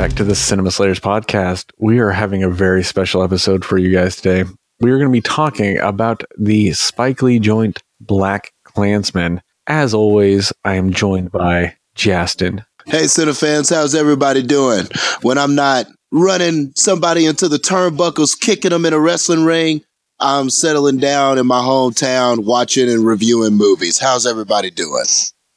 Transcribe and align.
back 0.00 0.12
to 0.12 0.24
the 0.24 0.34
Cinema 0.34 0.70
Slayers 0.70 0.98
podcast. 0.98 1.72
We 1.76 1.98
are 1.98 2.10
having 2.10 2.42
a 2.42 2.48
very 2.48 2.82
special 2.82 3.22
episode 3.22 3.66
for 3.66 3.76
you 3.76 3.92
guys 3.92 4.16
today. 4.16 4.50
We 4.80 4.92
are 4.92 4.96
going 4.96 5.10
to 5.10 5.12
be 5.12 5.20
talking 5.20 5.76
about 5.76 6.24
the 6.38 6.72
Spike 6.72 7.20
Lee 7.20 7.38
joint 7.38 7.82
Black 8.00 8.50
Klansman. 8.64 9.42
As 9.66 9.92
always, 9.92 10.54
I 10.64 10.76
am 10.76 10.94
joined 10.94 11.30
by 11.30 11.76
Justin. 11.94 12.64
Hey, 12.86 13.08
Cinema 13.08 13.34
fans, 13.34 13.68
how's 13.68 13.94
everybody 13.94 14.42
doing? 14.42 14.86
When 15.20 15.36
I'm 15.36 15.54
not 15.54 15.84
running 16.10 16.72
somebody 16.76 17.26
into 17.26 17.46
the 17.46 17.58
turnbuckles, 17.58 18.40
kicking 18.40 18.70
them 18.70 18.86
in 18.86 18.94
a 18.94 18.98
wrestling 18.98 19.44
ring, 19.44 19.82
I'm 20.18 20.48
settling 20.48 20.96
down 20.96 21.36
in 21.36 21.46
my 21.46 21.60
hometown, 21.60 22.46
watching 22.46 22.88
and 22.88 23.04
reviewing 23.04 23.52
movies. 23.52 23.98
How's 23.98 24.26
everybody 24.26 24.70
doing? 24.70 25.04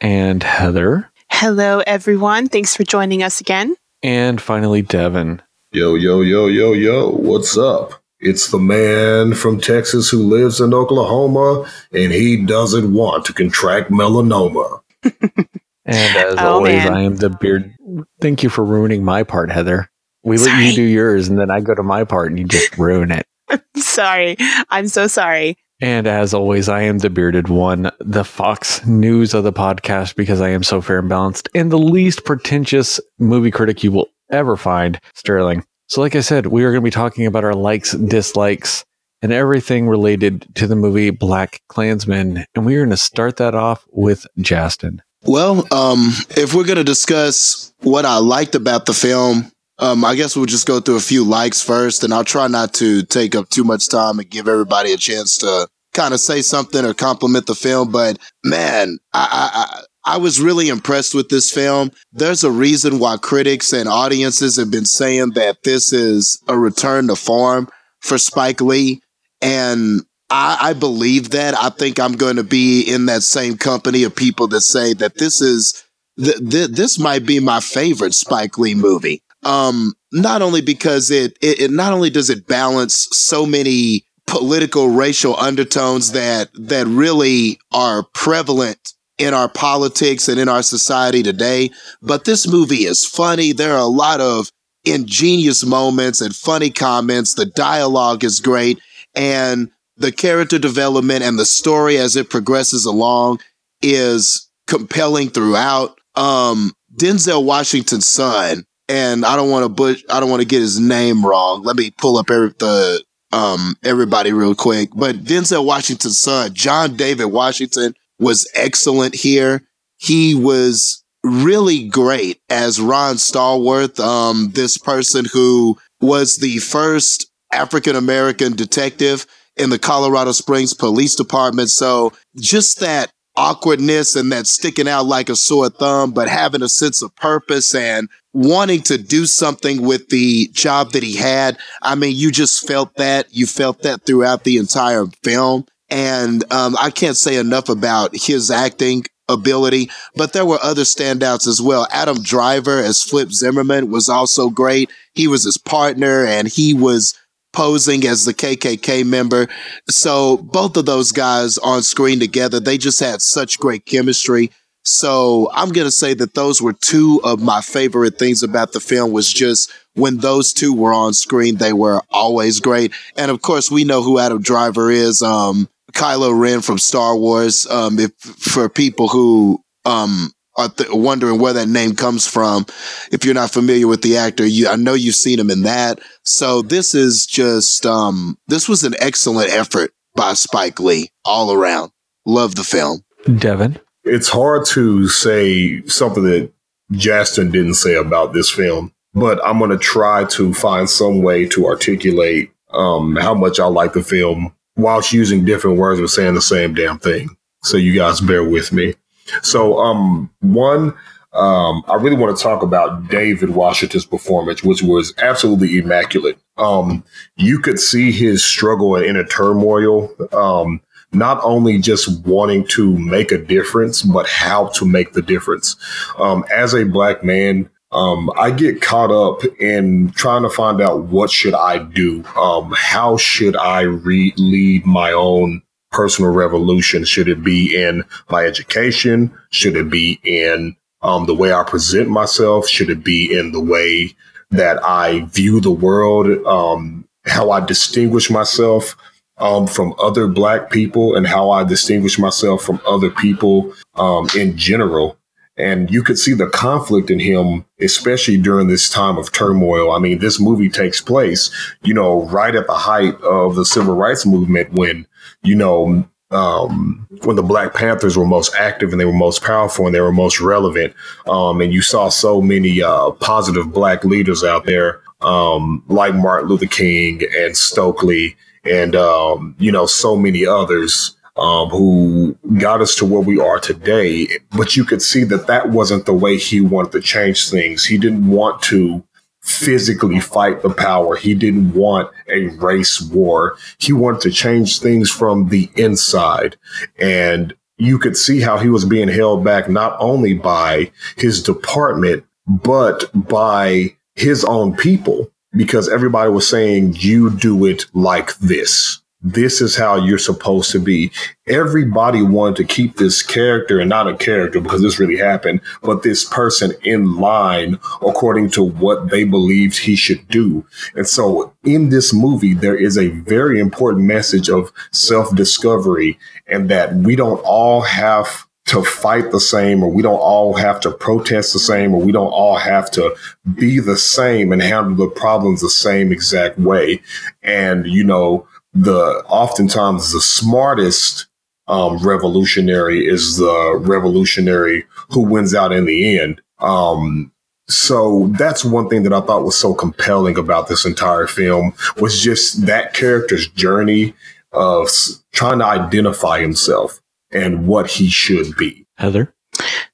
And 0.01 0.43
Heather. 0.43 1.09
Hello, 1.31 1.81
everyone. 1.87 2.49
Thanks 2.49 2.75
for 2.75 2.83
joining 2.83 3.23
us 3.23 3.39
again. 3.39 3.77
And 4.03 4.41
finally, 4.41 4.81
Devin. 4.81 5.41
Yo, 5.71 5.95
yo, 5.95 6.19
yo, 6.19 6.47
yo, 6.47 6.73
yo. 6.73 7.09
What's 7.09 7.57
up? 7.57 8.03
It's 8.19 8.51
the 8.51 8.59
man 8.59 9.33
from 9.33 9.61
Texas 9.61 10.09
who 10.09 10.17
lives 10.17 10.59
in 10.59 10.73
Oklahoma 10.73 11.69
and 11.93 12.11
he 12.11 12.45
doesn't 12.45 12.93
want 12.93 13.25
to 13.25 13.33
contract 13.33 13.91
melanoma. 13.91 14.81
and 15.03 15.47
as 15.85 16.35
oh, 16.37 16.55
always, 16.55 16.83
man. 16.83 16.93
I 16.93 17.03
am 17.03 17.15
the 17.15 17.29
beard. 17.29 17.73
Thank 18.19 18.43
you 18.43 18.49
for 18.49 18.63
ruining 18.65 19.05
my 19.05 19.23
part, 19.23 19.51
Heather. 19.51 19.89
We 20.23 20.37
sorry. 20.37 20.63
let 20.63 20.69
you 20.69 20.75
do 20.75 20.83
yours 20.83 21.29
and 21.29 21.39
then 21.39 21.49
I 21.49 21.61
go 21.61 21.73
to 21.73 21.83
my 21.83 22.03
part 22.03 22.29
and 22.29 22.37
you 22.37 22.45
just 22.45 22.77
ruin 22.77 23.11
it. 23.11 23.25
sorry. 23.77 24.35
I'm 24.69 24.89
so 24.89 25.07
sorry. 25.07 25.57
And 25.83 26.07
as 26.07 26.33
always, 26.33 26.69
I 26.69 26.83
am 26.83 26.99
the 26.99 27.09
bearded 27.09 27.49
one, 27.49 27.91
the 27.99 28.23
Fox 28.23 28.85
News 28.85 29.33
of 29.33 29.43
the 29.43 29.51
podcast 29.51 30.15
because 30.15 30.39
I 30.39 30.47
am 30.47 30.63
so 30.63 30.79
fair 30.79 30.99
and 30.99 31.09
balanced 31.09 31.49
and 31.53 31.69
the 31.69 31.77
least 31.77 32.23
pretentious 32.23 33.01
movie 33.19 33.51
critic 33.51 33.83
you 33.83 33.91
will 33.91 34.07
ever 34.31 34.55
find, 34.55 34.97
Sterling. 35.13 35.65
So, 35.87 35.99
like 35.99 36.15
I 36.15 36.21
said, 36.21 36.45
we 36.45 36.63
are 36.63 36.71
going 36.71 36.79
to 36.79 36.85
be 36.85 36.89
talking 36.89 37.25
about 37.25 37.43
our 37.43 37.53
likes, 37.53 37.91
dislikes, 37.91 38.85
and 39.21 39.33
everything 39.33 39.89
related 39.89 40.47
to 40.55 40.67
the 40.67 40.77
movie 40.77 41.09
Black 41.09 41.61
Klansman. 41.67 42.45
And 42.55 42.65
we 42.65 42.77
are 42.77 42.85
going 42.85 42.91
to 42.91 42.97
start 42.97 43.35
that 43.35 43.53
off 43.53 43.85
with 43.91 44.25
Justin. 44.39 45.01
Well, 45.25 45.67
um, 45.73 46.11
if 46.29 46.53
we're 46.53 46.63
going 46.63 46.77
to 46.77 46.85
discuss 46.85 47.73
what 47.81 48.05
I 48.05 48.19
liked 48.19 48.55
about 48.55 48.85
the 48.85 48.93
film, 48.93 49.51
um, 49.79 50.05
I 50.05 50.15
guess 50.15 50.35
we'll 50.35 50.45
just 50.45 50.67
go 50.67 50.79
through 50.79 50.97
a 50.97 51.01
few 51.01 51.23
likes 51.23 51.61
first, 51.61 52.03
and 52.03 52.13
I'll 52.13 52.23
try 52.23 52.47
not 52.47 52.73
to 52.75 53.03
take 53.03 53.35
up 53.35 53.49
too 53.49 53.63
much 53.63 53.89
time 53.89 54.19
and 54.19 54.29
give 54.29 54.47
everybody 54.47 54.93
a 54.93 54.97
chance 54.97 55.37
to 55.39 55.67
kind 55.93 56.13
of 56.13 56.19
say 56.19 56.41
something 56.41 56.85
or 56.85 56.93
compliment 56.93 57.47
the 57.47 57.55
film. 57.55 57.91
But 57.91 58.17
man, 58.43 58.99
I, 59.13 59.49
I, 59.53 60.13
I 60.15 60.17
was 60.17 60.41
really 60.41 60.69
impressed 60.69 61.15
with 61.15 61.29
this 61.29 61.51
film. 61.51 61.91
There's 62.11 62.43
a 62.43 62.51
reason 62.51 62.99
why 62.99 63.17
critics 63.17 63.73
and 63.73 63.87
audiences 63.87 64.57
have 64.57 64.69
been 64.69 64.85
saying 64.85 65.31
that 65.31 65.63
this 65.63 65.93
is 65.93 66.41
a 66.47 66.57
return 66.57 67.07
to 67.07 67.15
form 67.15 67.69
for 68.01 68.17
Spike 68.17 68.59
Lee. 68.61 69.01
And 69.41 70.01
I, 70.29 70.57
I 70.61 70.73
believe 70.73 71.29
that. 71.31 71.55
I 71.55 71.69
think 71.69 71.99
I'm 71.99 72.13
going 72.13 72.35
to 72.35 72.43
be 72.43 72.81
in 72.81 73.05
that 73.05 73.23
same 73.23 73.57
company 73.57 74.03
of 74.03 74.15
people 74.15 74.47
that 74.49 74.61
say 74.61 74.93
that 74.95 75.17
this 75.17 75.41
is, 75.41 75.83
th- 76.19 76.49
th- 76.49 76.69
this 76.71 76.99
might 76.99 77.25
be 77.25 77.39
my 77.39 77.59
favorite 77.59 78.13
Spike 78.13 78.57
Lee 78.57 78.75
movie. 78.75 79.21
Um, 79.45 79.93
not 80.11 80.41
only 80.41 80.61
because 80.61 81.11
it, 81.11 81.37
it, 81.41 81.59
it 81.59 81.71
not 81.71 81.93
only 81.93 82.09
does 82.09 82.29
it 82.29 82.47
balance 82.47 83.07
so 83.11 83.45
many 83.45 84.05
political 84.27 84.89
racial 84.89 85.35
undertones 85.37 86.13
that 86.13 86.49
that 86.53 86.87
really 86.87 87.59
are 87.73 88.03
prevalent 88.13 88.93
in 89.17 89.33
our 89.33 89.49
politics 89.49 90.27
and 90.27 90.39
in 90.39 90.47
our 90.47 90.63
society 90.63 91.21
today, 91.23 91.69
but 92.01 92.25
this 92.25 92.47
movie 92.47 92.85
is 92.85 93.05
funny. 93.05 93.51
There 93.51 93.73
are 93.73 93.81
a 93.81 93.85
lot 93.85 94.21
of 94.21 94.49
ingenious 94.85 95.65
moments 95.65 96.21
and 96.21 96.35
funny 96.35 96.69
comments. 96.69 97.33
The 97.33 97.45
dialogue 97.45 98.23
is 98.23 98.39
great 98.39 98.79
and 99.15 99.69
the 99.97 100.11
character 100.11 100.57
development 100.57 101.23
and 101.23 101.37
the 101.37 101.45
story 101.45 101.97
as 101.97 102.15
it 102.15 102.29
progresses 102.29 102.85
along 102.85 103.39
is 103.81 104.49
compelling 104.67 105.29
throughout. 105.29 105.99
Um, 106.15 106.73
Denzel 106.95 107.43
Washington's 107.43 108.07
son 108.07 108.65
and 108.89 109.25
I 109.25 109.35
don't 109.35 109.49
want 109.49 109.63
to 109.63 109.69
but 109.69 109.97
I 110.13 110.19
don't 110.19 110.29
want 110.29 110.41
to 110.41 110.47
get 110.47 110.61
his 110.61 110.79
name 110.79 111.25
wrong. 111.25 111.63
Let 111.63 111.75
me 111.75 111.91
pull 111.91 112.17
up 112.17 112.29
every, 112.29 112.49
the 112.59 113.03
um 113.31 113.75
everybody 113.83 114.33
real 114.33 114.55
quick. 114.55 114.89
But 114.95 115.23
Denzel 115.23 115.65
Washington's 115.65 116.19
son, 116.19 116.53
John 116.53 116.95
David 116.95 117.25
Washington, 117.25 117.95
was 118.19 118.49
excellent 118.55 119.15
here. 119.15 119.63
He 119.97 120.35
was 120.35 121.03
really 121.23 121.87
great 121.87 122.41
as 122.49 122.81
Ron 122.81 123.15
Stallworth, 123.15 123.99
um, 123.99 124.51
this 124.53 124.77
person 124.77 125.25
who 125.31 125.77
was 126.01 126.37
the 126.37 126.57
first 126.59 127.31
African 127.51 127.95
American 127.95 128.55
detective 128.55 129.25
in 129.55 129.69
the 129.69 129.79
Colorado 129.79 130.31
Springs 130.31 130.73
Police 130.73 131.15
Department. 131.15 131.69
So 131.69 132.11
just 132.35 132.79
that 132.79 133.11
awkwardness 133.35 134.15
and 134.15 134.31
that 134.31 134.47
sticking 134.47 134.87
out 134.87 135.05
like 135.05 135.29
a 135.29 135.35
sore 135.35 135.69
thumb, 135.69 136.11
but 136.11 136.29
having 136.29 136.61
a 136.61 136.69
sense 136.69 137.01
of 137.01 137.15
purpose 137.15 137.73
and 137.73 138.09
wanting 138.33 138.81
to 138.81 138.97
do 138.97 139.25
something 139.25 139.81
with 139.81 140.09
the 140.09 140.47
job 140.53 140.91
that 140.91 141.03
he 141.03 141.15
had. 141.15 141.57
I 141.81 141.95
mean, 141.95 142.15
you 142.15 142.31
just 142.31 142.67
felt 142.67 142.95
that. 142.95 143.27
You 143.33 143.45
felt 143.45 143.83
that 143.83 144.05
throughout 144.05 144.43
the 144.43 144.57
entire 144.57 145.05
film. 145.23 145.65
And 145.89 146.43
um, 146.51 146.75
I 146.79 146.89
can't 146.89 147.17
say 147.17 147.37
enough 147.37 147.69
about 147.69 148.15
his 148.15 148.49
acting 148.49 149.05
ability, 149.29 149.89
but 150.15 150.33
there 150.33 150.45
were 150.45 150.59
other 150.61 150.81
standouts 150.81 151.47
as 151.47 151.61
well. 151.61 151.87
Adam 151.91 152.21
Driver 152.21 152.79
as 152.79 153.03
Flip 153.03 153.31
Zimmerman 153.31 153.91
was 153.91 154.09
also 154.09 154.49
great. 154.49 154.89
He 155.13 155.27
was 155.27 155.43
his 155.43 155.57
partner 155.57 156.25
and 156.25 156.47
he 156.47 156.73
was 156.73 157.17
posing 157.53 158.05
as 158.05 158.25
the 158.25 158.33
KKK 158.33 159.05
member. 159.05 159.47
So 159.89 160.37
both 160.37 160.75
of 160.75 160.85
those 160.85 161.11
guys 161.11 161.57
on 161.59 161.83
screen 161.83 162.19
together, 162.19 162.59
they 162.59 162.77
just 162.77 162.99
had 162.99 163.21
such 163.21 163.59
great 163.59 163.85
chemistry. 163.85 164.51
So 164.83 165.49
I'm 165.53 165.69
going 165.69 165.87
to 165.87 165.91
say 165.91 166.13
that 166.15 166.33
those 166.33 166.61
were 166.61 166.73
two 166.73 167.21
of 167.23 167.41
my 167.41 167.61
favorite 167.61 168.19
things 168.19 168.43
about 168.43 168.73
the 168.73 168.81
film 168.81 169.11
was 169.11 169.31
just 169.31 169.71
when 169.93 170.17
those 170.17 170.51
two 170.51 170.73
were 170.73 170.93
on 170.93 171.13
screen, 171.13 171.55
they 171.55 171.71
were 171.71 172.01
always 172.09 172.59
great. 172.59 172.91
And 173.15 173.31
of 173.31 173.41
course, 173.41 173.71
we 173.71 173.85
know 173.85 174.01
who 174.01 174.19
Adam 174.19 174.41
Driver 174.41 174.91
is. 174.91 175.21
Um, 175.21 175.69
Kylo 175.93 176.37
Ren 176.37 176.61
from 176.61 176.79
Star 176.79 177.15
Wars. 177.15 177.65
Um, 177.67 177.99
if 177.99 178.13
for 178.17 178.67
people 178.67 179.07
who, 179.07 179.63
um, 179.85 180.31
are 180.55 180.69
th- 180.69 180.89
wondering 180.91 181.39
where 181.39 181.53
that 181.53 181.67
name 181.67 181.95
comes 181.95 182.27
from. 182.27 182.65
If 183.11 183.25
you're 183.25 183.33
not 183.33 183.51
familiar 183.51 183.87
with 183.87 184.01
the 184.01 184.17
actor, 184.17 184.45
you, 184.45 184.67
I 184.67 184.75
know 184.75 184.93
you've 184.93 185.15
seen 185.15 185.39
him 185.39 185.49
in 185.49 185.63
that. 185.63 185.99
So 186.23 186.61
this 186.61 186.93
is 186.93 187.25
just, 187.25 187.85
um, 187.85 188.37
this 188.47 188.69
was 188.69 188.83
an 188.83 188.95
excellent 188.99 189.51
effort 189.51 189.91
by 190.15 190.33
Spike 190.33 190.79
Lee 190.79 191.09
all 191.25 191.51
around. 191.51 191.91
Love 192.25 192.55
the 192.55 192.63
film. 192.63 193.01
Devin. 193.37 193.79
It's 194.03 194.29
hard 194.29 194.65
to 194.67 195.07
say 195.07 195.81
something 195.85 196.23
that 196.23 196.51
Justin 196.91 197.51
didn't 197.51 197.75
say 197.75 197.95
about 197.95 198.33
this 198.33 198.49
film, 198.49 198.93
but 199.13 199.43
I'm 199.45 199.59
going 199.59 199.71
to 199.71 199.77
try 199.77 200.25
to 200.25 200.53
find 200.53 200.89
some 200.89 201.21
way 201.21 201.47
to 201.47 201.65
articulate, 201.67 202.51
um, 202.71 203.15
how 203.15 203.33
much 203.33 203.59
I 203.59 203.65
like 203.65 203.93
the 203.93 204.03
film 204.03 204.53
whilst 204.75 205.13
using 205.13 205.45
different 205.45 205.77
words 205.77 206.01
but 206.01 206.09
saying 206.09 206.33
the 206.33 206.41
same 206.41 206.73
damn 206.73 206.99
thing. 206.99 207.29
So 207.63 207.77
you 207.77 207.93
guys 207.95 208.19
bear 208.19 208.43
with 208.43 208.73
me. 208.73 208.95
So, 209.41 209.79
um, 209.79 210.29
one, 210.41 210.93
um, 211.33 211.83
I 211.87 211.95
really 211.95 212.15
want 212.15 212.37
to 212.37 212.43
talk 212.43 212.61
about 212.61 213.09
David 213.09 213.51
Washington's 213.51 214.05
performance, 214.05 214.63
which 214.63 214.83
was 214.83 215.13
absolutely 215.17 215.77
immaculate. 215.79 216.37
Um, 216.57 217.03
you 217.35 217.59
could 217.59 217.79
see 217.79 218.11
his 218.11 218.43
struggle 218.43 218.95
and 218.95 219.05
inner 219.05 219.23
turmoil. 219.23 220.09
Um, 220.31 220.81
not 221.11 221.39
only 221.43 221.77
just 221.79 222.25
wanting 222.25 222.65
to 222.67 222.97
make 222.97 223.31
a 223.31 223.37
difference, 223.37 224.01
but 224.01 224.27
how 224.27 224.67
to 224.69 224.85
make 224.85 225.13
the 225.13 225.21
difference. 225.21 225.75
Um, 226.17 226.43
as 226.51 226.73
a 226.73 226.85
black 226.85 227.23
man, 227.23 227.69
um, 227.91 228.31
I 228.35 228.49
get 228.49 228.81
caught 228.81 229.11
up 229.11 229.43
in 229.59 230.11
trying 230.11 230.41
to 230.41 230.49
find 230.49 230.81
out 230.81 231.03
what 231.03 231.29
should 231.29 231.53
I 231.53 231.77
do? 231.77 232.23
Um, 232.35 232.73
how 232.75 233.17
should 233.17 233.55
I 233.55 233.81
re- 233.81 234.33
lead 234.37 234.85
my 234.85 235.11
own 235.11 235.61
personal 235.93 236.33
revolution? 236.33 237.05
Should 237.05 237.29
it 237.29 237.43
be 237.43 237.75
in 237.75 238.03
my 238.29 238.43
education? 238.43 239.31
Should 239.51 239.77
it 239.77 239.89
be 239.89 240.19
in 240.23 240.75
um, 241.01 241.25
the 241.25 241.35
way 241.35 241.53
I 241.53 241.63
present 241.63 242.09
myself? 242.09 242.67
Should 242.67 242.89
it 242.89 243.03
be 243.03 243.37
in 243.37 243.51
the 243.51 243.61
way 243.61 244.15
that 244.51 244.83
I 244.83 245.25
view 245.25 245.61
the 245.61 245.71
world? 245.71 246.27
Um, 246.45 247.07
how 247.25 247.51
I 247.51 247.65
distinguish 247.65 248.29
myself 248.29 248.97
um, 249.37 249.67
from 249.67 249.93
other 249.99 250.27
Black 250.27 250.69
people 250.69 251.15
and 251.15 251.27
how 251.27 251.51
I 251.51 251.63
distinguish 251.63 252.19
myself 252.19 252.63
from 252.63 252.81
other 252.87 253.09
people 253.09 253.73
um, 253.95 254.27
in 254.35 254.57
general. 254.57 255.17
And 255.55 255.91
you 255.91 256.03
could 256.03 256.17
see 256.17 256.33
the 256.33 256.47
conflict 256.47 257.11
in 257.11 257.19
him, 257.19 257.65
especially 257.79 258.37
during 258.37 258.67
this 258.67 258.89
time 258.89 259.17
of 259.17 259.31
turmoil. 259.31 259.91
I 259.91 259.99
mean, 259.99 260.17
this 260.17 260.39
movie 260.39 260.69
takes 260.69 260.99
place, 260.99 261.51
you 261.83 261.93
know, 261.93 262.23
right 262.23 262.55
at 262.55 262.65
the 262.65 262.73
height 262.73 263.19
of 263.21 263.55
the 263.55 263.65
civil 263.65 263.95
rights 263.95 264.25
movement 264.25 264.73
when 264.73 265.05
you 265.43 265.55
know, 265.55 266.07
um, 266.31 267.07
when 267.23 267.35
the 267.35 267.43
Black 267.43 267.73
Panthers 267.73 268.17
were 268.17 268.25
most 268.25 268.55
active 268.55 268.91
and 268.91 268.99
they 268.99 269.05
were 269.05 269.13
most 269.13 269.43
powerful 269.43 269.85
and 269.85 269.93
they 269.93 270.01
were 270.01 270.11
most 270.11 270.41
relevant. 270.41 270.93
Um, 271.27 271.61
and 271.61 271.73
you 271.73 271.81
saw 271.81 272.09
so 272.09 272.41
many 272.41 272.81
uh, 272.81 273.11
positive 273.11 273.71
Black 273.71 274.03
leaders 274.03 274.43
out 274.43 274.65
there, 274.65 275.01
um, 275.21 275.83
like 275.87 276.15
Martin 276.15 276.49
Luther 276.49 276.65
King 276.65 277.21
and 277.37 277.55
Stokely, 277.55 278.35
and 278.65 278.95
um, 278.95 279.55
you 279.59 279.71
know 279.71 279.85
so 279.85 280.15
many 280.15 280.45
others. 280.45 281.15
Um, 281.35 281.69
who 281.69 282.37
got 282.59 282.79
us 282.81 282.93
to 282.97 283.07
where 283.07 283.19
we 283.19 283.39
are 283.39 283.59
today. 283.59 284.27
But 284.55 284.75
you 284.75 284.85
could 284.85 285.01
see 285.01 285.23
that 285.23 285.47
that 285.47 285.71
wasn't 285.71 286.05
the 286.05 286.13
way 286.13 286.37
he 286.37 286.61
wanted 286.61 286.91
to 286.91 287.01
change 287.01 287.49
things. 287.49 287.85
He 287.85 287.97
didn't 287.97 288.27
want 288.27 288.61
to 288.65 289.03
physically 289.43 290.19
fight 290.19 290.61
the 290.61 290.69
power. 290.69 291.15
He 291.15 291.35
didn't 291.35 291.73
want 291.73 292.09
a 292.27 292.47
race 292.47 293.01
war. 293.01 293.57
He 293.77 293.93
wanted 293.93 294.21
to 294.21 294.31
change 294.31 294.79
things 294.79 295.11
from 295.11 295.49
the 295.49 295.69
inside. 295.75 296.55
And 296.97 297.53
you 297.77 297.99
could 297.99 298.15
see 298.15 298.39
how 298.39 298.57
he 298.57 298.69
was 298.69 298.85
being 298.85 299.09
held 299.09 299.43
back 299.43 299.69
not 299.69 299.97
only 299.99 300.33
by 300.33 300.91
his 301.17 301.43
department, 301.43 302.23
but 302.47 303.11
by 303.13 303.95
his 304.15 304.45
own 304.45 304.75
people, 304.75 305.31
because 305.55 305.89
everybody 305.89 306.29
was 306.31 306.47
saying, 306.47 306.95
you 306.97 307.29
do 307.29 307.65
it 307.65 307.85
like 307.93 308.37
this 308.37 309.02
this 309.23 309.61
is 309.61 309.75
how 309.75 309.95
you're 309.95 310.17
supposed 310.17 310.71
to 310.71 310.79
be. 310.79 311.11
Everybody 311.47 312.21
wanted 312.21 312.57
to 312.57 312.63
keep 312.65 312.97
this 312.97 313.21
character 313.21 313.79
and 313.79 313.89
not 313.89 314.07
a 314.07 314.17
character 314.17 314.59
because 314.59 314.81
this 314.81 314.99
really 314.99 315.17
happened, 315.17 315.61
but 315.81 316.03
this 316.03 316.25
person 316.25 316.73
in 316.83 317.15
line 317.15 317.79
according 318.01 318.49
to 318.51 318.63
what 318.63 319.09
they 319.09 319.23
believed 319.23 319.79
he 319.79 319.95
should 319.95 320.27
do. 320.27 320.65
And 320.95 321.07
so 321.07 321.53
in 321.63 321.89
this 321.89 322.13
movie, 322.13 322.53
there 322.53 322.75
is 322.75 322.97
a 322.97 323.07
very 323.07 323.59
important 323.59 324.03
message 324.03 324.49
of 324.49 324.71
self 324.91 325.33
discovery 325.35 326.19
and 326.47 326.69
that 326.69 326.93
we 326.93 327.15
don't 327.15 327.39
all 327.39 327.81
have 327.81 328.45
to 328.65 328.83
fight 328.83 329.31
the 329.31 329.39
same 329.39 329.83
or 329.83 329.91
we 329.91 330.01
don't 330.01 330.19
all 330.19 330.53
have 330.55 330.79
to 330.79 330.91
protest 330.91 331.51
the 331.51 331.59
same 331.59 331.93
or 331.93 332.01
we 332.01 332.13
don't 332.13 332.31
all 332.31 332.55
have 332.55 332.89
to 332.89 333.13
be 333.55 333.79
the 333.79 333.97
same 333.97 334.53
and 334.53 334.61
handle 334.61 334.95
the 334.95 335.13
problems 335.13 335.61
the 335.61 335.69
same 335.69 336.11
exact 336.11 336.57
way. 336.57 337.01
And, 337.41 337.85
you 337.85 338.05
know, 338.05 338.47
the 338.73 339.23
oftentimes 339.27 340.11
the 340.11 340.21
smartest 340.21 341.27
um, 341.67 341.97
revolutionary 342.05 343.05
is 343.05 343.37
the 343.37 343.77
revolutionary 343.79 344.85
who 345.09 345.21
wins 345.21 345.55
out 345.55 345.71
in 345.71 345.85
the 345.85 346.19
end. 346.19 346.41
Um, 346.59 347.31
so 347.67 348.27
that's 348.37 348.65
one 348.65 348.89
thing 348.89 349.03
that 349.03 349.13
I 349.13 349.21
thought 349.21 349.45
was 349.45 349.57
so 349.57 349.73
compelling 349.73 350.37
about 350.37 350.67
this 350.67 350.85
entire 350.85 351.27
film 351.27 351.73
was 351.97 352.21
just 352.21 352.65
that 352.65 352.93
character's 352.93 353.47
journey 353.47 354.13
of 354.51 354.89
trying 355.31 355.59
to 355.59 355.65
identify 355.65 356.41
himself 356.41 357.01
and 357.31 357.65
what 357.65 357.89
he 357.89 358.09
should 358.09 358.55
be. 358.57 358.85
Heather. 358.97 359.33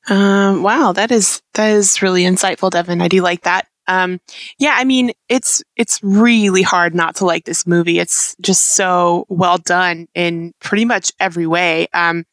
Um, 0.09 0.63
wow, 0.63 0.91
that 0.93 1.11
is 1.11 1.41
that 1.53 1.71
is 1.71 2.01
really 2.01 2.23
insightful, 2.23 2.71
Devin. 2.71 3.01
I 3.01 3.07
do 3.07 3.21
like 3.21 3.41
that. 3.41 3.67
Um, 3.89 4.21
yeah, 4.59 4.75
I 4.77 4.83
mean, 4.85 5.11
it's 5.27 5.63
it's 5.75 5.99
really 6.03 6.61
hard 6.61 6.93
not 6.93 7.15
to 7.17 7.25
like 7.25 7.45
this 7.45 7.65
movie. 7.65 7.99
It's 7.99 8.35
just 8.39 8.75
so 8.75 9.25
well 9.29 9.57
done 9.57 10.07
in 10.13 10.53
pretty 10.61 10.85
much 10.85 11.11
every 11.19 11.47
way. 11.47 11.87
Um, 11.93 12.25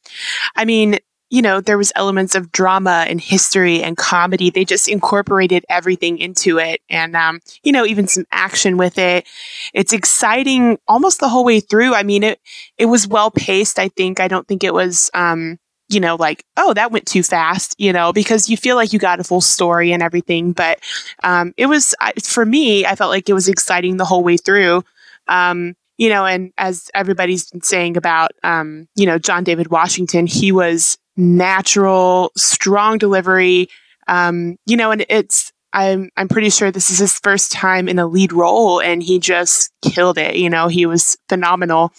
I 0.54 0.66
mean, 0.66 0.98
you 1.30 1.40
know, 1.40 1.62
there 1.62 1.78
was 1.78 1.92
elements 1.96 2.34
of 2.34 2.52
drama 2.52 3.06
and 3.08 3.20
history 3.20 3.82
and 3.82 3.96
comedy. 3.96 4.50
They 4.50 4.66
just 4.66 4.86
incorporated 4.86 5.64
everything 5.70 6.18
into 6.18 6.58
it, 6.58 6.82
and 6.90 7.16
um, 7.16 7.40
you 7.64 7.72
know, 7.72 7.86
even 7.86 8.06
some 8.06 8.26
action 8.30 8.76
with 8.76 8.98
it. 8.98 9.26
It's 9.72 9.94
exciting 9.94 10.78
almost 10.86 11.20
the 11.20 11.28
whole 11.30 11.44
way 11.44 11.60
through. 11.60 11.94
I 11.94 12.02
mean, 12.02 12.22
it 12.22 12.38
it 12.76 12.86
was 12.86 13.08
well 13.08 13.30
paced. 13.30 13.78
I 13.78 13.88
think. 13.88 14.20
I 14.20 14.28
don't 14.28 14.46
think 14.46 14.62
it 14.62 14.74
was. 14.74 15.10
Um, 15.14 15.58
you 15.88 16.00
know, 16.00 16.16
like, 16.16 16.44
oh, 16.56 16.74
that 16.74 16.90
went 16.90 17.06
too 17.06 17.22
fast, 17.22 17.74
you 17.78 17.92
know, 17.92 18.12
because 18.12 18.48
you 18.48 18.56
feel 18.56 18.76
like 18.76 18.92
you 18.92 18.98
got 18.98 19.20
a 19.20 19.24
full 19.24 19.40
story 19.40 19.92
and 19.92 20.02
everything. 20.02 20.52
But 20.52 20.80
um, 21.22 21.54
it 21.56 21.66
was, 21.66 21.94
for 22.22 22.44
me, 22.44 22.84
I 22.84 22.96
felt 22.96 23.10
like 23.10 23.28
it 23.28 23.34
was 23.34 23.48
exciting 23.48 23.96
the 23.96 24.04
whole 24.04 24.24
way 24.24 24.36
through. 24.36 24.82
Um, 25.28 25.76
you 25.98 26.08
know, 26.08 26.26
and 26.26 26.52
as 26.58 26.90
everybody's 26.94 27.50
been 27.50 27.62
saying 27.62 27.96
about, 27.96 28.32
um, 28.42 28.88
you 28.96 29.06
know, 29.06 29.18
John 29.18 29.44
David 29.44 29.68
Washington, 29.68 30.26
he 30.26 30.52
was 30.52 30.98
natural, 31.16 32.32
strong 32.36 32.98
delivery. 32.98 33.68
Um, 34.08 34.56
you 34.66 34.76
know, 34.76 34.90
and 34.90 35.06
it's, 35.08 35.52
I'm, 35.72 36.10
I'm 36.16 36.28
pretty 36.28 36.50
sure 36.50 36.70
this 36.70 36.90
is 36.90 36.98
his 36.98 37.18
first 37.18 37.52
time 37.52 37.88
in 37.88 37.98
a 37.98 38.06
lead 38.06 38.32
role 38.32 38.80
and 38.80 39.02
he 39.02 39.18
just 39.18 39.72
killed 39.82 40.18
it. 40.18 40.36
You 40.36 40.50
know, 40.50 40.68
he 40.68 40.86
was 40.86 41.16
phenomenal. 41.28 41.92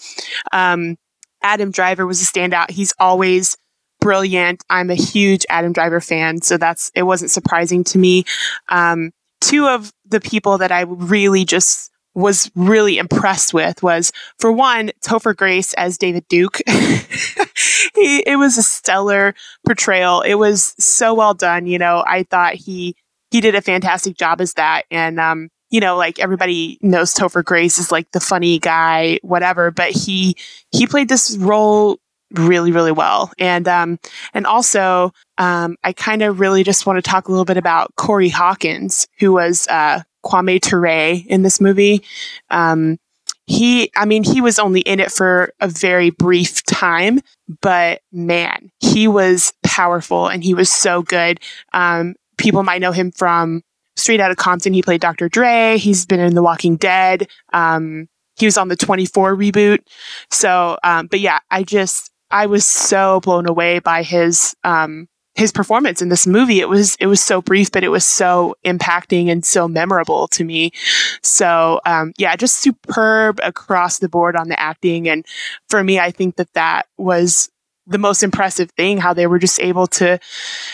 Um, 0.52 0.96
Adam 1.42 1.70
Driver 1.70 2.06
was 2.06 2.20
a 2.20 2.24
standout. 2.24 2.70
He's 2.70 2.92
always 2.98 3.56
brilliant. 4.00 4.64
I'm 4.70 4.90
a 4.90 4.94
huge 4.94 5.44
Adam 5.48 5.72
Driver 5.72 6.00
fan, 6.00 6.42
so 6.42 6.56
that's 6.56 6.90
it 6.94 7.02
wasn't 7.02 7.30
surprising 7.30 7.84
to 7.84 7.98
me. 7.98 8.24
Um, 8.68 9.12
two 9.40 9.66
of 9.66 9.92
the 10.06 10.20
people 10.20 10.58
that 10.58 10.72
I 10.72 10.82
really 10.82 11.44
just 11.44 11.90
was 12.14 12.50
really 12.56 12.98
impressed 12.98 13.54
with 13.54 13.82
was 13.82 14.10
for 14.38 14.50
one 14.50 14.90
Topher 15.02 15.36
Grace 15.36 15.72
as 15.74 15.98
David 15.98 16.26
Duke. 16.28 16.60
he, 16.66 18.24
it 18.26 18.38
was 18.38 18.58
a 18.58 18.62
stellar 18.62 19.34
portrayal. 19.64 20.22
It 20.22 20.34
was 20.34 20.74
so 20.78 21.14
well 21.14 21.34
done. 21.34 21.66
You 21.66 21.78
know, 21.78 22.02
I 22.06 22.24
thought 22.24 22.54
he 22.54 22.96
he 23.30 23.40
did 23.40 23.54
a 23.54 23.62
fantastic 23.62 24.16
job 24.16 24.40
as 24.40 24.54
that, 24.54 24.82
and 24.90 25.20
um, 25.20 25.50
you 25.70 25.80
know, 25.80 25.96
like 25.96 26.18
everybody 26.18 26.78
knows 26.82 27.14
Topher 27.14 27.44
Grace 27.44 27.78
is 27.78 27.92
like 27.92 28.10
the 28.12 28.20
funny 28.20 28.58
guy, 28.58 29.18
whatever, 29.22 29.70
but 29.70 29.90
he 29.90 30.36
he 30.72 30.86
played 30.86 31.08
this 31.08 31.36
role 31.38 32.00
really 32.32 32.72
really 32.72 32.92
well. 32.92 33.32
And 33.38 33.66
um 33.68 33.98
and 34.34 34.46
also 34.46 35.12
um 35.38 35.76
i 35.84 35.92
kind 35.92 36.22
of 36.22 36.40
really 36.40 36.62
just 36.62 36.86
want 36.86 37.02
to 37.02 37.10
talk 37.10 37.28
a 37.28 37.30
little 37.30 37.44
bit 37.44 37.56
about 37.56 37.94
corey 37.96 38.28
hawkins 38.28 39.06
who 39.18 39.32
was 39.32 39.66
uh 39.68 40.02
kwame 40.24 40.60
ture 40.60 40.86
in 40.86 41.42
this 41.42 41.60
movie. 41.60 42.02
Um 42.50 42.98
he 43.46 43.90
i 43.96 44.04
mean 44.04 44.22
he 44.24 44.40
was 44.42 44.58
only 44.58 44.80
in 44.80 45.00
it 45.00 45.10
for 45.10 45.52
a 45.60 45.68
very 45.68 46.10
brief 46.10 46.62
time 46.66 47.18
but 47.62 48.02
man 48.12 48.70
he 48.78 49.08
was 49.08 49.54
powerful 49.64 50.28
and 50.28 50.44
he 50.44 50.54
was 50.54 50.70
so 50.70 51.02
good. 51.02 51.40
Um 51.72 52.14
people 52.36 52.62
might 52.62 52.80
know 52.80 52.92
him 52.92 53.10
from 53.10 53.62
straight 53.96 54.20
out 54.20 54.30
of 54.30 54.36
compton. 54.36 54.74
He 54.74 54.82
played 54.82 55.00
dr 55.00 55.28
dre. 55.30 55.78
He's 55.78 56.04
been 56.04 56.20
in 56.20 56.34
the 56.34 56.42
walking 56.42 56.76
dead. 56.76 57.26
Um 57.54 58.08
he 58.36 58.46
was 58.46 58.58
on 58.58 58.68
the 58.68 58.76
24 58.76 59.34
reboot. 59.34 59.78
So 60.30 60.76
um 60.84 61.06
but 61.06 61.20
yeah 61.20 61.38
i 61.50 61.62
just 61.62 62.12
I 62.30 62.46
was 62.46 62.66
so 62.66 63.20
blown 63.20 63.48
away 63.48 63.78
by 63.78 64.02
his 64.02 64.54
um, 64.64 65.08
his 65.34 65.52
performance 65.52 66.02
in 66.02 66.08
this 66.08 66.26
movie. 66.26 66.60
It 66.60 66.68
was 66.68 66.96
it 66.96 67.06
was 67.06 67.22
so 67.22 67.40
brief, 67.40 67.70
but 67.70 67.84
it 67.84 67.88
was 67.88 68.04
so 68.04 68.54
impacting 68.64 69.30
and 69.30 69.44
so 69.44 69.68
memorable 69.68 70.28
to 70.28 70.44
me. 70.44 70.72
So 71.22 71.80
um, 71.86 72.12
yeah, 72.18 72.36
just 72.36 72.56
superb 72.56 73.40
across 73.42 73.98
the 73.98 74.08
board 74.08 74.36
on 74.36 74.48
the 74.48 74.60
acting, 74.60 75.08
and 75.08 75.24
for 75.68 75.82
me, 75.82 75.98
I 75.98 76.10
think 76.10 76.36
that 76.36 76.52
that 76.54 76.86
was 76.98 77.50
the 77.86 77.98
most 77.98 78.22
impressive 78.22 78.70
thing 78.72 78.98
how 78.98 79.14
they 79.14 79.26
were 79.26 79.38
just 79.38 79.60
able 79.60 79.86
to 79.86 80.18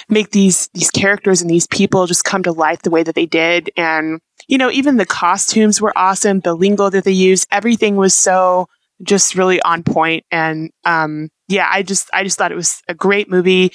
make 0.09 0.31
these 0.31 0.69
these 0.75 0.91
characters 0.91 1.41
and 1.41 1.49
these 1.49 1.67
people 1.69 2.07
just 2.07 2.25
come 2.25 2.43
to 2.43 2.51
life 2.53 2.83
the 2.83 2.91
way 2.91 3.05
that 3.05 3.15
they 3.15 3.27
did 3.27 3.71
and 3.77 4.21
you 4.49 4.59
know 4.59 4.69
even 4.69 4.97
the 4.97 5.07
costumes 5.07 5.81
were 5.81 5.97
awesome 5.97 6.41
the 6.41 6.55
lingo 6.55 6.91
that 6.91 7.05
they 7.05 7.13
used 7.13 7.47
everything 7.53 7.95
was 7.95 8.17
so 8.17 8.67
just 9.05 9.37
really 9.37 9.63
on 9.63 9.85
point 9.85 10.25
and 10.33 10.71
um, 10.85 11.31
yeah 11.49 11.69
i 11.71 11.83
just 11.83 12.09
i 12.13 12.23
just 12.23 12.39
thought 12.39 12.53
it 12.53 12.57
was 12.57 12.83
a 12.89 12.95
great 12.95 13.31
movie 13.31 13.73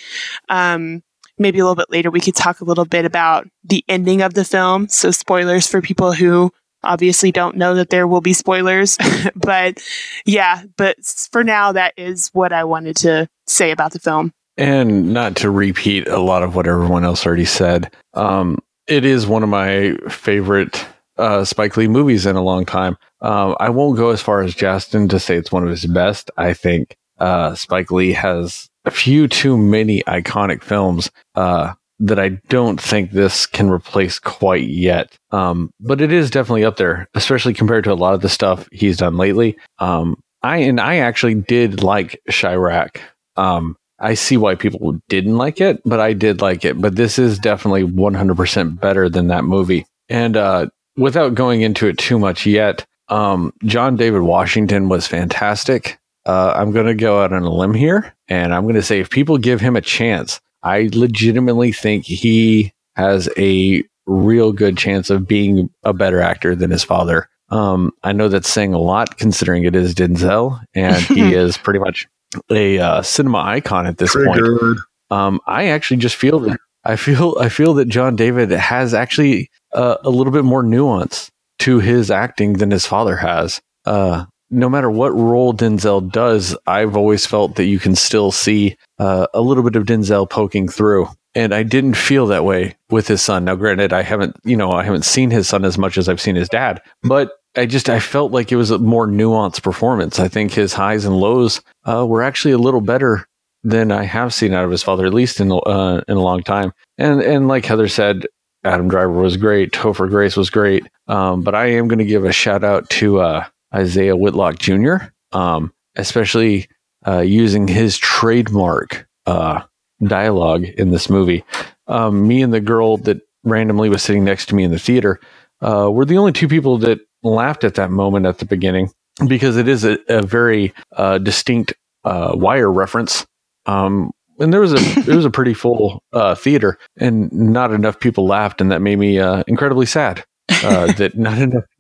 um, 0.49 1.01
maybe 1.37 1.59
a 1.59 1.63
little 1.63 1.75
bit 1.75 1.89
later 1.89 2.11
we 2.11 2.19
could 2.19 2.35
talk 2.35 2.61
a 2.61 2.65
little 2.65 2.85
bit 2.85 3.05
about 3.05 3.47
the 3.63 3.83
ending 3.87 4.21
of 4.21 4.33
the 4.33 4.45
film 4.45 4.87
so 4.87 5.11
spoilers 5.11 5.67
for 5.67 5.81
people 5.81 6.13
who 6.13 6.51
obviously 6.83 7.31
don't 7.31 7.57
know 7.57 7.75
that 7.75 7.89
there 7.89 8.07
will 8.07 8.21
be 8.21 8.33
spoilers 8.33 8.97
but 9.35 9.83
yeah 10.25 10.63
but 10.77 10.95
for 11.31 11.43
now 11.43 11.71
that 11.71 11.93
is 11.97 12.29
what 12.33 12.53
i 12.53 12.63
wanted 12.63 12.95
to 12.95 13.27
say 13.47 13.71
about 13.71 13.91
the 13.91 13.99
film 13.99 14.31
and 14.57 15.13
not 15.13 15.35
to 15.35 15.49
repeat 15.49 16.07
a 16.07 16.19
lot 16.19 16.43
of 16.43 16.55
what 16.55 16.67
everyone 16.67 17.03
else 17.03 17.25
already 17.25 17.45
said 17.45 17.93
um, 18.13 18.57
it 18.87 19.05
is 19.05 19.27
one 19.27 19.43
of 19.43 19.49
my 19.49 19.93
favorite 20.09 20.85
uh, 21.19 21.43
Spike 21.43 21.77
Lee 21.77 21.87
movies 21.87 22.25
in 22.25 22.35
a 22.35 22.41
long 22.41 22.65
time. 22.65 22.97
Um, 23.21 23.55
I 23.59 23.69
won't 23.69 23.97
go 23.97 24.09
as 24.09 24.21
far 24.21 24.41
as 24.41 24.55
Justin 24.55 25.09
to 25.09 25.19
say 25.19 25.35
it's 25.35 25.51
one 25.51 25.63
of 25.63 25.69
his 25.69 25.85
best. 25.85 26.31
I 26.37 26.53
think 26.53 26.97
uh, 27.19 27.55
Spike 27.55 27.91
Lee 27.91 28.13
has 28.13 28.69
a 28.85 28.91
few 28.91 29.27
too 29.27 29.57
many 29.57 30.01
iconic 30.03 30.63
films 30.63 31.11
uh, 31.35 31.73
that 31.99 32.19
I 32.19 32.29
don't 32.47 32.79
think 32.79 33.11
this 33.11 33.45
can 33.45 33.69
replace 33.69 34.19
quite 34.19 34.67
yet. 34.67 35.17
Um, 35.31 35.71
but 35.79 36.01
it 36.01 36.11
is 36.11 36.31
definitely 36.31 36.65
up 36.65 36.77
there, 36.77 37.07
especially 37.13 37.53
compared 37.53 37.83
to 37.85 37.91
a 37.91 37.93
lot 37.93 38.13
of 38.13 38.21
the 38.21 38.29
stuff 38.29 38.67
he's 38.71 38.97
done 38.97 39.17
lately. 39.17 39.57
Um, 39.79 40.15
I 40.41 40.57
and 40.57 40.79
I 40.79 40.97
actually 40.97 41.35
did 41.35 41.83
like 41.83 42.21
Chi-Raq. 42.27 43.01
Um, 43.35 43.75
I 43.99 44.13
see 44.13 44.37
why 44.37 44.55
people 44.55 44.99
didn't 45.09 45.37
like 45.37 45.59
it, 45.59 45.81
but 45.83 45.99
I 45.99 46.13
did 46.13 46.41
like 46.41 46.63
it. 46.63 46.79
But 46.79 46.95
this 46.95 47.19
is 47.19 47.37
definitely 47.37 47.83
100% 47.83 48.79
better 48.79 49.09
than 49.09 49.27
that 49.27 49.43
movie. 49.43 49.85
And 50.07 50.37
uh, 50.37 50.67
without 50.95 51.35
going 51.35 51.61
into 51.61 51.87
it 51.87 51.97
too 51.97 52.17
much 52.17 52.45
yet, 52.45 52.85
um, 53.09 53.53
John 53.65 53.97
David 53.97 54.21
Washington 54.21 54.87
was 54.87 55.07
fantastic. 55.07 55.98
Uh, 56.25 56.53
I'm 56.55 56.71
going 56.71 56.85
to 56.85 56.95
go 56.95 57.21
out 57.21 57.33
on 57.33 57.43
a 57.43 57.49
limb 57.49 57.73
here, 57.73 58.13
and 58.27 58.53
I'm 58.53 58.63
going 58.63 58.75
to 58.75 58.81
say 58.81 58.99
if 58.99 59.09
people 59.09 59.37
give 59.37 59.61
him 59.61 59.75
a 59.75 59.81
chance, 59.81 60.39
I 60.63 60.89
legitimately 60.93 61.71
think 61.71 62.05
he 62.05 62.73
has 62.95 63.29
a 63.37 63.83
real 64.05 64.51
good 64.51 64.77
chance 64.77 65.09
of 65.09 65.27
being 65.27 65.69
a 65.83 65.93
better 65.93 66.19
actor 66.19 66.55
than 66.55 66.71
his 66.71 66.83
father. 66.83 67.29
Um, 67.49 67.91
I 68.03 68.11
know 68.11 68.27
that's 68.27 68.49
saying 68.49 68.73
a 68.73 68.79
lot 68.79 69.17
considering 69.17 69.63
it 69.63 69.75
is 69.75 69.95
Denzel, 69.95 70.61
and 70.73 70.97
he 70.97 71.33
is 71.33 71.57
pretty 71.57 71.79
much 71.79 72.07
a 72.51 72.79
uh, 72.79 73.01
cinema 73.01 73.39
icon 73.39 73.87
at 73.87 73.97
this 73.97 74.13
point. 74.13 74.79
Um, 75.09 75.39
I 75.47 75.67
actually 75.67 75.97
just 75.97 76.15
feel 76.15 76.39
that 76.39 76.59
I 76.83 76.95
feel 76.95 77.35
I 77.39 77.49
feel 77.49 77.73
that 77.75 77.85
John 77.85 78.15
David 78.15 78.51
has 78.51 78.93
actually 78.93 79.49
uh, 79.73 79.97
a 80.03 80.09
little 80.09 80.31
bit 80.31 80.45
more 80.45 80.63
nuance 80.63 81.31
to 81.59 81.79
his 81.79 82.11
acting 82.11 82.53
than 82.53 82.71
his 82.71 82.85
father 82.85 83.17
has. 83.17 83.61
Uh, 83.85 84.25
no 84.51 84.69
matter 84.69 84.89
what 84.89 85.13
role 85.13 85.53
Denzel 85.53 86.11
does, 86.11 86.55
I've 86.65 86.95
always 86.95 87.25
felt 87.25 87.55
that 87.55 87.65
you 87.65 87.79
can 87.79 87.95
still 87.95 88.31
see 88.31 88.75
uh, 88.97 89.27
a 89.33 89.41
little 89.41 89.63
bit 89.63 89.75
of 89.75 89.85
Denzel 89.85 90.29
poking 90.29 90.67
through. 90.67 91.07
And 91.35 91.53
I 91.53 91.63
didn't 91.63 91.93
feel 91.93 92.25
that 92.27 92.43
way 92.43 92.75
with 92.89 93.07
his 93.07 93.21
son. 93.21 93.45
Now, 93.45 93.55
granted, 93.55 93.93
I 93.93 94.01
haven't, 94.01 94.35
you 94.43 94.57
know, 94.57 94.71
I 94.71 94.83
haven't 94.83 95.05
seen 95.05 95.29
his 95.29 95.47
son 95.47 95.63
as 95.63 95.77
much 95.77 95.97
as 95.97 96.09
I've 96.09 96.21
seen 96.21 96.35
his 96.35 96.49
dad, 96.49 96.81
but 97.03 97.33
I 97.55 97.65
just 97.65 97.89
I 97.89 97.99
felt 97.99 98.31
like 98.31 98.51
it 98.51 98.55
was 98.55 98.71
a 98.71 98.79
more 98.79 99.07
nuanced 99.07 99.61
performance. 99.61 100.19
I 100.19 100.27
think 100.27 100.51
his 100.51 100.73
highs 100.73 101.05
and 101.05 101.15
lows 101.15 101.61
uh, 101.85 102.05
were 102.05 102.23
actually 102.23 102.53
a 102.53 102.57
little 102.59 102.81
better 102.81 103.27
than 103.63 103.91
I 103.91 104.03
have 104.03 104.33
seen 104.33 104.53
out 104.53 104.65
of 104.65 104.71
his 104.71 104.83
father, 104.83 105.05
at 105.05 105.13
least 105.13 105.39
in 105.39 105.51
uh, 105.51 106.01
in 106.07 106.17
a 106.17 106.21
long 106.21 106.41
time. 106.41 106.73
And 106.97 107.21
and 107.21 107.47
like 107.47 107.65
Heather 107.65 107.87
said, 107.87 108.25
Adam 108.63 108.87
Driver 108.87 109.11
was 109.11 109.37
great. 109.37 109.71
Topher 109.71 110.09
Grace 110.09 110.35
was 110.35 110.49
great. 110.49 110.87
Um, 111.07 111.41
but 111.41 111.55
I 111.55 111.67
am 111.67 111.87
going 111.87 111.99
to 111.99 112.05
give 112.05 112.25
a 112.25 112.31
shout 112.31 112.63
out 112.63 112.89
to 112.91 113.19
uh, 113.19 113.45
Isaiah 113.73 114.15
Whitlock 114.15 114.59
Jr., 114.59 114.95
um, 115.31 115.71
especially 115.95 116.67
uh, 117.07 117.19
using 117.19 117.67
his 117.67 117.97
trademark 117.97 119.07
uh, 119.25 119.61
dialogue 120.03 120.65
in 120.65 120.91
this 120.91 121.09
movie. 121.09 121.43
Um, 121.87 122.27
me 122.27 122.41
and 122.41 122.53
the 122.53 122.59
girl 122.59 122.97
that 122.97 123.21
randomly 123.43 123.89
was 123.89 124.03
sitting 124.03 124.23
next 124.23 124.47
to 124.47 124.55
me 124.55 124.63
in 124.63 124.71
the 124.71 124.79
theater 124.79 125.19
uh, 125.61 125.89
were 125.91 126.05
the 126.05 126.17
only 126.17 126.31
two 126.31 126.47
people 126.47 126.77
that 126.79 126.99
laughed 127.23 127.63
at 127.63 127.75
that 127.75 127.91
moment 127.91 128.25
at 128.25 128.37
the 128.39 128.45
beginning 128.45 128.91
because 129.27 129.57
it 129.57 129.67
is 129.67 129.83
a, 129.83 129.97
a 130.07 130.21
very 130.21 130.73
uh, 130.95 131.17
distinct 131.17 131.73
uh, 132.03 132.31
wire 132.33 132.71
reference. 132.71 133.25
Um, 133.65 134.11
and 134.39 134.53
there 134.53 134.61
was 134.61 134.73
a 134.73 135.01
there 135.01 135.17
was 135.17 135.25
a 135.25 135.29
pretty 135.29 135.53
full 135.53 136.01
uh, 136.13 136.33
theater, 136.33 136.77
and 136.97 137.29
not 137.31 137.73
enough 137.73 137.99
people 137.99 138.25
laughed, 138.25 138.61
and 138.61 138.71
that 138.71 138.81
made 138.81 138.97
me 138.97 139.19
uh, 139.19 139.43
incredibly 139.47 139.85
sad 139.85 140.23
uh, 140.63 140.91
that 140.97 141.17
not 141.17 141.37
enough 141.37 141.65
people 141.77 141.78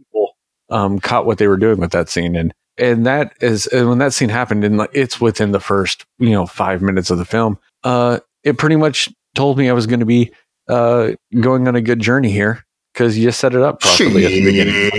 um, 0.69 0.99
caught 0.99 1.25
what 1.25 1.37
they 1.37 1.47
were 1.47 1.57
doing 1.57 1.79
with 1.79 1.91
that 1.91 2.09
scene. 2.09 2.35
And 2.35 2.53
and 2.77 3.05
that 3.05 3.33
is 3.41 3.67
and 3.67 3.89
when 3.89 3.97
that 3.99 4.13
scene 4.13 4.29
happened, 4.29 4.63
and 4.63 4.77
like, 4.77 4.91
it's 4.93 5.19
within 5.19 5.51
the 5.51 5.59
first 5.59 6.05
you 6.17 6.31
know 6.31 6.45
five 6.45 6.81
minutes 6.81 7.09
of 7.09 7.17
the 7.17 7.25
film. 7.25 7.57
Uh, 7.83 8.19
it 8.43 8.57
pretty 8.57 8.75
much 8.75 9.09
told 9.35 9.57
me 9.57 9.69
I 9.69 9.73
was 9.73 9.87
going 9.87 9.99
to 9.99 10.05
be 10.05 10.31
uh, 10.67 11.11
going 11.39 11.67
on 11.67 11.75
a 11.75 11.81
good 11.81 11.99
journey 11.99 12.31
here 12.31 12.65
because 12.93 13.17
you 13.17 13.25
just 13.25 13.39
set 13.39 13.53
it 13.53 13.61
up 13.61 13.81
properly 13.81 14.25
at 14.25 14.31
the 14.31 14.45
beginning. 14.45 14.89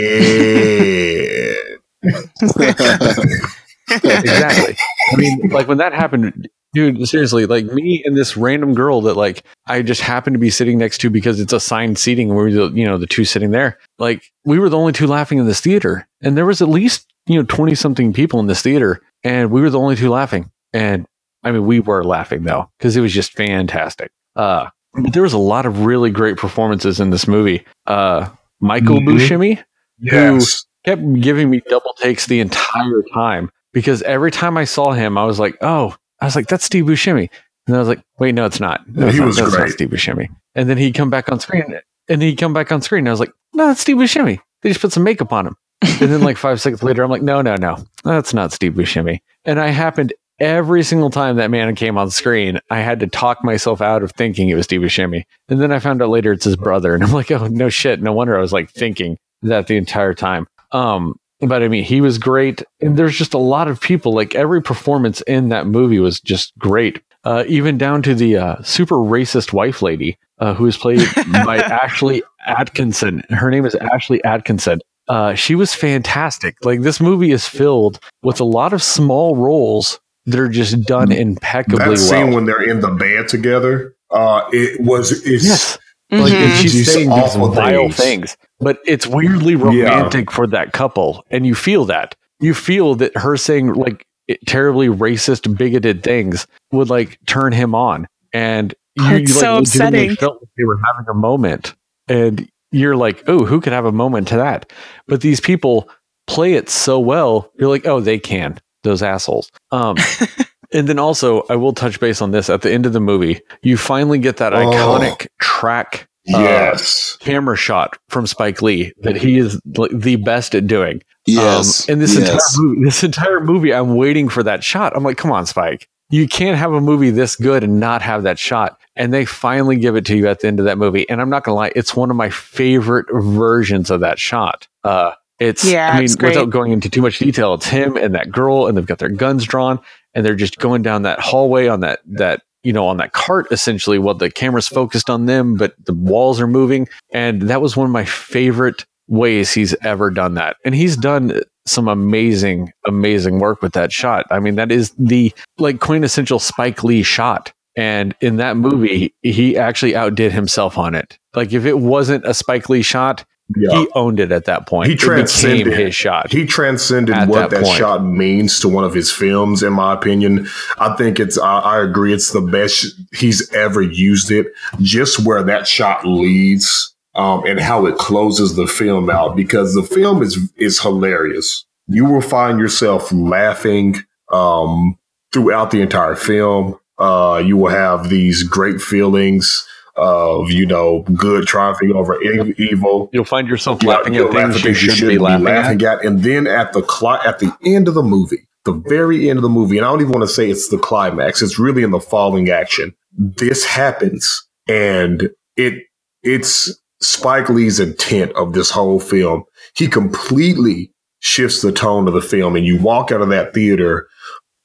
exactly. 3.91 4.77
I 5.13 5.17
mean, 5.17 5.49
like 5.51 5.69
when 5.69 5.79
that 5.79 5.93
happened, 5.93 6.49
dude, 6.73 7.07
seriously, 7.09 7.47
like 7.47 7.67
me 7.67 8.03
and 8.05 8.17
this 8.17 8.37
random 8.37 8.75
girl 8.75 9.01
that 9.03 9.15
like 9.17 9.45
I 9.67 9.83
just 9.83 10.01
happened 10.01 10.35
to 10.35 10.39
be 10.39 10.51
sitting 10.51 10.79
next 10.79 10.99
to 10.99 11.11
because 11.11 11.41
it's 11.41 11.53
assigned 11.53 11.99
seating 11.99 12.29
we, 12.29 12.35
were, 12.35 12.49
you 12.49 12.85
know, 12.85 12.99
the 12.99 13.07
two 13.07 13.25
sitting 13.25 13.51
there. 13.51 13.79
Like 13.99 14.23
we 14.45 14.59
were 14.59 14.69
the 14.69 14.79
only 14.79 14.93
two 14.93 15.07
laughing 15.07 15.39
in 15.39 15.47
this 15.47 15.61
theater, 15.61 16.07
and 16.23 16.37
there 16.37 16.47
was 16.47 16.63
at 16.63 16.69
least 16.69 17.07
you 17.27 17.37
know 17.39 17.45
twenty 17.45 17.75
something 17.75 18.13
people 18.13 18.41
in 18.41 18.47
this 18.47 18.63
theater, 18.63 19.01
and 19.25 19.51
we 19.51 19.61
were 19.61 19.71
the 19.71 19.79
only 19.81 19.97
two 19.97 20.11
laughing. 20.11 20.51
And 20.73 21.07
I 21.43 21.51
mean, 21.53 21.67
we 21.67 21.81
were 21.81 22.05
laughing 22.05 22.45
though 22.45 22.71
because 22.79 22.97
it 22.97 23.01
was 23.01 23.13
just 23.13 23.33
fantastic. 23.33 24.11
Uh, 24.37 24.69
but 24.95 25.13
there 25.13 25.23
was 25.23 25.33
a 25.33 25.39
lot 25.39 25.67
of 25.67 25.85
really 25.85 26.11
great 26.11 26.37
performances 26.37 27.01
in 27.01 27.11
this 27.11 27.27
movie. 27.29 27.65
Uh, 27.87 28.29
Michael 28.61 28.99
Mhm. 28.99 29.07
Buscemi 29.07 29.65
yes. 30.01 30.67
kept 30.85 31.03
giving 31.21 31.49
me 31.51 31.63
double 31.69 31.95
takes 31.95 32.27
the 32.27 32.41
entire 32.41 33.03
time 33.15 33.51
because 33.73 34.03
every 34.03 34.31
time 34.31 34.57
I 34.57 34.65
saw 34.65 34.93
him, 34.93 35.17
I 35.17 35.25
was 35.25 35.39
like, 35.39 35.57
oh, 35.63 35.95
I 36.21 36.27
was 36.27 36.37
like, 36.37 36.49
that's 36.49 36.65
Steve 36.65 36.85
Buscemi. 36.85 37.29
And 37.67 37.77
I 37.77 37.79
was 37.79 37.89
like, 37.89 38.03
wait, 38.19 38.35
no, 38.35 38.47
it's 38.47 38.61
not. 38.61 38.87
No, 38.89 39.07
it's 39.07 39.15
he 39.15 39.21
not. 39.21 39.27
was 39.27 39.37
That's 39.37 39.55
great. 39.57 39.71
Steve 39.71 39.91
Buscemi. 39.91 40.29
And 40.55 40.69
then 40.69 40.79
he'd 40.79 40.95
come 40.95 41.11
back 41.11 41.31
on 41.31 41.41
screen 41.41 41.79
and 42.09 42.23
he'd 42.23 42.37
come 42.37 42.53
back 42.53 42.73
on 42.73 42.83
screen. 42.83 43.01
And 43.01 43.09
I 43.09 43.13
was 43.13 43.21
like, 43.21 43.33
no, 43.55 43.69
that's 43.69 43.81
Steve 43.81 43.97
Buscemi. 43.97 44.41
They 44.63 44.71
just 44.71 44.81
put 44.81 44.93
some 44.93 45.05
makeup 45.05 45.33
on 45.33 45.47
him. 45.47 45.57
and 45.83 46.11
then 46.11 46.21
like 46.21 46.37
five 46.37 46.61
seconds 46.61 46.83
later, 46.83 47.03
I'm 47.03 47.11
like, 47.11 47.23
no, 47.23 47.41
no, 47.41 47.55
no, 47.57 47.79
that's 48.05 48.35
not 48.35 48.53
Steve 48.53 48.75
Buscemi. 48.75 49.21
And 49.45 49.59
I 49.59 49.69
happened 49.69 50.13
every 50.41 50.83
single 50.83 51.11
time 51.11 51.37
that 51.37 51.51
man 51.51 51.75
came 51.75 51.97
on 51.97 52.11
screen, 52.11 52.59
I 52.71 52.81
had 52.81 53.01
to 53.01 53.07
talk 53.07 53.45
myself 53.45 53.81
out 53.81 54.03
of 54.03 54.13
thinking 54.13 54.49
it 54.49 54.55
was 54.55 54.65
Steve 54.65 54.81
Buscemi. 54.81 55.25
And 55.49 55.61
then 55.61 55.71
I 55.73 55.79
found 55.79 56.03
out 56.03 56.09
later 56.09 56.33
it's 56.33 56.45
his 56.45 56.57
brother. 56.57 56.95
And 56.95 57.05
I'm 57.05 57.13
like, 57.13 57.31
oh, 57.31 57.47
no 57.47 57.69
shit. 57.69 58.03
No 58.03 58.13
wonder 58.13 58.37
I 58.37 58.41
was 58.41 58.53
like 58.53 58.71
thinking 58.71 59.19
that 59.43 59.69
the 59.69 59.77
entire 59.77 60.15
time. 60.15 60.47
Um, 60.73 61.17
but 61.41 61.63
I 61.63 61.69
mean, 61.69 61.85
he 61.85 62.01
was 62.01 62.19
great. 62.19 62.63
And 62.81 62.97
there's 62.97 63.17
just 63.17 63.35
a 63.35 63.39
lot 63.39 63.69
of 63.69 63.81
people, 63.81 64.13
like 64.15 64.35
every 64.35 64.63
performance 64.63 65.21
in 65.23 65.49
that 65.51 65.67
movie 65.67 65.99
was 65.99 66.21
just 66.21 66.53
great. 66.59 67.03
Uh, 67.25 67.45
even 67.49 67.77
down 67.77 68.03
to 68.03 68.15
the 68.15 68.37
uh, 68.39 68.63
super 68.63 68.95
racist 68.97 69.53
wife 69.53 69.83
lady 69.83 70.19
uh, 70.39 70.55
who 70.55 70.65
was 70.65 70.77
played 70.79 71.07
by 71.33 71.59
Ashley 71.59 72.23
Atkinson. 72.47 73.23
Her 73.31 73.51
name 73.51 73.67
is 73.67 73.75
Ashley 73.75 74.23
Atkinson. 74.25 74.81
Uh, 75.09 75.35
she 75.35 75.55
was 75.55 75.75
fantastic. 75.75 76.57
Like 76.65 76.81
this 76.83 77.01
movie 77.01 77.31
is 77.33 77.47
filled 77.47 78.01
with 78.23 78.41
a 78.41 78.45
lot 78.45 78.73
of 78.73 78.83
small 78.83 79.37
roles 79.37 79.99
that 80.27 80.39
are 80.39 80.49
just 80.49 80.83
done 80.83 81.11
impeccably 81.13 81.85
That 81.85 81.99
scene 81.99 82.27
well. 82.29 82.37
when 82.37 82.45
they're 82.47 82.63
in 82.63 82.81
the 82.81 82.91
bed 82.91 83.29
together, 83.29 83.95
uh, 84.11 84.43
it 84.53 84.81
was 84.81 85.11
it's 85.27 85.45
yes, 85.45 85.79
like 86.11 86.33
and 86.33 86.53
Mhm. 86.53 86.63
she's 86.63 86.93
saying 86.93 87.09
these 87.11 87.19
awful 87.19 87.49
vile 87.51 87.91
things. 87.91 87.97
things, 87.97 88.37
but 88.61 88.79
it's 88.87 89.07
weirdly 89.07 89.57
romantic 89.57 90.31
for 90.31 90.47
that 90.49 90.73
couple, 90.73 91.25
and 91.31 91.47
you 91.47 91.55
feel 91.55 91.85
that. 91.87 92.15
You 92.41 92.55
feel 92.55 92.95
that 92.97 93.17
her 93.17 93.37
saying 93.37 93.75
like 93.75 94.07
terribly 94.47 94.89
racist, 94.89 95.57
bigoted 95.57 96.03
things 96.03 96.47
would 96.73 96.89
like 96.91 97.19
turn 97.27 97.53
him 97.53 97.75
on, 97.75 98.07
and 98.33 98.75
you, 98.97 99.05
Oh, 99.05 99.15
it's 99.17 99.31
you, 99.31 99.35
like, 99.37 99.43
so 99.45 99.55
legitimately 99.57 99.99
upsetting. 100.09 100.17
Felt 100.17 100.43
like 100.43 100.49
they 100.57 100.65
were 100.65 100.79
having 100.87 101.07
a 101.11 101.15
moment, 101.15 101.75
and 102.09 102.49
you're 102.73 102.97
like, 102.97 103.23
oh, 103.27 103.45
who 103.45 103.61
could 103.61 103.73
have 103.73 103.85
a 103.87 103.93
moment 103.93 104.29
to 104.29 104.37
that? 104.37 104.73
But 105.09 105.21
these 105.23 105.41
people 105.41 105.89
play 106.27 106.55
it 106.55 106.69
so 106.71 107.01
well. 107.01 107.51
You're 107.59 107.69
like, 107.69 107.87
oh, 107.87 108.01
they 108.01 108.19
can. 108.19 108.59
Those 108.85 109.03
assholes. 109.03 109.51
Um, 109.73 109.97
and 110.73 110.89
then 110.89 110.99
also, 110.99 111.43
I 111.51 111.57
will 111.57 111.73
touch 111.73 111.99
base 112.01 112.23
on 112.23 112.31
this 112.31 112.49
at 112.49 112.63
the 112.63 112.73
end 112.73 112.87
of 112.87 112.93
the 112.93 113.01
movie. 113.01 113.41
You 113.63 113.77
finally 113.77 114.19
get 114.19 114.37
that 114.39 114.53
Oh. 114.55 114.59
iconic 114.59 115.27
track 115.41 116.09
uh, 116.29 116.39
yes. 116.39 117.17
camera 117.21 117.57
shot 117.57 117.99
from 118.09 118.27
Spike 118.27 118.63
Lee 118.63 118.93
that 119.03 119.17
he 119.17 119.39
is 119.39 119.61
like, 119.77 119.91
the 119.93 120.17
best 120.17 120.55
at 120.55 120.67
doing. 120.67 121.03
Yes. 121.27 121.89
Um, 121.89 121.95
and 121.95 122.03
this 122.03 122.15
yes. 122.15 122.29
entire 122.29 122.65
movie, 122.65 122.85
this 122.85 123.05
entire 123.05 123.41
movie, 123.41 123.75
I'm 123.75 123.95
waiting 123.95 124.29
for 124.29 124.43
that 124.43 124.63
shot. 124.63 124.95
I'm 124.95 125.03
like, 125.03 125.17
come 125.17 125.33
on, 125.33 125.47
Spike. 125.47 125.89
You 126.11 126.27
can't 126.29 126.59
have 126.59 126.73
a 126.73 126.81
movie 126.81 127.11
this 127.11 127.37
good 127.37 127.63
and 127.63 127.79
not 127.79 128.03
have 128.03 128.25
that 128.25 128.39
shot. 128.39 128.79
And 128.97 129.15
they 129.15 129.25
finally 129.25 129.77
give 129.77 129.97
it 129.97 130.05
to 130.07 130.17
you 130.17 130.29
at 130.29 130.41
the 130.41 130.49
end 130.49 130.59
of 130.59 130.67
that 130.67 130.77
movie. 130.77 131.09
And 131.09 131.21
I'm 131.21 131.31
not 131.31 131.45
gonna 131.45 131.57
lie, 131.57 131.73
it's 131.77 131.95
one 131.95 132.11
of 132.11 132.17
my 132.17 132.31
favorite 132.31 133.07
versions 133.11 133.91
of 133.91 134.01
that 134.01 134.19
shot. 134.19 134.67
Uh, 134.85 135.13
it's, 135.39 135.65
Yeah, 135.65 135.91
I 135.91 135.95
mean, 135.97 136.05
it's 136.05 136.17
without 136.21 136.51
going 136.51 136.73
into 136.73 136.91
too 136.91 137.01
much 137.01 137.19
detail, 137.19 137.55
it's 137.55 137.67
him 137.67 137.97
and 137.97 138.15
that 138.15 138.31
girl, 138.31 138.67
and 138.67 138.77
they've 138.77 138.85
got 138.85 138.99
their 138.99 139.09
guns 139.09 139.45
drawn, 139.45 139.81
and 140.15 140.27
they're 140.27 140.35
just 140.35 140.59
going 140.59 140.83
down 140.83 141.03
that 141.03 141.21
hallway 141.21 141.69
on 141.69 141.81
that 141.81 142.01
that 142.07 142.43
you 142.63 142.73
know 142.73 142.87
on 142.87 142.99
that 142.99 143.13
cart 143.13 143.47
essentially. 143.51 143.99
While 143.99 144.15
the 144.15 144.31
camera's 144.31 144.69
focused 144.69 145.11
on 145.11 145.27
them, 145.27 145.55
but 145.55 145.75
the 145.85 145.95
walls 145.95 146.41
are 146.41 146.47
moving, 146.47 146.89
and 147.13 147.43
that 147.43 147.61
was 147.63 147.77
one 147.77 147.87
of 147.87 147.93
my 147.93 148.05
favorite 148.05 148.85
ways 149.09 149.53
he's 149.53 149.75
ever 149.83 150.11
done 150.11 150.35
that. 150.35 150.57
And 150.65 150.75
he's 150.75 150.97
done 150.97 151.41
some 151.67 151.89
amazing, 151.89 152.73
amazing 152.87 153.39
work 153.39 153.61
with 153.61 153.73
that 153.73 153.93
shot. 153.93 154.25
I 154.31 154.41
mean, 154.41 154.55
that 154.55 154.73
is 154.73 154.93
the 154.99 155.33
like 155.59 155.81
quintessential 155.81 156.39
Spike 156.39 156.83
Lee 156.85 157.03
shot. 157.03 157.53
And 157.77 158.15
in 158.21 158.37
that 158.37 158.57
movie, 158.57 159.15
he 159.23 159.57
actually 159.57 159.95
outdid 159.95 160.33
himself 160.33 160.79
on 160.79 160.95
it. 160.95 161.19
Like 161.35 161.53
if 161.53 161.65
it 161.65 161.79
wasn't 161.79 162.25
a 162.25 162.35
Spike 162.35 162.69
Lee 162.69 162.83
shot, 162.83 163.25
Yeah. 163.57 163.81
he 163.81 163.89
owned 163.95 164.21
it 164.21 164.31
at 164.33 164.45
that 164.45 164.67
point. 164.67 164.91
He 164.91 164.97
transcended- 164.97 165.73
his 165.73 165.95
shot. 165.95 166.31
He 166.31 166.47
transcended 166.47 167.17
what 167.29 167.51
that 167.51 167.63
that, 167.63 167.77
shot 167.77 168.05
means 168.05 168.61
to 168.61 168.69
one 168.69 168.85
of 168.85 168.95
his 168.95 169.11
films, 169.11 169.63
in 169.63 169.73
my 169.73 169.93
opinion. 169.93 170.47
I 170.79 170.95
think 170.95 171.19
it's, 171.19 171.37
I, 171.39 171.59
I 171.59 171.83
agree, 171.83 172.13
it's 172.13 172.33
the 172.33 172.41
best 172.41 172.87
he's 173.13 173.53
ever 173.53 173.83
used 173.83 174.31
it. 174.31 174.49
Just 174.81 175.25
where 175.27 175.43
that 175.43 175.67
shot 175.67 176.07
leads 176.07 176.95
um, 177.15 177.45
and 177.45 177.59
how 177.59 177.87
it 177.87 177.97
closes 177.97 178.55
the 178.55 178.67
film 178.67 179.11
out, 179.11 179.35
because 179.35 179.75
the 179.75 179.83
film 179.83 180.23
is 180.23 180.39
is 180.57 180.81
hilarious. 180.81 181.65
You 181.89 182.05
will 182.05 182.21
find 182.21 182.61
yourself 182.61 183.11
laughing 183.11 183.97
um, 184.31 184.97
throughout 185.33 185.73
the 185.73 185.81
entire 185.81 186.15
film. 186.15 186.79
Uh, 186.99 187.43
you 187.45 187.57
will 187.57 187.71
have 187.71 188.11
these 188.11 188.45
great 188.45 188.81
feelings 188.81 189.67
of 190.01 190.51
you 190.51 190.67
know 190.67 191.03
good 191.15 191.47
triumphing 191.47 191.93
over 191.93 192.21
evil. 192.23 193.11
You'll 193.13 193.25
find 193.25 193.47
yourself 193.47 193.83
Yeah, 193.83 193.91
laughing 193.91 194.15
you'll 194.15 194.29
at 194.29 194.35
laugh 194.35 194.53
things 194.63 194.65
you 194.65 194.75
things 194.75 194.99
should 194.99 195.09
be 195.09 195.19
laughing, 195.19 195.47
at. 195.49 195.83
at. 195.83 196.05
And 196.05 196.23
then 196.23 196.47
at 196.47 196.73
the 196.73 196.83
clock, 196.83 197.25
at 197.27 197.39
the 197.39 197.53
end 197.65 197.87
of 197.87 197.95
the 197.95 198.03
movie, 198.03 198.49
the 198.65 198.73
very 198.73 199.29
end 199.29 199.39
of 199.39 199.43
the 199.43 199.49
movie, 199.49 199.77
and 199.77 199.87
I 199.87 199.91
don't 199.91 200.01
even 200.01 200.13
want 200.13 200.29
to 200.29 200.35
say 200.35 200.51
it's 200.51 200.69
the 200.69 200.79
climax, 200.79 201.43
it's 201.43 201.59
really 201.59 201.83
in 201.83 201.91
the 201.91 202.01
falling 202.01 202.51
action. 202.51 202.95
This 203.13 203.65
happens 203.65 204.47
and 204.69 205.31
it 205.57 205.85
it's 206.23 206.81
Spike 207.01 207.49
Lee's 207.49 207.81
intent 207.81 208.33
of 208.33 208.53
this 208.53 208.71
whole 208.71 209.01
film. 209.01 209.45
He 209.77 209.87
completely 209.89 210.93
shifts 211.21 211.63
the 211.63 211.73
tone 211.73 212.09
of 212.09 212.15
the 212.15 212.23
film 212.23 212.57
and 212.57 212.65
you 212.65 212.79
walk 212.81 213.13
out 213.13 213.21
of 213.21 213.29
that 213.29 213.53
theater 213.53 214.09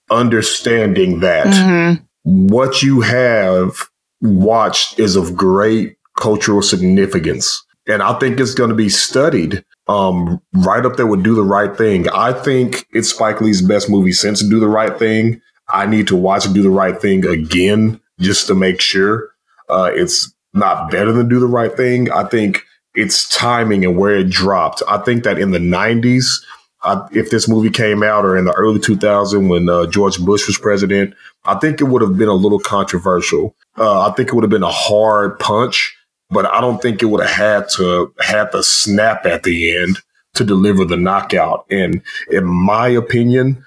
understanding 0.10 1.20
that 1.22 1.48
mm-hmm. 1.48 2.04
what 2.24 2.82
you 2.82 3.02
have 3.02 3.90
watched 4.26 5.00
is 5.00 5.16
of 5.16 5.36
great 5.36 5.98
cultural 6.18 6.62
significance. 6.62 7.64
And 7.88 8.02
I 8.02 8.18
think 8.20 8.40
it's 8.40 8.56
going 8.56 8.70
to 8.70 8.76
be 8.76 8.90
studied 8.90 9.64
um, 9.88 10.42
right 10.54 10.86
up 10.86 10.96
there 10.96 11.08
with 11.08 11.24
Do 11.24 11.36
the 11.36 11.44
Right 11.44 11.76
Thing. 11.76 12.10
I 12.10 12.34
think 12.34 12.88
it's 12.92 13.10
Spike 13.10 13.42
Lee's 13.42 13.62
best 13.62 13.90
movie 13.90 14.12
since 14.12 14.42
Do 14.42 14.60
the 14.60 14.68
Right 14.68 14.98
Thing. 14.98 15.42
I 15.70 15.86
need 15.86 16.08
to 16.08 16.16
watch 16.16 16.52
Do 16.52 16.64
the 16.64 16.70
Right 16.70 17.00
Thing 17.00 17.26
again 17.26 18.00
just 18.20 18.48
to 18.48 18.56
make 18.56 18.82
sure 18.82 19.30
uh, 19.70 19.92
it's 19.94 20.34
not 20.54 20.90
better 20.90 21.12
than 21.12 21.30
Do 21.30 21.40
the 21.40 21.48
Right 21.48 21.76
Thing. 21.76 22.12
I 22.12 22.24
think 22.24 22.64
its 22.96 23.28
timing 23.30 23.86
and 23.86 23.98
where 23.98 24.16
it 24.16 24.30
dropped. 24.30 24.82
I 24.88 24.98
think 25.00 25.24
that 25.24 25.38
in 25.38 25.52
the 25.52 25.60
90s, 25.60 26.44
uh, 26.84 27.08
if 27.12 27.30
this 27.30 27.48
movie 27.48 27.70
came 27.70 28.04
out 28.04 28.26
or 28.26 28.38
in 28.38 28.46
the 28.46 28.54
early 28.54 28.80
2000s 28.80 29.50
when 29.50 29.68
uh, 29.70 29.86
George 29.88 30.20
Bush 30.20 30.48
was 30.48 30.58
president, 30.58 31.14
I 31.44 31.56
think 31.56 31.82
it 31.82 31.86
would 31.86 32.02
have 32.02 32.18
been 32.18 32.30
a 32.30 32.34
little 32.34 32.60
controversial. 32.60 33.56
Uh, 33.78 34.08
I 34.08 34.12
think 34.14 34.30
it 34.30 34.36
would 34.36 34.44
have 34.44 34.50
been 34.50 34.64
a 34.64 34.72
hard 34.72 35.38
punch 35.40 35.96
but 36.30 36.46
I 36.46 36.62
don't 36.62 36.82
think 36.82 37.02
it 37.02 37.06
would 37.06 37.26
have 37.26 37.36
had 37.36 37.70
to 37.78 38.14
have 38.20 38.52
the 38.52 38.64
snap 38.64 39.26
at 39.26 39.44
the 39.44 39.78
end 39.78 40.00
to 40.34 40.44
deliver 40.44 40.86
the 40.86 40.98
knockout. 40.98 41.66
And 41.70 42.02
in 42.30 42.46
my 42.46 42.88
opinion, 42.88 43.64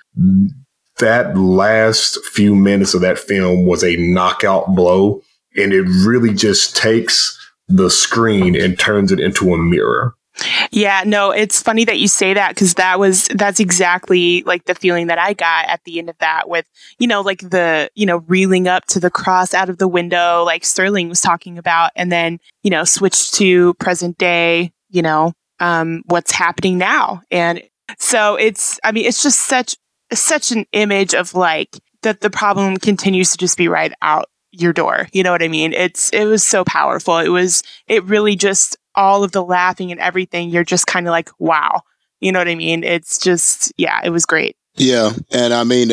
that 0.99 1.37
last 1.37 2.23
few 2.27 2.55
minutes 2.55 2.95
of 2.95 3.01
that 3.03 3.19
film 3.19 3.65
was 3.65 3.85
a 3.85 3.97
knockout 3.97 4.75
blow. 4.75 5.23
And 5.57 5.73
it 5.73 5.83
really 5.83 6.35
just 6.35 6.77
takes 6.77 7.37
the 7.69 7.91
screen 7.91 8.55
and 8.55 8.79
turns 8.79 9.13
it 9.13 9.21
into 9.21 9.53
a 9.53 9.59
mirror. 9.59 10.15
Yeah, 10.71 11.03
no, 11.05 11.31
it's 11.31 11.61
funny 11.63 11.85
that 11.85 11.99
you 11.99 12.09
say 12.09 12.35
that 12.35 12.51
because 12.51 12.75
that 12.75 12.99
was 12.99 13.29
that's 13.35 13.61
exactly 13.61 14.43
like 14.45 14.65
the 14.65 14.75
feeling 14.75 15.09
that 15.09 15.19
I 15.19 15.33
got 15.33 15.69
at 15.69 15.83
the 15.85 15.99
end 15.99 16.09
of 16.09 16.19
that 16.19 16.49
with, 16.49 16.67
you 16.99 17.07
know, 17.07 17.23
like 17.23 17.41
the, 17.41 17.91
you 17.95 18.07
know, 18.07 18.19
reeling 18.29 18.69
up 18.69 18.85
to 18.87 19.01
the 19.01 19.11
cross 19.11 19.55
out 19.55 19.69
of 19.69 19.79
the 19.79 19.89
window, 19.89 20.45
like 20.45 20.65
Sterling 20.65 21.09
was 21.09 21.21
talking 21.21 21.59
about, 21.59 21.91
and 21.97 22.13
then, 22.13 22.39
you 22.63 22.71
know, 22.71 22.85
switch 22.85 23.33
to 23.33 23.75
present 23.75 24.19
day, 24.19 24.73
you 24.91 25.03
know, 25.03 25.33
um, 25.61 26.03
what's 26.07 26.33
happening 26.33 26.79
now. 26.79 27.23
And 27.31 27.63
so 27.99 28.37
it's 28.37 28.79
I 28.85 28.93
mean, 28.93 29.07
it's 29.07 29.23
just 29.23 29.41
such 29.41 29.77
such 30.13 30.53
an 30.53 30.67
image 30.73 31.15
of 31.15 31.35
like 31.35 31.79
that 32.03 32.21
the 32.21 32.31
problem 32.31 32.77
continues 32.77 33.31
to 33.33 33.39
just 33.39 33.59
be 33.59 33.69
right 33.69 33.93
out 34.03 34.27
your 34.53 34.73
door. 34.73 35.09
You 35.13 35.23
know 35.23 35.33
what 35.33 35.43
I 35.43 35.49
mean? 35.49 35.73
It's 35.73 36.11
it 36.11 36.25
was 36.25 36.45
so 36.45 36.65
powerful. 36.65 37.19
It 37.19 37.29
was 37.29 37.63
it 37.87 38.05
really 38.05 38.37
just 38.37 38.77
all 38.99 39.23
of 39.23 39.31
the 39.33 39.45
laughing 39.45 39.93
and 39.93 40.01
everything, 40.01 40.51
you're 40.51 40.65
just 40.65 40.87
kind 40.87 41.07
of 41.07 41.13
like, 41.13 41.31
wow. 41.39 41.83
You 42.21 42.33
know 42.33 42.41
what 42.41 42.49
I 42.49 42.57
mean? 42.57 42.83
It's 42.83 43.17
just, 43.19 43.73
yeah, 43.77 44.01
it 44.03 44.11
was 44.11 44.27
great. 44.27 44.57
Yeah, 44.75 45.11
and 45.33 45.53
I 45.53 45.65
mean 45.65 45.91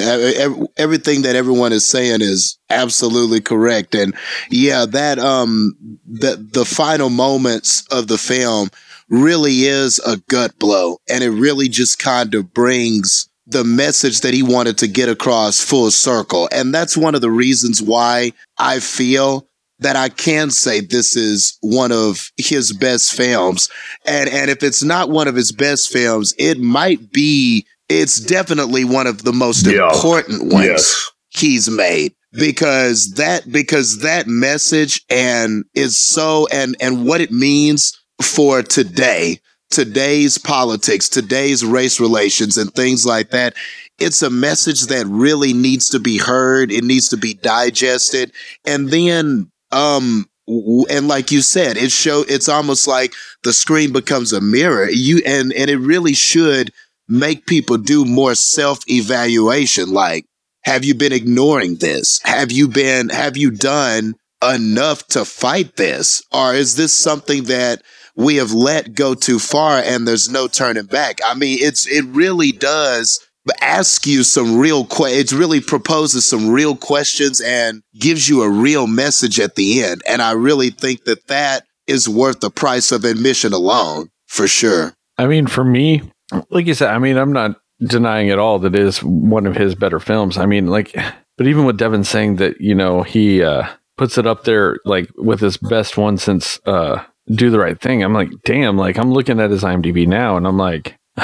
everything 0.78 1.24
that 1.24 1.36
everyone 1.36 1.74
is 1.74 1.90
saying 1.90 2.22
is 2.22 2.60
absolutely 2.70 3.42
correct, 3.42 3.96
and 3.96 4.14
yeah, 4.52 4.86
that 4.86 5.18
um 5.18 5.76
the 6.06 6.36
the 6.52 6.66
final 6.66 7.10
moments 7.10 7.84
of 7.92 8.08
the 8.08 8.20
film 8.20 8.70
really 9.10 9.64
is 9.64 10.00
a 10.06 10.18
gut 10.30 10.60
blow, 10.60 10.98
and 11.10 11.24
it 11.24 11.32
really 11.32 11.68
just 11.68 11.98
kind 11.98 12.36
of 12.36 12.54
brings 12.54 13.28
the 13.48 13.64
message 13.64 14.22
that 14.22 14.36
he 14.36 14.44
wanted 14.44 14.78
to 14.80 14.88
get 14.88 15.10
across 15.10 15.64
full 15.64 15.90
circle, 15.90 16.48
and 16.52 16.72
that's 16.72 16.96
one 16.96 17.16
of 17.16 17.22
the 17.22 17.32
reasons 17.32 17.82
why 17.82 18.34
I 18.60 18.80
feel 18.80 19.48
that 19.80 19.96
I 19.96 20.10
can 20.10 20.52
say 20.52 20.80
this 20.80 21.16
is 21.16 21.58
one 21.62 21.92
of 21.92 22.32
his 22.38 22.72
best 22.74 23.14
films. 23.14 23.70
And 24.06 24.30
and 24.30 24.50
if 24.50 24.64
it's 24.64 24.84
not 24.84 25.10
one 25.10 25.28
of 25.28 25.36
his 25.36 25.52
best 25.52 25.92
films, 25.92 26.34
it 26.38 26.60
might 26.60 27.12
be 27.12 27.66
it's 27.90 28.20
definitely 28.20 28.84
one 28.86 29.08
of 29.08 29.24
the 29.24 29.34
most 29.34 29.66
yeah. 29.68 29.88
important 29.94 30.52
ones 30.52 30.66
yes. 30.66 31.12
he's 31.30 31.70
made 31.70 32.14
because 32.32 33.14
that 33.14 33.50
because 33.52 34.00
that 34.00 34.28
message 34.28 35.02
and 35.10 35.66
is 35.74 35.98
so 35.98 36.48
and 36.52 36.76
and 36.80 37.06
what 37.06 37.22
it 37.22 37.32
means 37.32 38.00
for 38.22 38.62
today 38.62 39.40
today's 39.70 40.38
politics 40.38 41.10
today's 41.10 41.64
race 41.64 42.00
relations 42.00 42.58
and 42.58 42.74
things 42.74 43.06
like 43.06 43.30
that 43.30 43.54
it's 44.00 44.22
a 44.22 44.30
message 44.30 44.88
that 44.88 45.06
really 45.08 45.54
needs 45.54 45.90
to 45.90 46.00
be 46.00 46.18
heard 46.18 46.72
it 46.72 46.84
needs 46.84 47.10
to 47.10 47.18
be 47.18 47.34
digested 47.36 48.32
and 48.66 48.90
then 48.90 49.50
um, 49.76 50.26
and 50.48 51.08
like 51.08 51.32
you 51.32 51.42
said, 51.42 51.78
it 51.78 51.92
show 51.92 52.24
it's 52.28 52.48
almost 52.48 52.88
like 52.88 53.14
the 53.44 53.54
screen 53.54 53.92
becomes 53.92 54.32
a 54.32 54.42
mirror. 54.42 54.90
You 54.90 55.22
and 55.26 55.52
and 55.54 55.70
it 55.70 55.78
really 55.78 56.14
should 56.14 56.72
make 57.08 57.46
people 57.46 57.78
do 57.78 58.06
more 58.06 58.36
self 58.36 58.80
evaluation. 58.88 59.92
Like, 59.92 60.26
have 60.64 60.86
you 60.86 60.96
been 60.96 61.12
ignoring 61.12 61.76
this? 61.76 62.22
Have 62.24 62.52
you 62.52 62.68
been 62.68 63.10
have 63.10 63.36
you 63.38 63.52
done 63.52 64.16
enough 64.48 65.08
to 65.08 65.26
fight 65.26 65.76
this, 65.76 66.24
or 66.32 66.54
is 66.54 66.76
this 66.76 66.94
something 66.94 67.46
that 67.46 67.82
we 68.16 68.38
have 68.38 68.54
let 68.54 68.94
go 68.94 69.14
too 69.14 69.40
far 69.40 69.80
and 69.80 70.08
there's 70.08 70.30
no 70.30 70.48
turning 70.48 70.86
back? 70.86 71.20
I 71.26 71.34
mean, 71.34 71.58
it's 71.60 71.88
it 71.88 72.06
really 72.06 72.52
does 72.52 73.20
ask 73.62 74.08
you 74.08 74.24
some 74.24 74.58
real 74.58 74.86
questions. 74.86 75.32
it 75.32 75.38
really 75.38 75.62
proposes 75.62 76.26
some 76.26 76.50
real 76.50 76.76
questions 76.76 77.42
and 77.42 77.82
gives 78.00 78.28
you 78.28 78.42
a 78.42 78.50
real 78.50 78.88
message 78.88 79.40
at 79.40 79.56
the 79.56 79.84
end 79.84 80.02
and 80.08 80.22
i 80.22 80.32
really 80.32 80.70
think 80.70 81.04
that 81.06 81.28
that 81.28 81.66
is 81.88 82.10
worth 82.10 82.40
the 82.40 82.50
price 82.50 82.92
of 82.92 83.04
admission 83.06 83.54
alone 83.54 84.10
for 84.28 84.48
sure 84.48 84.94
i 85.18 85.28
mean 85.28 85.48
for 85.48 85.64
me 85.64 86.02
like 86.50 86.66
you 86.66 86.74
said 86.74 86.90
i 86.90 86.98
mean 86.98 87.18
i'm 87.18 87.34
not 87.34 87.60
denying 87.82 88.30
at 88.30 88.40
all 88.40 88.58
that 88.60 88.74
it 88.74 88.82
is 88.82 89.04
one 89.04 89.46
of 89.46 89.56
his 89.56 89.76
better 89.76 90.00
films 90.00 90.38
i 90.38 90.46
mean 90.46 90.68
like 90.68 90.96
but 91.38 91.48
even 91.48 91.66
with 91.66 91.78
devin 91.78 92.04
saying 92.04 92.38
that 92.38 92.60
you 92.60 92.74
know 92.74 93.04
he 93.04 93.44
uh 93.44 93.68
puts 93.98 94.18
it 94.18 94.26
up 94.26 94.44
there 94.44 94.78
like 94.86 95.10
with 95.18 95.40
his 95.40 95.58
best 95.58 95.98
one 95.98 96.18
since 96.18 96.60
uh 96.66 97.04
do 97.34 97.50
the 97.50 97.60
right 97.60 97.80
thing 97.80 98.04
i'm 98.04 98.14
like 98.14 98.30
damn 98.44 98.78
like 98.78 98.98
i'm 98.98 99.12
looking 99.12 99.40
at 99.40 99.52
his 99.52 99.64
imdb 99.64 100.08
now 100.08 100.38
and 100.38 100.48
i'm 100.48 100.58
like 100.58 100.98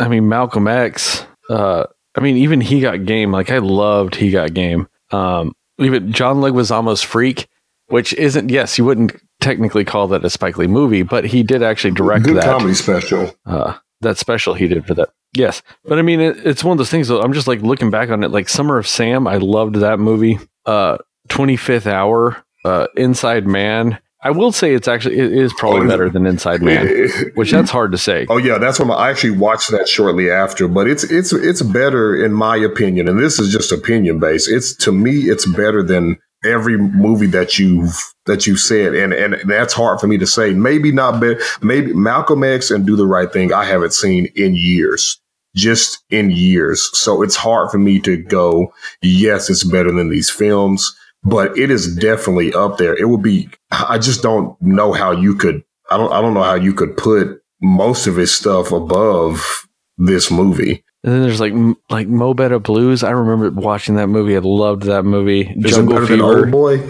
I 0.00 0.08
mean, 0.08 0.28
Malcolm 0.28 0.66
X. 0.66 1.24
Uh, 1.48 1.84
I 2.16 2.20
mean, 2.20 2.36
even 2.38 2.60
he 2.60 2.80
got 2.80 3.04
game. 3.04 3.30
Like 3.30 3.50
I 3.50 3.58
loved 3.58 4.16
he 4.16 4.30
got 4.30 4.54
game. 4.54 4.88
Um, 5.10 5.54
even 5.78 6.12
John 6.12 6.36
Leguizamo's 6.36 7.02
Freak, 7.02 7.48
which 7.86 8.12
isn't. 8.14 8.50
Yes, 8.50 8.78
you 8.78 8.84
wouldn't 8.84 9.12
technically 9.40 9.84
call 9.84 10.08
that 10.08 10.24
a 10.24 10.30
Spike 10.30 10.58
Lee 10.58 10.66
movie, 10.66 11.02
but 11.02 11.24
he 11.24 11.42
did 11.42 11.62
actually 11.62 11.92
direct 11.92 12.24
Good 12.24 12.36
that 12.36 12.44
comedy 12.44 12.74
special. 12.74 13.34
Uh, 13.46 13.74
that 14.00 14.18
special 14.18 14.54
he 14.54 14.66
did 14.68 14.86
for 14.86 14.94
that. 14.94 15.10
Yes, 15.34 15.62
but 15.84 15.98
I 15.98 16.02
mean, 16.02 16.20
it, 16.20 16.44
it's 16.46 16.64
one 16.64 16.72
of 16.72 16.78
those 16.78 16.90
things. 16.90 17.08
Though, 17.08 17.20
I'm 17.20 17.32
just 17.32 17.46
like 17.46 17.60
looking 17.60 17.90
back 17.90 18.08
on 18.10 18.24
it. 18.24 18.30
Like 18.30 18.48
Summer 18.48 18.78
of 18.78 18.86
Sam, 18.88 19.26
I 19.26 19.36
loved 19.36 19.76
that 19.76 19.98
movie. 19.98 20.38
Uh, 20.66 20.98
25th 21.28 21.86
Hour, 21.86 22.42
uh, 22.64 22.86
Inside 22.96 23.46
Man. 23.46 23.98
I 24.22 24.30
will 24.30 24.52
say 24.52 24.74
it's 24.74 24.86
actually 24.86 25.18
it 25.18 25.32
is 25.32 25.52
probably 25.54 25.86
oh, 25.86 25.88
better 25.88 26.10
than 26.10 26.26
Inside 26.26 26.60
Man, 26.62 27.08
which 27.34 27.52
that's 27.52 27.70
hard 27.70 27.92
to 27.92 27.98
say. 27.98 28.26
Oh 28.28 28.36
yeah, 28.36 28.58
that's 28.58 28.78
what 28.78 28.90
I 28.90 29.10
actually 29.10 29.38
watched 29.38 29.70
that 29.70 29.88
shortly 29.88 30.30
after, 30.30 30.68
but 30.68 30.86
it's 30.86 31.04
it's 31.04 31.32
it's 31.32 31.62
better 31.62 32.22
in 32.22 32.32
my 32.32 32.56
opinion, 32.56 33.08
and 33.08 33.18
this 33.18 33.38
is 33.38 33.50
just 33.50 33.72
opinion 33.72 34.18
based. 34.18 34.50
It's 34.50 34.74
to 34.76 34.92
me, 34.92 35.30
it's 35.30 35.46
better 35.46 35.82
than 35.82 36.18
every 36.44 36.76
movie 36.76 37.28
that 37.28 37.58
you've 37.58 37.96
that 38.26 38.46
you 38.46 38.56
said, 38.56 38.94
and 38.94 39.14
and 39.14 39.36
that's 39.48 39.72
hard 39.72 40.00
for 40.00 40.06
me 40.06 40.18
to 40.18 40.26
say. 40.26 40.52
Maybe 40.52 40.92
not 40.92 41.18
better. 41.18 41.40
Maybe 41.62 41.94
Malcolm 41.94 42.44
X 42.44 42.70
and 42.70 42.86
Do 42.86 42.96
the 42.96 43.06
Right 43.06 43.32
Thing. 43.32 43.54
I 43.54 43.64
haven't 43.64 43.94
seen 43.94 44.26
in 44.36 44.54
years, 44.54 45.18
just 45.56 45.98
in 46.10 46.30
years. 46.30 46.90
So 46.92 47.22
it's 47.22 47.36
hard 47.36 47.70
for 47.70 47.78
me 47.78 47.98
to 48.00 48.18
go. 48.18 48.74
Yes, 49.00 49.48
it's 49.48 49.64
better 49.64 49.92
than 49.92 50.10
these 50.10 50.28
films 50.28 50.94
but 51.22 51.56
it 51.58 51.70
is 51.70 51.94
definitely 51.96 52.52
up 52.52 52.78
there. 52.78 52.96
It 52.96 53.08
would 53.08 53.22
be. 53.22 53.48
I 53.70 53.98
just 53.98 54.22
don't 54.22 54.60
know 54.60 54.92
how 54.92 55.12
you 55.12 55.34
could. 55.34 55.62
I 55.90 55.96
don't. 55.96 56.12
I 56.12 56.20
don't 56.20 56.34
know 56.34 56.42
how 56.42 56.54
you 56.54 56.72
could 56.72 56.96
put 56.96 57.42
most 57.60 58.06
of 58.06 58.16
his 58.16 58.32
stuff 58.32 58.72
above 58.72 59.66
this 59.98 60.30
movie. 60.30 60.84
And 61.02 61.14
then 61.14 61.22
there's 61.22 61.40
like 61.40 61.54
like 61.88 62.08
Mo 62.08 62.34
Better 62.34 62.58
Blues. 62.58 63.02
I 63.02 63.10
remember 63.10 63.50
watching 63.58 63.96
that 63.96 64.08
movie. 64.08 64.36
I 64.36 64.40
loved 64.40 64.84
that 64.84 65.04
movie. 65.04 65.52
Is 65.56 65.76
Jungle 65.76 65.96
it 65.96 66.00
better 66.00 66.06
Fever. 66.06 66.16
Than 66.16 66.22
Old 66.22 66.50
Boy. 66.50 66.80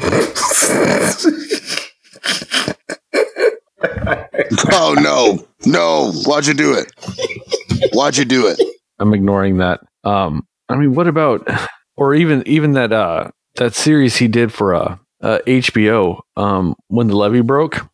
oh 4.73 4.95
no, 5.01 5.47
no! 5.65 6.13
Why'd 6.25 6.47
you 6.47 6.55
do 6.55 6.75
it? 6.75 6.93
Why'd 7.93 8.17
you 8.17 8.25
do 8.25 8.49
it? 8.49 8.61
I'm 8.99 9.15
ignoring 9.15 9.59
that. 9.59 9.81
Um, 10.05 10.47
I 10.69 10.77
mean, 10.77 10.95
what 10.95 11.07
about 11.07 11.49
or 11.97 12.15
even 12.15 12.43
even 12.47 12.73
that 12.73 12.93
uh 12.93 13.31
that 13.57 13.75
series 13.75 14.17
he 14.17 14.29
did 14.29 14.53
for 14.53 14.75
uh, 14.75 14.97
uh 15.21 15.39
HBO 15.47 16.21
um 16.37 16.75
when 16.89 17.09
the 17.09 17.17
levee 17.17 17.41
broke. 17.43 17.87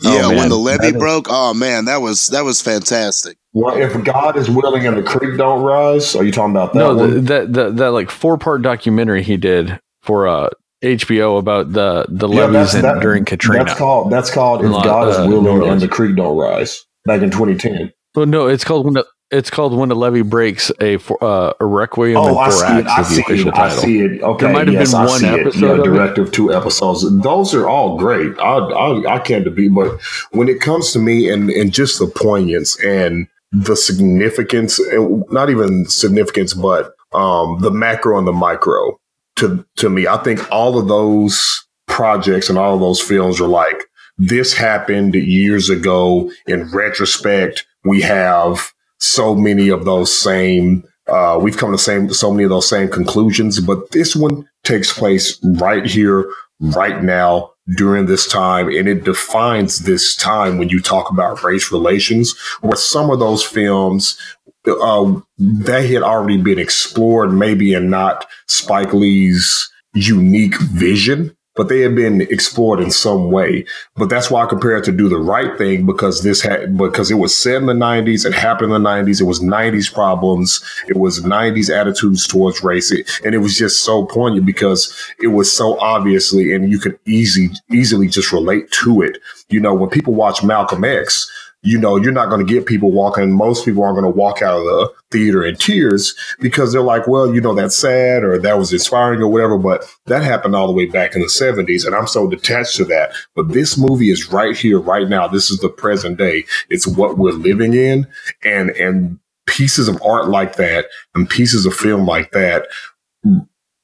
Yeah, 0.00 0.22
oh, 0.26 0.28
when 0.36 0.48
the 0.48 0.56
levee 0.56 0.92
broke. 0.92 1.26
Oh 1.28 1.52
man, 1.54 1.86
that 1.86 1.98
was 2.00 2.28
that 2.28 2.44
was 2.44 2.62
fantastic. 2.62 3.36
Well, 3.52 3.76
if 3.76 4.04
God 4.04 4.36
is 4.36 4.48
willing 4.48 4.86
and 4.86 4.96
the 4.96 5.02
creek 5.02 5.36
don't 5.36 5.62
rise, 5.62 6.14
are 6.14 6.22
you 6.24 6.30
talking 6.32 6.52
about 6.52 6.72
that? 6.72 6.78
no, 6.78 6.94
the, 6.94 7.20
that 7.22 7.52
that 7.54 7.76
that 7.76 7.90
like 7.90 8.10
four 8.10 8.38
part 8.38 8.62
documentary 8.62 9.22
he 9.22 9.36
did 9.36 9.80
for 10.02 10.28
uh 10.28 10.50
HBO 10.84 11.38
about 11.38 11.72
the 11.72 12.06
the 12.08 12.28
Yeah, 12.28 12.46
levees 12.46 12.74
in, 12.76 12.82
that- 12.82 13.00
during 13.00 13.24
Katrina. 13.24 13.64
That's 13.64 13.78
called 13.78 14.12
that's 14.12 14.30
called 14.30 14.64
if 14.64 14.70
God 14.70 15.08
is 15.08 15.16
uh, 15.16 15.26
New 15.26 15.40
willing 15.40 15.68
and 15.68 15.80
the 15.80 15.88
creek 15.88 16.16
don't 16.16 16.36
rise. 16.36 16.84
Back 17.04 17.22
in 17.22 17.30
2010. 17.30 17.92
Well, 18.14 18.26
no, 18.26 18.46
it's 18.48 18.64
called 18.64 18.84
when 18.84 18.94
the, 18.94 19.06
it's 19.30 19.50
called 19.50 19.74
when 19.76 19.90
a 19.90 19.94
levee 19.94 20.22
breaks 20.22 20.72
a 20.80 20.96
four, 20.98 21.22
uh, 21.22 21.52
a 21.60 21.66
requiem 21.66 22.16
Oh, 22.16 22.28
and 22.28 22.38
I 22.38 22.50
see 22.50 22.78
it. 22.78 22.86
I 22.86 23.02
see 23.02 23.48
it. 23.48 23.54
I 23.54 23.68
see 23.68 23.98
it. 24.00 24.22
Okay, 24.22 24.44
There 24.46 24.52
might 24.54 24.66
have 24.68 24.74
yes, 24.74 24.92
been 24.92 25.00
I 25.02 25.06
one 25.06 25.24
episode 25.24 25.60
Yeah, 25.66 25.72
of 25.72 25.80
it. 25.80 25.82
director 25.84 26.22
of 26.22 26.32
two 26.32 26.52
episodes. 26.54 27.20
Those 27.22 27.54
are 27.54 27.68
all 27.68 27.98
great. 27.98 28.38
I, 28.38 28.56
I 28.58 29.14
I 29.16 29.18
can't 29.18 29.44
debate, 29.44 29.74
but 29.74 30.00
when 30.32 30.48
it 30.48 30.60
comes 30.60 30.92
to 30.92 30.98
me 30.98 31.28
and 31.30 31.50
and 31.50 31.72
just 31.72 31.98
the 31.98 32.06
poignance 32.06 32.82
and 32.82 33.26
the 33.52 33.76
significance, 33.76 34.78
and 34.78 35.24
not 35.30 35.50
even 35.50 35.86
significance, 35.86 36.54
but 36.54 36.94
um 37.12 37.58
the 37.60 37.70
macro 37.70 38.18
and 38.18 38.26
the 38.26 38.32
micro 38.32 38.98
to 39.36 39.64
to 39.76 39.88
me, 39.90 40.06
I 40.06 40.16
think 40.18 40.50
all 40.50 40.78
of 40.78 40.88
those 40.88 41.66
projects 41.86 42.48
and 42.48 42.58
all 42.58 42.74
of 42.74 42.80
those 42.80 43.00
films 43.00 43.40
are 43.40 43.48
like 43.48 43.76
this 44.18 44.52
happened 44.54 45.14
years 45.14 45.70
ago. 45.70 46.30
In 46.46 46.70
retrospect, 46.70 47.66
we 47.84 48.00
have 48.02 48.72
so 48.98 49.34
many 49.34 49.68
of 49.68 49.84
those 49.84 50.18
same 50.18 50.84
uh, 51.08 51.38
we've 51.40 51.56
come 51.56 51.72
to 51.72 51.78
same 51.78 52.12
so 52.12 52.30
many 52.30 52.44
of 52.44 52.50
those 52.50 52.68
same 52.68 52.88
conclusions, 52.88 53.60
but 53.60 53.90
this 53.92 54.14
one 54.14 54.46
takes 54.64 54.92
place 54.92 55.38
right 55.42 55.86
here, 55.86 56.30
right 56.60 57.02
now, 57.02 57.50
during 57.76 58.06
this 58.06 58.26
time, 58.26 58.68
and 58.68 58.86
it 58.88 59.04
defines 59.04 59.80
this 59.80 60.14
time 60.14 60.58
when 60.58 60.68
you 60.68 60.80
talk 60.80 61.10
about 61.10 61.42
race 61.42 61.72
relations. 61.72 62.34
Where 62.60 62.76
some 62.76 63.10
of 63.10 63.20
those 63.20 63.42
films 63.42 64.18
uh, 64.66 65.20
they 65.38 65.86
had 65.88 66.02
already 66.02 66.36
been 66.36 66.58
explored, 66.58 67.32
maybe 67.32 67.72
in 67.72 67.88
not 67.88 68.26
Spike 68.46 68.92
Lee's 68.92 69.70
unique 69.94 70.60
vision, 70.60 71.34
but 71.58 71.68
they 71.68 71.80
have 71.80 71.96
been 71.96 72.20
explored 72.20 72.78
in 72.78 72.92
some 72.92 73.32
way. 73.32 73.66
But 73.96 74.08
that's 74.08 74.30
why 74.30 74.44
I 74.44 74.46
compare 74.46 74.76
it 74.76 74.84
to 74.84 74.92
Do 74.92 75.08
the 75.08 75.18
Right 75.18 75.58
Thing 75.58 75.84
because 75.84 76.22
this 76.22 76.40
had 76.40 76.78
because 76.78 77.10
it 77.10 77.16
was 77.16 77.36
set 77.36 77.56
in 77.56 77.66
the 77.66 77.72
'90s, 77.72 78.24
it 78.24 78.32
happened 78.32 78.72
in 78.72 78.80
the 78.80 78.88
'90s, 78.88 79.20
it 79.20 79.24
was 79.24 79.40
'90s 79.40 79.92
problems, 79.92 80.64
it 80.86 80.96
was 80.96 81.20
'90s 81.20 81.68
attitudes 81.68 82.28
towards 82.28 82.62
race, 82.62 82.92
and 83.24 83.34
it 83.34 83.38
was 83.38 83.58
just 83.58 83.82
so 83.82 84.06
poignant 84.06 84.46
because 84.46 84.96
it 85.20 85.26
was 85.26 85.52
so 85.52 85.76
obviously, 85.80 86.54
and 86.54 86.70
you 86.70 86.78
could 86.78 86.96
easy 87.06 87.50
easily 87.72 88.06
just 88.06 88.32
relate 88.32 88.70
to 88.70 89.02
it. 89.02 89.18
You 89.48 89.58
know, 89.58 89.74
when 89.74 89.90
people 89.90 90.14
watch 90.14 90.44
Malcolm 90.44 90.84
X, 90.84 91.28
you 91.62 91.78
know, 91.78 91.96
you're 91.96 92.12
not 92.12 92.28
going 92.28 92.44
to 92.44 92.52
get 92.52 92.66
people 92.66 92.92
walking. 92.92 93.32
Most 93.32 93.64
people 93.64 93.82
aren't 93.82 93.96
going 93.98 94.10
to 94.10 94.16
walk 94.16 94.42
out 94.42 94.58
of 94.58 94.64
the 94.64 94.92
theater 95.10 95.44
in 95.44 95.56
tears 95.56 96.14
because 96.40 96.72
they're 96.72 96.82
like, 96.82 97.08
well, 97.08 97.34
you 97.34 97.40
know, 97.40 97.54
that's 97.54 97.76
sad 97.76 98.22
or 98.22 98.38
that 98.38 98.58
was 98.58 98.72
inspiring 98.72 99.20
or 99.20 99.28
whatever. 99.28 99.58
But 99.58 99.84
that 100.06 100.22
happened 100.22 100.54
all 100.54 100.68
the 100.68 100.72
way 100.72 100.86
back 100.86 101.14
in 101.14 101.20
the 101.20 101.26
70s. 101.26 101.84
And 101.84 101.96
I'm 101.96 102.06
so 102.06 102.28
detached 102.28 102.76
to 102.76 102.84
that. 102.86 103.12
But 103.34 103.48
this 103.48 103.76
movie 103.76 104.10
is 104.10 104.32
right 104.32 104.56
here, 104.56 104.78
right 104.78 105.08
now. 105.08 105.26
This 105.26 105.50
is 105.50 105.58
the 105.58 105.68
present 105.68 106.16
day. 106.16 106.44
It's 106.70 106.86
what 106.86 107.18
we're 107.18 107.32
living 107.32 107.74
in. 107.74 108.06
And, 108.44 108.70
and 108.70 109.18
pieces 109.46 109.88
of 109.88 110.00
art 110.02 110.28
like 110.28 110.56
that 110.56 110.86
and 111.14 111.28
pieces 111.28 111.66
of 111.66 111.74
film 111.74 112.06
like 112.06 112.30
that 112.32 112.68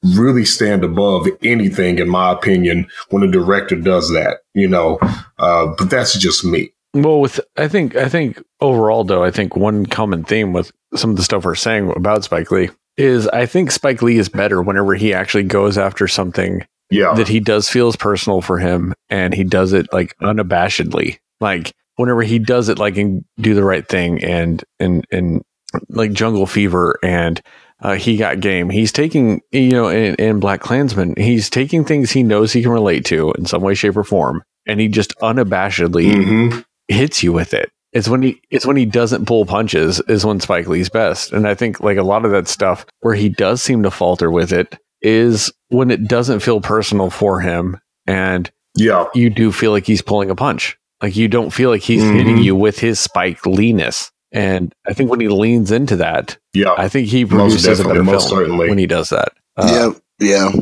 really 0.04 0.44
stand 0.44 0.84
above 0.84 1.26
anything, 1.42 1.98
in 1.98 2.08
my 2.08 2.30
opinion, 2.30 2.86
when 3.08 3.22
a 3.22 3.30
director 3.30 3.74
does 3.74 4.10
that, 4.10 4.40
you 4.52 4.68
know. 4.68 4.98
Uh, 5.38 5.66
but 5.78 5.88
that's 5.88 6.16
just 6.18 6.44
me. 6.44 6.73
Well, 6.94 7.20
with 7.20 7.40
I 7.56 7.68
think 7.68 7.96
I 7.96 8.08
think 8.08 8.42
overall 8.60 9.04
though, 9.04 9.24
I 9.24 9.30
think 9.30 9.56
one 9.56 9.84
common 9.86 10.24
theme 10.24 10.52
with 10.52 10.70
some 10.94 11.10
of 11.10 11.16
the 11.16 11.24
stuff 11.24 11.44
we're 11.44 11.54
saying 11.56 11.92
about 11.96 12.24
Spike 12.24 12.50
Lee 12.50 12.70
is 12.96 13.26
I 13.28 13.46
think 13.46 13.70
Spike 13.72 14.00
Lee 14.02 14.18
is 14.18 14.28
better 14.28 14.62
whenever 14.62 14.94
he 14.94 15.12
actually 15.12 15.42
goes 15.42 15.76
after 15.76 16.06
something 16.06 16.64
Yeah. 16.90 17.14
that 17.14 17.26
he 17.28 17.40
does 17.40 17.68
feels 17.68 17.96
personal 17.96 18.40
for 18.40 18.58
him 18.58 18.94
and 19.10 19.34
he 19.34 19.42
does 19.44 19.72
it 19.72 19.92
like 19.92 20.16
unabashedly. 20.22 21.18
Like 21.40 21.72
whenever 21.96 22.22
he 22.22 22.38
does 22.38 22.68
it 22.68 22.78
like 22.78 22.96
and 22.96 23.24
do 23.40 23.54
the 23.54 23.64
right 23.64 23.86
thing 23.86 24.22
and 24.22 24.62
and 24.78 25.04
and 25.10 25.42
like 25.88 26.12
Jungle 26.12 26.46
Fever 26.46 26.98
and 27.02 27.40
uh, 27.80 27.94
he 27.96 28.16
got 28.16 28.38
game. 28.38 28.70
He's 28.70 28.92
taking 28.92 29.40
you 29.50 29.70
know 29.72 29.88
in, 29.88 30.14
in 30.14 30.38
Black 30.40 30.60
Klansman, 30.60 31.14
he's 31.16 31.50
taking 31.50 31.84
things 31.84 32.12
he 32.12 32.22
knows 32.22 32.52
he 32.52 32.62
can 32.62 32.70
relate 32.70 33.04
to 33.06 33.32
in 33.32 33.46
some 33.46 33.62
way, 33.62 33.74
shape, 33.74 33.96
or 33.96 34.04
form, 34.04 34.44
and 34.64 34.78
he 34.80 34.86
just 34.86 35.12
unabashedly 35.18 36.12
hmm 36.52 36.60
hits 36.88 37.22
you 37.22 37.32
with 37.32 37.54
it. 37.54 37.70
It's 37.92 38.08
when 38.08 38.22
he 38.22 38.40
it's 38.50 38.66
when 38.66 38.76
he 38.76 38.86
doesn't 38.86 39.26
pull 39.26 39.46
punches 39.46 40.00
is 40.08 40.26
when 40.26 40.40
Spike 40.40 40.66
Lee's 40.66 40.88
best. 40.88 41.32
And 41.32 41.46
I 41.46 41.54
think 41.54 41.80
like 41.80 41.96
a 41.96 42.02
lot 42.02 42.24
of 42.24 42.32
that 42.32 42.48
stuff 42.48 42.84
where 43.00 43.14
he 43.14 43.28
does 43.28 43.62
seem 43.62 43.82
to 43.84 43.90
falter 43.90 44.30
with 44.30 44.52
it 44.52 44.76
is 45.00 45.52
when 45.68 45.90
it 45.90 46.08
doesn't 46.08 46.40
feel 46.40 46.60
personal 46.60 47.10
for 47.10 47.40
him 47.40 47.78
and 48.06 48.50
Yeah. 48.74 49.04
you 49.14 49.30
do 49.30 49.52
feel 49.52 49.70
like 49.70 49.86
he's 49.86 50.02
pulling 50.02 50.28
a 50.30 50.34
punch. 50.34 50.76
Like 51.02 51.14
you 51.14 51.28
don't 51.28 51.50
feel 51.52 51.70
like 51.70 51.82
he's 51.82 52.02
Mhm. 52.02 52.14
hitting 52.16 52.38
you 52.38 52.56
with 52.56 52.78
his 52.80 52.98
Spike 52.98 53.44
Lee-ness. 53.46 54.10
And 54.32 54.74
I 54.88 54.92
think 54.94 55.10
when 55.10 55.20
he 55.20 55.28
leans 55.28 55.70
into 55.70 55.94
that, 55.96 56.36
Yeah. 56.54 56.74
I 56.76 56.88
think 56.88 57.06
he 57.08 57.24
most 57.24 57.30
produces 57.52 57.64
a 57.66 57.70
definitely. 57.70 57.92
better 57.92 58.02
Most 58.04 58.28
film 58.28 58.38
certainly. 58.40 58.68
when 58.68 58.78
he 58.78 58.86
does 58.86 59.10
that. 59.10 59.28
Uh, 59.56 59.92
yeah, 60.20 60.28
yeah, 60.28 60.52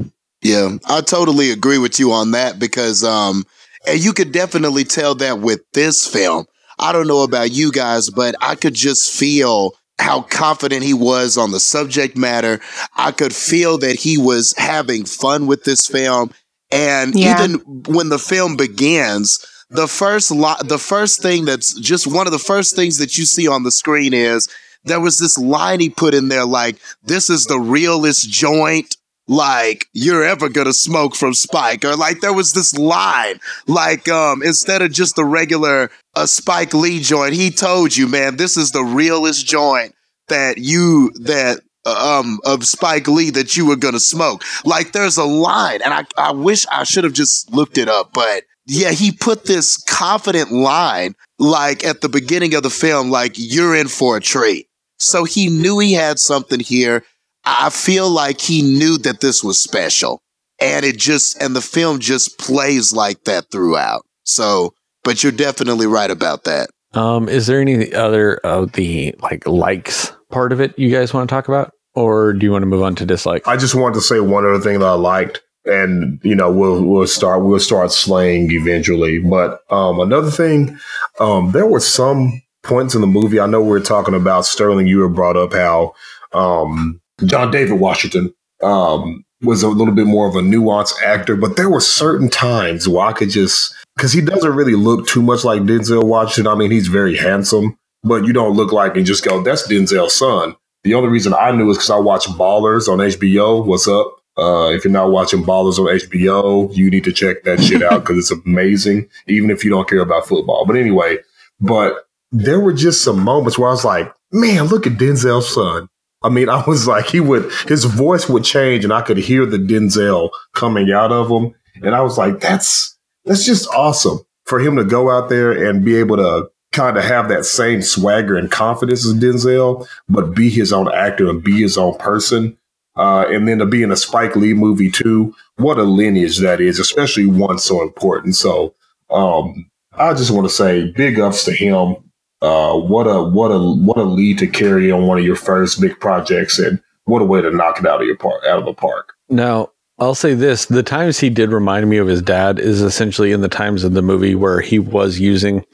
yeah. 0.43 0.77
I 0.87 1.01
totally 1.01 1.51
agree 1.51 1.79
with 1.79 1.99
you 1.99 2.13
on 2.13 2.33
that 2.33 2.59
because, 2.59 3.03
um, 3.05 3.45
and 3.87 4.03
you 4.03 4.13
could 4.13 4.33
definitely 4.33 4.85
tell 4.85 5.15
that 5.17 5.41
with 5.41 5.61
this 5.73 6.07
film. 6.07 6.47
I 6.79 6.93
don't 6.93 7.07
know 7.07 7.23
about 7.23 7.51
you 7.53 7.71
guys, 7.73 8.11
but 8.11 8.35
I 8.41 8.55
could 8.55 8.75
just 8.75 9.13
feel 9.13 9.73
how 9.99 10.23
confident 10.23 10.83
he 10.83 10.95
was 10.95 11.37
on 11.39 11.53
the 11.53 11.61
subject 11.61 12.17
matter. 12.17 12.61
I 12.97 13.13
could 13.13 13.35
feel 13.35 13.79
that 13.79 13.97
he 13.97 14.19
was 14.19 14.55
having 14.57 15.05
fun 15.05 15.47
with 15.47 15.65
this 15.65 15.87
film. 15.87 16.33
And 16.71 17.15
Yeah. 17.15 17.35
even 17.35 17.55
when 17.87 18.09
the 18.09 18.19
film 18.19 18.57
begins, 18.57 19.39
the 19.71 19.87
first 19.87 20.31
lo- 20.31 20.57
the 20.65 20.79
first 20.79 21.23
thing 21.23 21.45
that's 21.45 21.75
just 21.75 22.07
one 22.07 22.27
of 22.27 22.33
the 22.33 22.39
first 22.39 22.75
things 22.75 22.99
that 22.99 23.17
you 23.17 23.25
see 23.27 23.47
on 23.47 23.63
the 23.63 23.71
screen 23.71 24.13
is 24.13 24.49
there 24.85 25.01
was 25.01 25.19
this 25.19 25.39
line 25.39 25.81
he 25.81 25.89
put 25.89 26.15
in 26.15 26.29
there 26.29 26.45
like 26.45 26.77
this 27.05 27.31
is 27.31 27.45
the 27.45 27.61
realest 27.61 28.29
joint 28.29 28.97
like 29.29 29.87
you're 29.93 30.25
ever 30.25 30.49
gonna 30.49 30.73
smoke 30.73 31.15
from 31.15 31.35
Spike 31.35 31.85
or 31.85 31.97
like 31.97 32.21
there 32.21 32.33
was 32.33 32.53
this 32.53 32.77
line 32.77 33.39
like 33.67 34.09
um 34.09 34.43
instead 34.43 34.83
of 34.83 34.93
just 34.93 35.17
the 35.17 35.25
regular 35.25 35.91
a 36.17 36.27
Spike 36.27 36.75
Lee 36.75 37.01
joint 37.01 37.35
he 37.35 37.51
told 37.51 37.97
you 37.97 38.09
man 38.09 38.37
this 38.37 38.57
is 38.57 38.73
the 38.73 38.83
realest 38.83 39.47
joint 39.47 39.95
that 40.29 40.59
you 40.59 41.11
that 41.21 41.61
uh, 41.85 42.19
um 42.19 42.41
of 42.45 42.65
Spike 42.65 43.07
Lee 43.09 43.31
that 43.31 43.57
you 43.57 43.67
were 43.67 43.77
gonna 43.77 44.01
smoke. 44.01 44.43
Like 44.65 44.93
there's 44.93 45.17
a 45.17 45.25
line 45.25 45.81
and 45.85 45.95
I 45.95 46.05
I 46.17 46.33
wish 46.33 46.67
I 46.71 46.85
should 46.85 47.05
have 47.05 47.13
just 47.13 47.53
looked 47.53 47.79
it 47.79 47.89
up 47.89 48.13
but 48.13 48.45
yeah 48.67 48.91
he 48.91 49.13
put 49.13 49.45
this 49.45 49.77
confident 49.85 50.51
line 50.51 51.15
like 51.39 51.85
at 51.85 52.01
the 52.01 52.09
beginning 52.09 52.55
of 52.55 52.63
the 52.63 52.71
film 52.71 53.11
like 53.11 53.33
you're 53.37 53.77
in 53.77 53.89
for 53.89 54.17
a 54.17 54.21
treat. 54.21 54.67
So 54.99 55.25
he 55.25 55.49
knew 55.49 55.81
he 55.81 55.95
had 55.95 56.21
something 56.21 56.61
here 56.61 57.05
I 57.45 57.71
feel 57.71 58.09
like 58.09 58.41
he 58.41 58.63
knew 58.63 58.99
that 58.99 59.21
this 59.21 59.43
was 59.43 59.63
special. 59.63 60.21
And 60.61 60.85
it 60.85 60.97
just, 60.97 61.41
and 61.43 61.57
the 61.57 61.61
film 61.61 61.99
just 61.99 62.39
plays 62.39 62.93
like 62.93 63.25
that 63.25 63.51
throughout. 63.51 64.03
So, 64.25 64.75
but 65.03 65.23
you're 65.23 65.33
definitely 65.33 65.87
right 65.87 66.11
about 66.11 66.45
that. 66.45 66.71
Um, 66.95 67.29
is 67.29 67.47
there 67.47 67.61
any 67.61 67.93
other 67.95 68.35
of 68.37 68.73
the 68.73 69.15
like 69.21 69.47
likes 69.47 70.13
part 70.31 70.53
of 70.53 70.61
it 70.61 70.79
you 70.79 70.91
guys 70.91 71.13
want 71.13 71.29
to 71.29 71.35
talk 71.35 71.49
about? 71.49 71.73
Or 71.95 72.33
do 72.33 72.47
you 72.47 72.53
want 72.53 72.63
to 72.63 72.67
move 72.67 72.83
on 72.83 72.95
to 72.97 73.07
dislikes? 73.07 73.47
I 73.47 73.57
just 73.57 73.75
wanted 73.75 73.97
to 73.97 74.01
say 74.01 74.21
one 74.21 74.47
other 74.47 74.61
thing 74.61 74.79
that 74.79 74.87
I 74.87 74.95
liked, 74.95 75.43
and 75.67 76.19
you 76.23 76.35
know 76.35 76.51
we'll 76.51 76.83
we'll 76.83 77.07
start 77.07 77.45
we'll 77.45 77.61
start 77.61 77.93
slaying 77.93 78.51
eventually. 78.51 79.19
But 79.19 79.61
um, 79.71 80.01
another 80.01 80.31
thing, 80.31 80.79
um, 81.21 81.53
there 81.53 81.67
were 81.67 81.81
some 81.81 82.43
points 82.63 82.95
in 82.95 83.03
the 83.03 83.07
movie. 83.07 83.41
I 83.41 83.47
know 83.47 83.61
we 83.61 83.77
are 83.77 83.83
talking 83.83 84.15
about 84.15 84.47
Sterling. 84.47 84.87
You 84.87 85.03
had 85.03 85.15
brought 85.15 85.37
up 85.37 85.53
how 85.53 85.95
um, 86.33 87.02
John 87.27 87.51
David 87.51 87.81
Washington 87.81 88.35
um, 88.63 89.25
was 89.43 89.63
a 89.63 89.69
little 89.69 89.95
bit 89.95 90.07
more 90.07 90.29
of 90.29 90.37
a 90.37 90.41
nuanced 90.41 91.03
actor, 91.03 91.37
but 91.37 91.57
there 91.57 91.71
were 91.71 91.81
certain 91.81 92.29
times 92.31 92.89
where 92.89 93.07
I 93.07 93.13
could 93.13 93.31
just 93.31 93.75
because 93.97 94.13
he 94.13 94.21
doesn't 94.21 94.55
really 94.55 94.75
look 94.75 95.07
too 95.07 95.23
much 95.23 95.45
like 95.45 95.63
Denzel 95.63 96.05
Washington. 96.05 96.53
I 96.53 96.55
mean, 96.55 96.71
he's 96.71 96.89
very 96.89 97.17
handsome, 97.17 97.77
but 98.03 98.25
you 98.25 98.33
don't 98.33 98.57
look 98.57 98.73
like 98.73 98.97
and 98.97 99.07
just 99.07 99.25
go, 99.25 99.43
"That's 99.43 99.67
Denzel's 99.67 100.15
son." 100.15 100.57
The 100.85 100.95
only 100.95 101.09
reason 101.09 101.35
I 101.35 101.53
knew 101.53 101.71
is 101.71 101.77
because 101.77 101.91
I 101.91 101.99
watched 101.99 102.29
Ballers 102.31 102.89
on 102.89 102.99
HBO. 102.99 103.65
What's 103.65 103.87
up? 103.87 104.19
Uh, 104.37 104.71
if 104.71 104.85
you're 104.85 104.93
not 104.93 105.11
watching 105.11 105.45
Ballers 105.45 105.79
on 105.79 105.87
HBO, 105.87 106.75
you 106.75 106.91
need 106.91 107.05
to 107.05 107.13
check 107.13 107.45
that 107.45 107.63
shit 107.63 107.83
out 107.83 108.01
because 108.01 108.19
it's 108.19 108.31
amazing, 108.47 109.09
even 109.29 109.51
if 109.51 109.65
you 109.65 109.71
don't 109.71 109.89
care 109.89 110.01
about 110.01 110.27
football. 110.27 110.65
But 110.65 110.77
anyway, 110.77 111.19
but 111.61 112.09
there 112.33 112.59
were 112.59 112.73
just 112.73 113.05
some 113.05 113.23
moments 113.23 113.59
where 113.59 113.69
I 113.69 113.73
was 113.73 113.85
like, 113.85 114.13
man, 114.33 114.65
look 114.65 114.87
at 114.87 114.95
Denzel's 114.95 115.53
son. 115.53 115.89
I 116.25 116.29
mean, 116.29 116.49
I 116.49 116.63
was 116.67 116.87
like, 116.87 117.07
he 117.07 117.21
would, 117.21 117.51
his 117.69 117.85
voice 117.85 118.29
would 118.29 118.45
change 118.45 118.85
and 118.85 118.93
I 118.93 119.03
could 119.03 119.19
hear 119.19 119.47
the 119.47 119.59
Denzel 119.59 120.31
coming 120.55 120.91
out 120.93 121.13
of 121.13 121.29
him. 121.29 121.55
And 121.83 121.95
I 121.95 122.01
was 122.03 122.19
like, 122.19 122.41
that's, 122.41 122.97
that's 123.25 123.45
just 123.45 123.69
awesome 123.69 124.21
for 124.45 124.59
him 124.59 124.77
to 124.77 124.85
go 124.85 125.11
out 125.11 125.29
there 125.29 125.53
and 125.53 125.85
be 125.85 125.97
able 125.97 126.17
to 126.17 126.51
kind 126.73 126.97
of 126.97 127.05
have 127.05 127.29
that 127.29 127.45
same 127.45 127.83
swagger 127.83 128.37
and 128.37 128.51
confidence 128.51 129.07
as 129.07 129.15
Denzel, 129.15 129.87
but 130.09 130.35
be 130.35 130.49
his 130.49 130.73
own 130.73 130.93
actor 130.93 131.29
and 131.29 131.43
be 131.43 131.61
his 131.61 131.77
own 131.77 131.97
person. 131.99 132.57
Uh, 132.97 133.25
and 133.29 133.49
then 133.49 133.59
to 133.59 133.67
be 133.67 133.83
in 133.83 133.93
a 133.93 133.97
Spike 133.97 134.37
Lee 134.37 134.55
movie 134.55 134.91
too, 134.91 135.35
what 135.57 135.79
a 135.79 135.83
lineage 135.83 136.39
that 136.39 136.61
is, 136.61 136.79
especially 136.79 137.27
one 137.27 137.59
so 137.59 137.83
important. 137.83 138.37
So, 138.37 138.75
um, 139.11 139.71
I 139.95 140.15
just 140.15 140.31
want 140.31 140.49
to 140.49 140.55
say 140.55 140.91
big 140.91 141.19
ups 141.19 141.45
to 141.45 141.53
him. 141.53 141.97
Uh, 142.43 142.75
what 142.77 143.05
a 143.05 143.23
what 143.23 143.49
a 143.49 143.59
what 143.59 143.97
a 143.99 144.03
lead 144.03 144.37
to 144.39 144.47
carry 144.47 144.91
on 144.91 145.07
one 145.07 145.19
of 145.19 145.25
your 145.25 145.37
first 145.37 145.81
big 145.81 145.99
projects, 146.01 146.59
and 146.59 146.81
what 147.05 147.23
a 147.23 147.25
way 147.25 147.41
to 147.41 147.51
knock 147.51 147.79
it 147.79 147.87
out 147.87 148.01
of 148.01 148.07
your 148.07 148.17
park 148.17 148.43
out 148.49 148.59
of 148.59 148.65
the 148.65 148.75
park. 148.75 149.13
Now, 149.29 149.71
I'll 149.99 150.15
say 150.17 150.35
this: 150.35 150.67
the 150.67 150.83
times 150.83 151.21
he 151.21 151.31
did 151.31 151.51
remind 151.53 151.89
me 151.89 151.99
of 151.99 152.09
his 152.09 152.21
dad 152.21 152.59
is 152.59 152.81
essentially 152.83 153.31
in 153.33 153.41
the 153.43 153.49
times 153.49 153.85
of 153.85 153.93
the 153.95 154.03
movie 154.03 154.35
where 154.35 154.61
he 154.61 154.79
was 154.81 155.21
using 155.21 155.65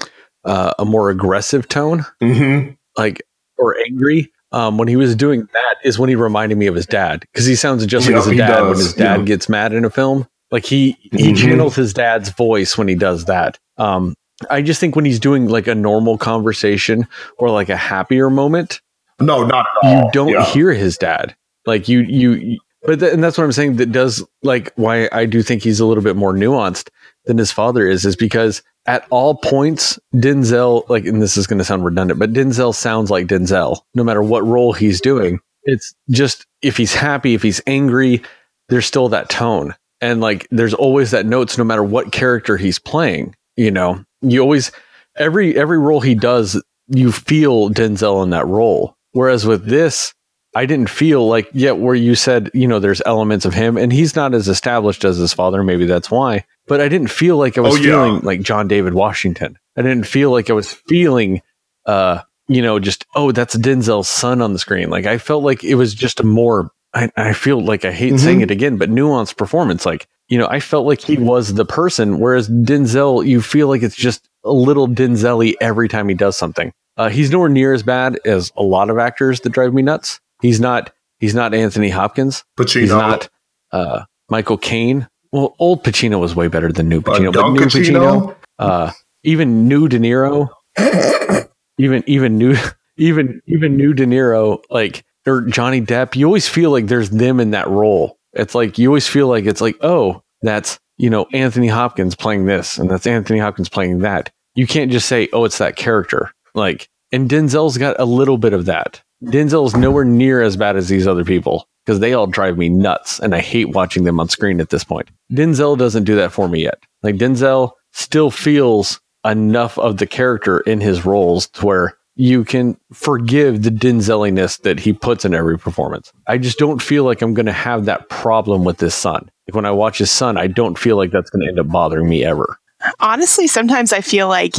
uh, 0.45 0.75
a 0.79 0.85
more 0.85 1.09
aggressive 1.11 1.69
tone, 1.69 2.05
Mm-hmm. 2.23 2.73
like 2.97 3.23
or 3.57 3.77
angry. 3.87 4.31
Um, 4.53 4.79
when 4.79 4.89
he 4.89 4.97
was 4.97 5.15
doing 5.15 5.41
that, 5.53 5.77
is 5.85 5.99
when 5.99 6.09
he 6.09 6.15
reminded 6.17 6.57
me 6.57 6.67
of 6.69 6.75
his 6.75 6.87
dad 6.87 7.21
because 7.33 7.45
he 7.45 7.55
sounds 7.55 7.85
just 7.87 8.07
like 8.07 8.15
Yeah, 8.17 8.25
his 8.31 8.39
dad 8.39 8.63
when 8.63 8.77
his 8.79 8.95
dad 8.95 9.19
yeah. 9.21 9.25
gets 9.25 9.49
mad 9.49 9.73
in 9.75 9.85
a 9.85 9.91
film. 9.91 10.27
Like 10.51 10.65
he 10.65 10.97
he 11.13 11.33
Mhm. 11.33 11.37
channels 11.37 11.77
his 11.77 11.93
dad's 11.93 12.31
voice 12.31 12.79
when 12.79 12.89
he 12.89 12.95
does 12.95 13.27
that. 13.27 13.59
Um, 13.77 14.15
I 14.51 14.63
just 14.63 14.81
think 14.81 14.95
when 14.97 15.05
he's 15.05 15.21
doing 15.21 15.49
like 15.49 15.67
a 15.67 15.75
normal 15.75 16.17
conversation 16.19 17.07
or 17.39 17.51
like 17.51 17.69
a 17.69 17.77
happier 17.77 18.31
moment, 18.31 18.81
No, 19.21 19.45
not 19.45 19.67
at 19.83 19.87
all. 19.87 20.05
you 20.05 20.11
don't 20.13 20.29
Yeah. 20.29 20.45
hear 20.45 20.73
his 20.73 20.97
dad. 20.97 21.35
Like 21.67 21.89
you, 21.89 22.01
you, 22.01 22.33
you- 22.33 22.59
but 22.83 23.01
th- 23.01 23.13
and 23.13 23.23
that's 23.23 23.37
what 23.37 23.43
I'm 23.45 23.51
saying. 23.53 23.77
That 23.77 23.91
does 23.91 24.25
like 24.45 24.73
why 24.77 25.09
I 25.11 25.27
do 25.27 25.43
think 25.43 25.63
he's 25.65 25.81
a 25.81 25.85
little 25.87 26.03
bit 26.05 26.15
more 26.15 26.33
nuanced 26.33 26.89
than 27.25 27.37
his 27.37 27.51
father 27.51 27.89
is, 27.89 28.05
is 28.07 28.15
because 28.15 28.63
at 28.87 29.05
all 29.11 29.35
points, 29.35 29.99
Denzel, 30.15 30.89
like, 30.89 31.05
and 31.05 31.21
this 31.21 31.37
is 31.37 31.47
going 31.49 31.59
to 31.59 31.65
sound 31.65 31.85
redundant, 31.85 32.21
but 32.21 32.33
Denzel 32.33 32.73
sounds 32.75 33.11
like 33.11 33.27
Denzel, 33.27 33.81
no 33.95 34.05
matter 34.05 34.23
what 34.23 34.47
role 34.47 34.73
he's 34.73 35.01
doing. 35.01 35.41
It's 35.65 35.93
just 36.11 36.47
if 36.63 36.77
he's 36.77 36.95
happy, 36.95 37.35
if 37.35 37.43
he's 37.43 37.61
angry, 37.67 38.23
there's 38.69 38.87
still 38.87 39.09
that 39.11 39.29
tone, 39.29 39.75
and 40.01 40.21
like 40.21 40.47
there's 40.53 40.73
always 40.73 41.11
that 41.11 41.27
notes, 41.27 41.59
no 41.59 41.65
matter 41.65 41.83
what 41.83 42.13
character 42.13 42.57
he's 42.57 42.79
playing. 42.79 43.35
You 43.57 43.73
know, 43.73 44.05
you 44.23 44.41
always 44.41 44.73
every 45.17 45.57
every 45.57 45.79
role 45.79 46.01
he 46.01 46.15
does, 46.15 46.61
you 46.89 47.13
feel 47.13 47.71
Denzel 47.71 48.23
in 48.25 48.31
that 48.31 48.47
role. 48.47 48.97
Whereas 49.13 49.47
with 49.47 49.65
this, 49.67 50.15
I 50.55 50.67
didn't 50.67 50.91
feel 50.91 51.27
like 51.27 51.49
yet 51.53 51.79
where 51.79 51.95
you 51.95 52.15
said, 52.15 52.51
you 52.55 52.67
know, 52.69 52.79
there's 52.79 53.03
elements 53.07 53.45
of 53.45 53.55
him 53.55 53.77
and 53.77 53.93
he's 53.93 54.17
not 54.17 54.35
as 54.35 54.49
established 54.49 55.05
as 55.05 55.17
his 55.17 55.33
father. 55.33 55.63
Maybe 55.63 55.87
that's 55.87 56.11
why. 56.11 56.45
But 56.67 56.81
I 56.81 56.89
didn't 56.89 57.11
feel 57.11 57.37
like 57.37 57.57
I 57.59 57.63
was 57.63 57.75
Oh, 57.75 57.77
yeah. 57.79 57.83
feeling 57.85 58.21
like 58.23 58.43
John 58.43 58.69
David 58.69 58.95
Washington. 58.95 59.59
I 59.77 59.83
didn't 59.83 60.05
feel 60.07 60.31
like 60.31 60.51
I 60.51 60.53
was 60.55 60.73
feeling, 60.73 61.41
uh, 61.87 62.21
you 62.49 62.63
know, 62.63 62.79
just, 62.79 63.07
oh, 63.15 63.33
that's 63.33 63.57
Denzel's 63.57 64.09
son 64.09 64.43
on 64.43 64.53
the 64.53 64.59
screen. 64.59 64.91
Like 64.91 65.07
I 65.07 65.19
felt 65.19 65.45
like 65.45 65.65
it 65.65 65.77
was 65.77 65.95
just 65.95 66.21
a 66.21 66.25
more, 66.25 66.71
I, 66.95 67.11
I 67.17 67.33
feel 67.33 67.63
like 67.65 67.85
I 67.85 67.93
hate 67.93 68.15
Mhm. 68.15 68.21
saying 68.21 68.41
it 68.41 68.51
again, 68.51 68.77
but 68.79 68.91
nuanced 68.91 69.37
performance. 69.37 69.85
Like, 69.87 70.09
you 70.29 70.39
know, 70.39 70.47
I 70.49 70.61
felt 70.61 70.87
like 70.87 71.01
he 71.01 71.17
was 71.17 71.55
the 71.55 71.65
person, 71.65 72.19
whereas 72.19 72.49
Denzel, 72.49 73.27
you 73.27 73.41
feel 73.41 73.69
like 73.69 73.83
it's 73.83 73.97
just 73.97 74.29
a 74.45 74.53
little 74.53 74.87
Denzel 74.89 75.55
every 75.61 75.89
time 75.89 76.09
he 76.09 76.15
does 76.15 76.37
something. 76.37 76.73
Uh, 76.97 77.09
he's 77.09 77.31
nowhere 77.31 77.49
near 77.49 77.73
as 77.73 77.83
bad 77.83 78.19
as 78.25 78.53
a 78.57 78.63
lot 78.63 78.91
of 78.91 78.99
actors 78.99 79.41
that 79.41 79.51
drive 79.51 79.73
me 79.73 79.83
nuts. 79.83 80.21
He's 80.43 80.61
not. 80.61 80.93
He's 81.21 81.35
not 81.35 81.53
Anthony 81.55 81.89
Hopkins. 81.89 82.45
Pacino. 82.57 82.81
He's 82.81 82.91
not 82.91 83.29
uh, 83.73 84.05
Michael 84.29 84.59
Caine. 84.59 85.09
Well, 85.33 85.55
old 85.59 85.83
Pacino 85.85 86.21
was 86.21 86.35
way 86.35 86.49
better 86.49 86.71
than 86.73 86.89
new 86.89 86.99
Uh, 86.99 87.03
Pacino, 87.03 87.33
but 87.33 87.41
Don 87.41 87.53
new 87.55 87.61
Pacino, 87.61 87.91
Pacino. 87.91 88.37
uh, 88.59 88.93
even 89.25 89.67
new 89.69 89.89
De 89.89 89.99
Niro, 89.99 90.49
even 91.79 92.03
even 92.07 92.39
new 92.39 92.57
even 92.97 93.41
even 93.47 93.77
new 93.77 93.95
De 93.95 94.07
Niro, 94.07 94.63
like 94.71 95.05
or 95.27 95.43
Johnny 95.43 95.81
Depp. 95.81 96.17
You 96.17 96.27
always 96.27 96.49
feel 96.49 96.71
like 96.71 96.87
there's 96.87 97.11
them 97.11 97.41
in 97.41 97.51
that 97.53 97.69
role. 97.69 98.18
It's 98.33 98.55
like 98.55 98.79
you 98.79 98.89
always 98.89 99.09
feel 99.09 99.29
like 99.29 99.45
it's 99.45 99.61
like 99.61 99.77
oh, 99.81 100.23
that's 100.43 100.79
you 100.97 101.11
know 101.11 101.27
Anthony 101.33 101.69
Hopkins 101.69 102.15
playing 102.15 102.47
this, 102.47 102.79
and 102.79 102.91
that's 102.91 103.07
Anthony 103.07 103.39
Hopkins 103.39 103.69
playing 103.69 104.01
that. 104.01 104.31
You 104.55 104.67
can't 104.67 104.91
just 104.91 105.09
say 105.09 105.29
oh, 105.33 105.45
it's 105.45 105.59
that 105.59 105.77
character. 105.77 106.33
Like 106.55 106.89
and 107.13 107.29
Denzel's 107.29 107.79
got 107.79 107.99
a 107.99 108.05
little 108.05 108.39
bit 108.39 108.53
of 108.53 108.67
that. 108.67 109.03
Denzel's 109.25 109.75
nowhere 109.75 110.05
near 110.05 110.43
as 110.43 110.57
bad 110.57 110.77
as 110.77 110.89
these 110.89 111.07
other 111.07 111.25
people 111.25 111.67
because 111.85 112.01
they 112.01 112.13
all 112.13 112.27
drive 112.27 112.59
me 112.59 112.69
nuts 112.69 113.19
and 113.19 113.35
I 113.35 113.41
hate 113.41 113.71
watching 113.71 114.05
them 114.05 114.21
on 114.21 114.29
screen 114.29 114.61
at 114.61 114.71
this 114.71 114.85
point. 114.85 115.09
Denzel 115.33 115.77
doesn't 115.77 116.05
do 116.05 116.15
that 116.17 116.33
for 116.33 116.49
me 116.49 116.63
yet. 116.63 116.83
Like 117.03 117.17
Denzel 117.17 117.73
still 117.93 118.31
feels 118.31 119.01
enough 119.25 119.79
of 119.79 119.97
the 119.97 120.07
character 120.07 120.61
in 120.61 120.81
his 120.81 121.05
roles 121.05 121.49
to 121.49 121.67
where 121.67 121.98
you 122.19 122.45
can 122.45 122.77
forgive 122.93 123.63
the 123.63 123.71
Denzeliness 123.71 124.61
that 124.63 124.81
he 124.81 124.93
puts 124.93 125.25
in 125.25 125.35
every 125.35 125.57
performance. 125.57 126.13
I 126.27 126.37
just 126.37 126.59
don't 126.59 126.83
feel 126.83 127.05
like 127.05 127.23
I'm 127.23 127.33
going 127.33 127.47
to 127.47 127.53
have 127.53 127.85
that 127.85 128.09
problem 128.09 128.65
with 128.65 128.79
this 128.79 128.97
son. 128.97 129.31
Like 129.47 129.55
when 129.55 129.65
I 129.65 129.71
watch 129.71 129.99
his 129.99 130.11
son, 130.11 130.37
I 130.37 130.49
don't 130.49 130.77
feel 130.77 130.97
like 130.97 131.13
that's 131.13 131.31
going 131.31 131.43
to 131.43 131.49
end 131.49 131.61
up 131.61 131.69
bothering 131.69 132.09
me 132.09 132.25
ever. 132.25 132.59
Honestly, 132.99 133.47
sometimes 133.47 133.93
I 133.93 134.01
feel 134.01 134.27
like 134.27 134.57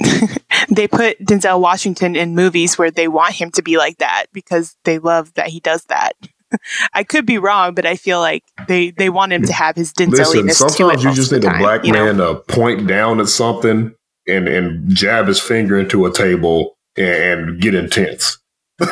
they 0.68 0.88
put 0.88 1.24
Denzel 1.24 1.60
Washington 1.60 2.16
in 2.16 2.34
movies 2.34 2.76
where 2.76 2.90
they 2.90 3.06
want 3.06 3.34
him 3.34 3.52
to 3.52 3.62
be 3.62 3.78
like 3.78 3.98
that 3.98 4.26
because 4.32 4.76
they 4.82 4.98
love 4.98 5.32
that 5.34 5.46
he 5.46 5.60
does 5.60 5.84
that. 5.84 6.14
I 6.94 7.04
could 7.04 7.26
be 7.26 7.38
wrong, 7.38 7.74
but 7.74 7.86
I 7.86 7.94
feel 7.94 8.18
like 8.18 8.42
they 8.66 8.90
they 8.90 9.08
want 9.08 9.32
him 9.32 9.44
to 9.44 9.52
have 9.52 9.76
his 9.76 9.92
Listen, 9.98 10.14
Denzeliness 10.14 10.58
to 10.58 10.64
it 10.64 10.70
sometimes 10.72 11.04
you 11.04 11.14
just 11.14 11.30
need 11.30 11.42
the 11.42 11.48
a 11.48 11.50
time, 11.50 11.60
black 11.60 11.84
you 11.84 11.92
know? 11.92 12.06
man 12.06 12.16
to 12.16 12.36
point 12.48 12.88
down 12.88 13.20
at 13.20 13.28
something 13.28 13.94
and 14.26 14.48
and 14.48 14.88
jab 14.88 15.26
his 15.26 15.40
finger 15.40 15.78
into 15.78 16.06
a 16.06 16.12
table 16.12 16.77
and, 16.98 17.48
and 17.50 17.60
get 17.60 17.74
intense. 17.74 18.38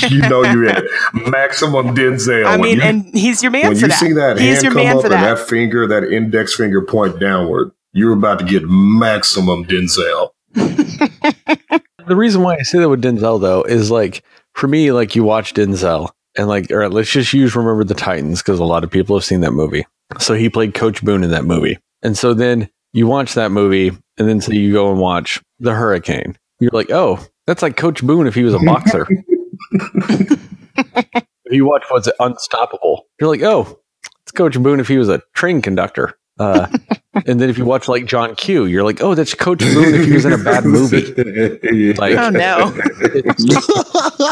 you 0.00 0.18
know 0.28 0.42
you're 0.42 0.66
at 0.66 0.82
maximum 1.14 1.94
Denzel. 1.94 2.46
I 2.46 2.56
mean, 2.56 2.76
you- 2.78 2.82
and 2.82 3.04
he's 3.14 3.42
your 3.42 3.52
man 3.52 3.68
when 3.68 3.74
for 3.76 3.82
you 3.82 3.88
that. 3.88 3.98
see 3.98 4.12
that 4.12 4.38
He's 4.38 4.54
hand 4.54 4.62
your 4.64 4.72
come 4.72 4.82
man 4.84 4.96
up 4.96 5.02
for 5.02 5.06
and 5.06 5.22
that. 5.22 5.36
that 5.38 5.48
finger, 5.48 5.86
that 5.86 6.04
index 6.04 6.54
finger 6.56 6.82
point 6.82 7.20
downward, 7.20 7.70
you're 7.92 8.12
about 8.12 8.40
to 8.40 8.44
get 8.44 8.62
maximum 8.66 9.64
Denzel. 9.64 10.30
The 12.04 12.16
reason 12.16 12.42
why 12.42 12.56
I 12.56 12.62
say 12.62 12.80
that 12.80 12.88
with 12.88 13.00
Denzel 13.02 13.40
though 13.40 13.62
is 13.62 13.90
like 13.90 14.24
for 14.54 14.66
me, 14.66 14.90
like 14.90 15.14
you 15.14 15.22
watch 15.22 15.54
Denzel 15.54 16.10
and 16.36 16.48
like, 16.48 16.68
all 16.72 16.78
right, 16.78 16.90
let's 16.90 17.10
just 17.12 17.32
use 17.32 17.54
Remember 17.54 17.84
the 17.84 17.94
Titans 17.94 18.42
because 18.42 18.58
a 18.58 18.64
lot 18.64 18.82
of 18.82 18.90
people 18.90 19.16
have 19.16 19.24
seen 19.24 19.40
that 19.42 19.52
movie. 19.52 19.86
So 20.18 20.34
he 20.34 20.50
played 20.50 20.74
Coach 20.74 21.02
Boone 21.04 21.22
in 21.22 21.30
that 21.30 21.44
movie, 21.44 21.78
and 22.02 22.18
so 22.18 22.34
then 22.34 22.68
you 22.92 23.06
watch 23.06 23.34
that 23.34 23.52
movie, 23.52 23.88
and 24.18 24.28
then 24.28 24.40
so 24.40 24.50
you 24.52 24.72
go 24.72 24.90
and 24.90 25.00
watch 25.00 25.40
The 25.60 25.72
Hurricane. 25.74 26.36
You're 26.62 26.70
like, 26.72 26.92
oh, 26.92 27.18
that's 27.48 27.60
like 27.60 27.76
Coach 27.76 28.04
Boone 28.04 28.28
if 28.28 28.36
he 28.36 28.44
was 28.44 28.54
a 28.54 28.60
boxer. 28.60 29.04
you 31.50 31.66
watch 31.66 31.82
what's 31.88 32.06
it, 32.06 32.14
Unstoppable, 32.20 33.08
you're 33.20 33.28
like, 33.28 33.42
oh, 33.42 33.80
it's 34.22 34.30
Coach 34.30 34.56
Boone 34.62 34.78
if 34.78 34.86
he 34.86 34.96
was 34.96 35.08
a 35.08 35.20
train 35.34 35.60
conductor. 35.60 36.16
Uh, 36.42 36.66
and 37.26 37.40
then 37.40 37.50
if 37.50 37.58
you 37.58 37.64
watch 37.64 37.88
like 37.88 38.06
John 38.06 38.34
Q, 38.34 38.64
you're 38.66 38.82
like, 38.82 39.02
oh, 39.02 39.14
that's 39.14 39.34
Coach 39.34 39.60
Boone 39.60 39.94
if 39.94 40.06
he 40.06 40.12
was 40.12 40.24
in 40.24 40.32
a 40.32 40.38
bad 40.38 40.64
movie. 40.64 41.12
Like- 41.98 42.16
Oh, 42.16 42.30
no. 42.30 42.72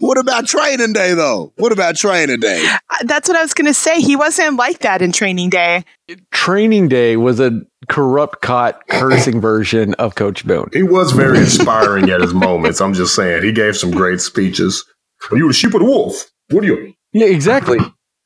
what 0.00 0.18
about 0.18 0.46
training 0.46 0.92
day 0.92 1.14
though? 1.14 1.52
What 1.56 1.72
about 1.72 1.96
training 1.96 2.40
day? 2.40 2.64
Uh, 2.90 2.96
That's 3.04 3.28
what 3.28 3.36
I 3.36 3.42
was 3.42 3.54
going 3.54 3.66
to 3.66 3.74
say. 3.74 4.00
He 4.00 4.16
wasn't 4.16 4.56
like 4.56 4.80
that 4.80 5.02
in 5.02 5.12
Training 5.12 5.50
Day. 5.50 5.84
Training 6.30 6.88
Day 6.88 7.16
was 7.16 7.40
a 7.40 7.60
corrupt 7.88 8.42
caught 8.42 8.86
cursing 8.88 9.40
version 9.40 9.94
of 9.94 10.14
Coach 10.14 10.46
Boone. 10.46 10.68
He 10.72 10.82
was 10.82 11.12
very 11.12 11.38
inspiring 11.38 12.10
at 12.10 12.20
his 12.20 12.34
moments. 12.34 12.80
I'm 12.80 12.94
just 12.94 13.14
saying, 13.14 13.42
he 13.42 13.52
gave 13.52 13.76
some 13.76 13.90
great 13.90 14.20
speeches. 14.20 14.84
Are 15.30 15.36
you 15.36 15.48
a 15.48 15.52
sheep 15.52 15.74
or 15.74 15.78
the 15.78 15.84
wolf? 15.84 16.30
What 16.50 16.64
are 16.64 16.66
you? 16.66 16.94
Yeah, 17.12 17.26
exactly. 17.26 17.78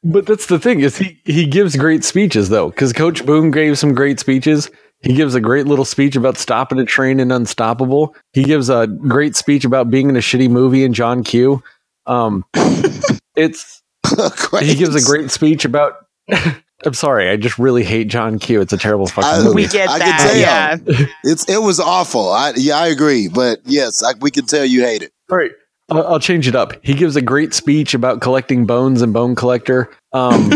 But 0.08 0.26
that's 0.26 0.46
the 0.46 0.58
thing 0.58 0.80
is 0.80 0.96
he 0.96 1.20
he 1.24 1.46
gives 1.46 1.74
great 1.76 2.04
speeches 2.04 2.48
though 2.48 2.70
because 2.70 2.92
Coach 2.92 3.26
Boone 3.26 3.50
gave 3.50 3.78
some 3.78 3.94
great 3.94 4.20
speeches. 4.20 4.70
He 5.00 5.14
gives 5.14 5.34
a 5.34 5.40
great 5.40 5.66
little 5.66 5.84
speech 5.84 6.16
about 6.16 6.38
stopping 6.38 6.78
a 6.78 6.84
train 6.84 7.20
and 7.20 7.32
Unstoppable. 7.32 8.14
He 8.32 8.44
gives 8.44 8.70
a 8.70 8.86
great 8.86 9.36
speech 9.36 9.64
about 9.64 9.90
being 9.90 10.08
in 10.08 10.16
a 10.16 10.20
shitty 10.20 10.48
movie 10.48 10.84
in 10.84 10.92
John 10.94 11.22
Q. 11.24 11.62
Um, 12.06 12.44
it's 13.36 13.82
he 14.60 14.74
gives 14.76 14.94
a 14.94 15.02
great 15.04 15.30
speech 15.30 15.64
about. 15.64 15.94
I'm 16.84 16.92
sorry, 16.94 17.30
I 17.30 17.36
just 17.36 17.58
really 17.58 17.82
hate 17.84 18.08
John 18.08 18.38
Q. 18.38 18.60
It's 18.60 18.72
a 18.72 18.76
terrible 18.78 19.06
fucking 19.06 19.40
I- 19.40 19.42
movie. 19.42 19.54
We 19.62 19.66
get 19.66 19.88
I 19.88 19.98
can 19.98 20.08
that. 20.08 20.78
tell. 20.84 20.96
Yeah. 21.00 21.06
It's 21.24 21.48
it 21.48 21.58
was 21.62 21.80
awful. 21.80 22.30
I 22.30 22.52
yeah, 22.56 22.76
I 22.78 22.88
agree. 22.88 23.28
But 23.28 23.60
yes, 23.64 24.02
I, 24.04 24.12
we 24.20 24.30
can 24.30 24.46
tell 24.46 24.64
you 24.64 24.82
hate 24.82 25.02
it. 25.02 25.12
All 25.30 25.38
right. 25.38 25.50
I'll, 25.88 26.06
I'll 26.06 26.20
change 26.20 26.48
it 26.48 26.54
up. 26.54 26.72
He 26.82 26.94
gives 26.94 27.16
a 27.16 27.22
great 27.22 27.54
speech 27.54 27.94
about 27.94 28.20
collecting 28.20 28.66
bones 28.66 29.02
and 29.02 29.12
Bone 29.12 29.34
Collector. 29.34 29.90
Um, 30.12 30.50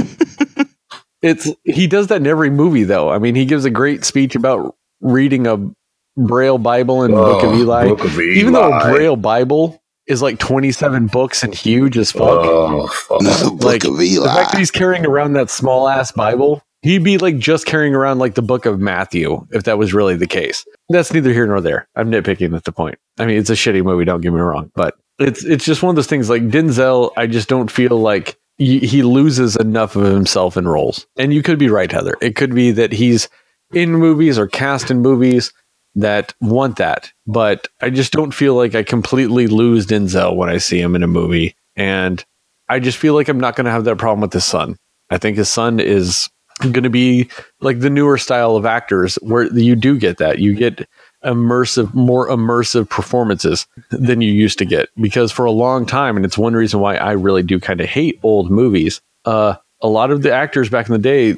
it's 1.22 1.48
he 1.64 1.86
does 1.86 2.08
that 2.08 2.16
in 2.16 2.26
every 2.26 2.50
movie, 2.50 2.84
though. 2.84 3.10
I 3.10 3.18
mean, 3.18 3.34
he 3.34 3.44
gives 3.44 3.64
a 3.64 3.70
great 3.70 4.04
speech 4.04 4.34
about 4.34 4.76
reading 5.00 5.46
a 5.46 5.70
Braille 6.16 6.58
Bible 6.58 7.02
and 7.02 7.14
Book 7.14 7.42
of 7.42 7.50
Oh, 7.50 7.56
Eli. 7.56 7.88
Book 7.88 8.04
of 8.04 8.18
Even 8.20 8.52
though 8.52 8.72
a 8.72 8.80
Braille 8.90 9.16
Bible 9.16 9.82
is 10.06 10.20
like 10.22 10.38
27 10.38 11.06
books 11.06 11.42
and 11.44 11.54
huge 11.54 11.96
as 11.96 12.10
fuck. 12.10 12.22
Oh, 12.22 12.86
fuck. 12.88 13.20
Book 13.42 13.62
Like, 13.62 13.84
of 13.84 13.96
the 13.96 14.16
fact 14.24 14.52
that 14.52 14.58
he's 14.58 14.70
carrying 14.72 15.06
around 15.06 15.34
that 15.34 15.50
small 15.50 15.88
ass 15.88 16.12
Bible 16.12 16.62
He'd 16.82 17.04
be 17.04 17.18
like 17.18 17.38
just 17.38 17.66
carrying 17.66 17.94
around 17.94 18.20
like 18.20 18.34
the 18.34 18.42
book 18.42 18.64
of 18.64 18.80
Matthew 18.80 19.46
if 19.50 19.64
that 19.64 19.76
was 19.76 19.92
really 19.92 20.16
the 20.16 20.26
case. 20.26 20.64
That's 20.88 21.12
neither 21.12 21.30
here 21.32 21.46
nor 21.46 21.60
there. 21.60 21.86
I'm 21.94 22.10
nitpicking 22.10 22.56
at 22.56 22.64
the 22.64 22.72
point. 22.72 22.98
I 23.18 23.26
mean, 23.26 23.36
it's 23.36 23.50
a 23.50 23.54
shitty 23.54 23.84
movie, 23.84 24.06
don't 24.06 24.22
get 24.22 24.32
me 24.32 24.40
wrong, 24.40 24.72
but 24.74 24.94
it's 25.20 25.44
it's 25.44 25.64
just 25.64 25.82
one 25.82 25.90
of 25.90 25.96
those 25.96 26.06
things 26.06 26.30
like 26.30 26.48
Denzel, 26.48 27.12
I 27.16 27.26
just 27.26 27.48
don't 27.48 27.70
feel 27.70 27.98
like 27.98 28.38
he, 28.60 29.02
loses 29.02 29.56
enough 29.56 29.96
of 29.96 30.04
himself 30.04 30.56
in 30.56 30.68
roles. 30.68 31.06
And 31.16 31.32
you 31.32 31.42
could 31.42 31.58
be 31.58 31.70
right, 31.70 31.90
Heather. 31.90 32.14
It 32.20 32.36
could 32.36 32.54
be 32.54 32.72
that 32.72 32.92
he's 32.92 33.28
in 33.72 33.92
movies 33.92 34.38
or 34.38 34.46
cast 34.46 34.90
in 34.90 35.00
movies 35.00 35.52
that 35.94 36.34
want 36.40 36.76
that. 36.76 37.10
But 37.26 37.68
I 37.80 37.88
just 37.88 38.12
don't 38.12 38.32
feel 38.32 38.54
like 38.54 38.74
I 38.74 38.82
completely 38.82 39.46
lose 39.46 39.86
Denzel 39.86 40.36
when 40.36 40.50
I 40.50 40.58
see 40.58 40.78
him 40.78 40.94
in 40.94 41.02
a 41.02 41.08
movie. 41.08 41.56
And 41.74 42.22
I 42.68 42.80
just 42.80 42.98
feel 42.98 43.14
like 43.14 43.28
I'm 43.28 43.40
not 43.40 43.56
going 43.56 43.64
to 43.64 43.70
have 43.70 43.84
that 43.84 43.96
problem 43.96 44.20
with 44.20 44.32
his 44.32 44.44
son. 44.44 44.76
I 45.08 45.16
think 45.16 45.38
his 45.38 45.48
son 45.48 45.80
is 45.80 46.28
going 46.60 46.82
to 46.82 46.90
be 46.90 47.30
like 47.60 47.80
the 47.80 47.90
newer 47.90 48.18
style 48.18 48.56
of 48.56 48.66
actors 48.66 49.14
where 49.22 49.44
you 49.44 49.74
do 49.74 49.98
get 49.98 50.18
that. 50.18 50.38
You 50.38 50.54
get 50.54 50.86
immersive, 51.24 51.92
more 51.94 52.28
immersive 52.28 52.88
performances 52.88 53.66
than 53.90 54.20
you 54.20 54.32
used 54.32 54.58
to 54.58 54.64
get. 54.64 54.88
Because 55.00 55.32
for 55.32 55.44
a 55.44 55.50
long 55.50 55.86
time, 55.86 56.16
and 56.16 56.24
it's 56.24 56.38
one 56.38 56.54
reason 56.54 56.80
why 56.80 56.96
I 56.96 57.12
really 57.12 57.42
do 57.42 57.60
kind 57.60 57.80
of 57.80 57.88
hate 57.88 58.18
old 58.22 58.50
movies, 58.50 59.00
uh, 59.24 59.54
a 59.80 59.88
lot 59.88 60.10
of 60.10 60.22
the 60.22 60.32
actors 60.32 60.68
back 60.68 60.88
in 60.88 60.92
the 60.92 60.98
day, 60.98 61.36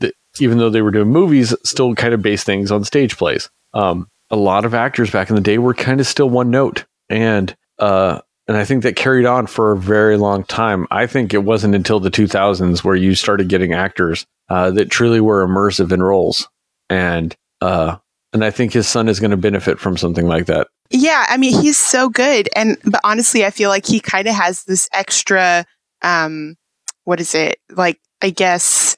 th- 0.00 0.14
even 0.40 0.58
though 0.58 0.70
they 0.70 0.82
were 0.82 0.90
doing 0.90 1.08
movies, 1.08 1.54
still 1.64 1.94
kind 1.94 2.14
of 2.14 2.22
based 2.22 2.46
things 2.46 2.70
on 2.70 2.84
stage 2.84 3.16
plays. 3.16 3.50
Um, 3.74 4.08
a 4.30 4.36
lot 4.36 4.64
of 4.64 4.74
actors 4.74 5.10
back 5.10 5.30
in 5.30 5.36
the 5.36 5.42
day 5.42 5.58
were 5.58 5.74
kind 5.74 6.00
of 6.00 6.06
still 6.06 6.28
one 6.28 6.50
note. 6.50 6.84
And, 7.08 7.54
uh, 7.78 8.20
and 8.46 8.56
I 8.56 8.64
think 8.64 8.82
that 8.82 8.96
carried 8.96 9.26
on 9.26 9.46
for 9.46 9.72
a 9.72 9.78
very 9.78 10.16
long 10.16 10.44
time. 10.44 10.86
I 10.90 11.06
think 11.06 11.34
it 11.34 11.44
wasn't 11.44 11.74
until 11.74 12.00
the 12.00 12.10
2000s 12.10 12.82
where 12.82 12.96
you 12.96 13.14
started 13.14 13.48
getting 13.48 13.74
actors 13.74 14.26
uh, 14.48 14.70
that 14.72 14.90
truly 14.90 15.20
were 15.20 15.46
immersive 15.46 15.92
in 15.92 16.02
roles, 16.02 16.48
and 16.88 17.36
uh, 17.60 17.96
and 18.32 18.44
I 18.44 18.50
think 18.50 18.72
his 18.72 18.88
son 18.88 19.08
is 19.08 19.20
going 19.20 19.30
to 19.30 19.36
benefit 19.36 19.78
from 19.78 19.96
something 19.96 20.26
like 20.26 20.46
that. 20.46 20.68
Yeah, 20.90 21.26
I 21.28 21.36
mean, 21.36 21.60
he's 21.60 21.76
so 21.76 22.08
good, 22.08 22.48
and 22.56 22.78
but 22.84 23.00
honestly, 23.04 23.44
I 23.44 23.50
feel 23.50 23.70
like 23.70 23.86
he 23.86 24.00
kind 24.00 24.26
of 24.26 24.34
has 24.34 24.64
this 24.64 24.88
extra, 24.92 25.66
um, 26.02 26.56
what 27.04 27.20
is 27.20 27.34
it 27.34 27.58
like? 27.70 28.00
I 28.22 28.30
guess 28.30 28.96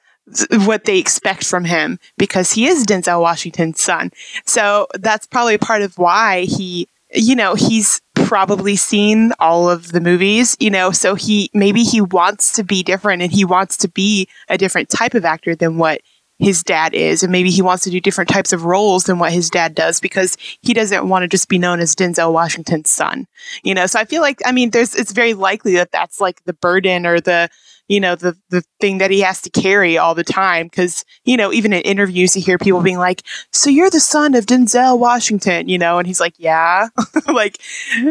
what 0.64 0.84
they 0.84 0.98
expect 0.98 1.44
from 1.44 1.64
him 1.64 1.98
because 2.16 2.52
he 2.52 2.66
is 2.66 2.86
Denzel 2.86 3.20
Washington's 3.20 3.82
son. 3.82 4.10
So 4.46 4.86
that's 4.94 5.26
probably 5.26 5.58
part 5.58 5.82
of 5.82 5.98
why 5.98 6.42
he, 6.42 6.88
you 7.12 7.34
know, 7.34 7.54
he's 7.54 8.00
probably 8.14 8.76
seen 8.76 9.32
all 9.40 9.68
of 9.68 9.92
the 9.92 10.00
movies, 10.00 10.56
you 10.60 10.70
know, 10.70 10.92
so 10.92 11.14
he 11.14 11.50
maybe 11.52 11.82
he 11.82 12.00
wants 12.00 12.52
to 12.52 12.62
be 12.62 12.82
different 12.82 13.22
and 13.22 13.32
he 13.32 13.44
wants 13.44 13.76
to 13.78 13.88
be 13.88 14.28
a 14.48 14.56
different 14.56 14.88
type 14.88 15.14
of 15.14 15.24
actor 15.24 15.54
than 15.54 15.78
what 15.78 16.00
his 16.40 16.62
dad 16.62 16.94
is 16.94 17.22
and 17.22 17.31
maybe 17.31 17.50
he 17.50 17.62
wants 17.62 17.85
to 17.85 17.90
do 17.90 18.00
different 18.00 18.31
types 18.31 18.53
of 18.53 18.64
roles 18.64 19.05
than 19.05 19.18
what 19.18 19.33
his 19.33 19.50
dad 19.50 19.74
does 19.74 20.00
because 20.00 20.37
he 20.62 20.72
doesn't 20.72 21.09
want 21.09 21.22
to 21.22 21.29
just 21.29 21.48
be 21.48 21.59
known 21.59 21.81
as 21.81 21.94
Denzel 21.94 22.33
Washington's 22.33 22.90
son. 22.90 23.26
You 23.62 23.74
know, 23.74 23.87
so 23.87 24.00
I 24.00 24.05
feel 24.05 24.22
like 24.22 24.40
I 24.44 24.53
mean 24.53 24.70
there's 24.70 24.94
it's 24.94 25.12
very 25.12 25.35
likely 25.35 25.74
that 25.74 25.92
that's 25.92 26.20
like 26.20 26.42
the 26.44 26.55
burden 26.55 27.07
or 27.07 27.20
the 27.20 27.48
you 27.88 28.00
know 28.00 28.14
the 28.14 28.37
the 28.48 28.64
thing 28.81 28.98
that 28.98 29.11
he 29.11 29.20
has 29.20 29.42
to 29.42 29.50
carry 29.50 29.98
all 29.98 30.14
the 30.14 30.24
time 30.24 30.66
because 30.66 31.05
you 31.24 31.37
know 31.37 31.53
even 31.53 31.72
in 31.72 31.83
interviews 31.83 32.37
you 32.37 32.42
hear 32.42 32.57
people 32.57 32.81
being 32.81 32.98
like 32.98 33.22
so 33.53 33.68
you're 33.68 33.90
the 33.90 34.00
son 34.00 34.35
of 34.35 34.46
denzel 34.46 34.98
washington 34.98 35.68
you 35.68 35.79
know? 35.79 35.98
And 35.98 36.07
he's 36.07 36.20
like 36.20 36.35
yeah. 36.38 36.88
Like 37.26 37.61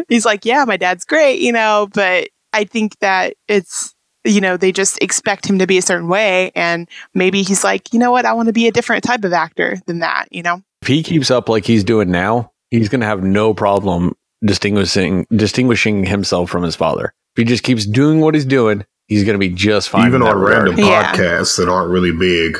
he's 0.08 0.24
like 0.24 0.44
yeah 0.44 0.64
my 0.64 0.76
dad's 0.76 1.04
great 1.04 1.40
you 1.40 1.52
know? 1.52 1.88
But 1.92 2.28
i 2.52 2.64
think 2.64 2.98
that 3.00 3.34
it's 3.48 3.94
you 4.24 4.40
know 4.40 4.56
they 4.56 4.72
just 4.72 5.02
expect 5.02 5.46
him 5.46 5.58
to 5.58 5.66
be 5.66 5.78
a 5.78 5.82
certain 5.82 6.08
way 6.08 6.50
and 6.54 6.88
maybe 7.14 7.42
he's 7.42 7.64
like 7.64 7.92
you 7.92 7.98
know 7.98 8.10
what 8.10 8.24
i 8.24 8.32
want 8.32 8.46
to 8.46 8.52
be 8.52 8.66
a 8.66 8.72
different 8.72 9.02
type 9.02 9.24
of 9.24 9.32
actor 9.32 9.80
than 9.86 10.00
that 10.00 10.26
you 10.30 10.42
know 10.42 10.62
if 10.82 10.88
he 10.88 11.02
keeps 11.02 11.30
up 11.30 11.48
like 11.48 11.64
he's 11.64 11.84
doing 11.84 12.10
now 12.10 12.50
he's 12.70 12.88
going 12.88 13.00
to 13.00 13.06
have 13.06 13.22
no 13.22 13.54
problem 13.54 14.14
distinguishing 14.44 15.26
distinguishing 15.34 16.04
himself 16.04 16.50
from 16.50 16.62
his 16.62 16.76
father 16.76 17.14
if 17.34 17.42
he 17.42 17.44
just 17.44 17.62
keeps 17.62 17.86
doing 17.86 18.20
what 18.20 18.34
he's 18.34 18.44
doing 18.44 18.84
he's 19.10 19.24
going 19.24 19.34
to 19.34 19.38
be 19.38 19.50
just 19.50 19.90
fine. 19.90 20.06
Even 20.06 20.22
on 20.22 20.38
regard. 20.38 20.64
random 20.64 20.78
yeah. 20.78 21.12
podcasts 21.12 21.58
that 21.58 21.68
aren't 21.68 21.90
really 21.90 22.12
big, 22.12 22.58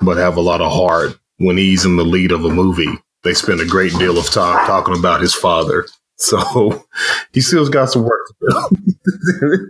but 0.00 0.16
have 0.16 0.36
a 0.36 0.40
lot 0.40 0.60
of 0.60 0.72
heart, 0.72 1.16
when 1.36 1.56
he's 1.56 1.84
in 1.84 1.96
the 1.96 2.04
lead 2.04 2.32
of 2.32 2.44
a 2.44 2.50
movie, 2.50 2.98
they 3.22 3.34
spend 3.34 3.60
a 3.60 3.66
great 3.66 3.92
deal 3.92 4.18
of 4.18 4.28
time 4.30 4.66
talking 4.66 4.98
about 4.98 5.20
his 5.20 5.34
father. 5.34 5.86
So 6.20 6.84
he 7.32 7.40
still's 7.40 7.68
got 7.68 7.90
some 7.90 8.04
work 8.04 8.26
to 8.28 9.68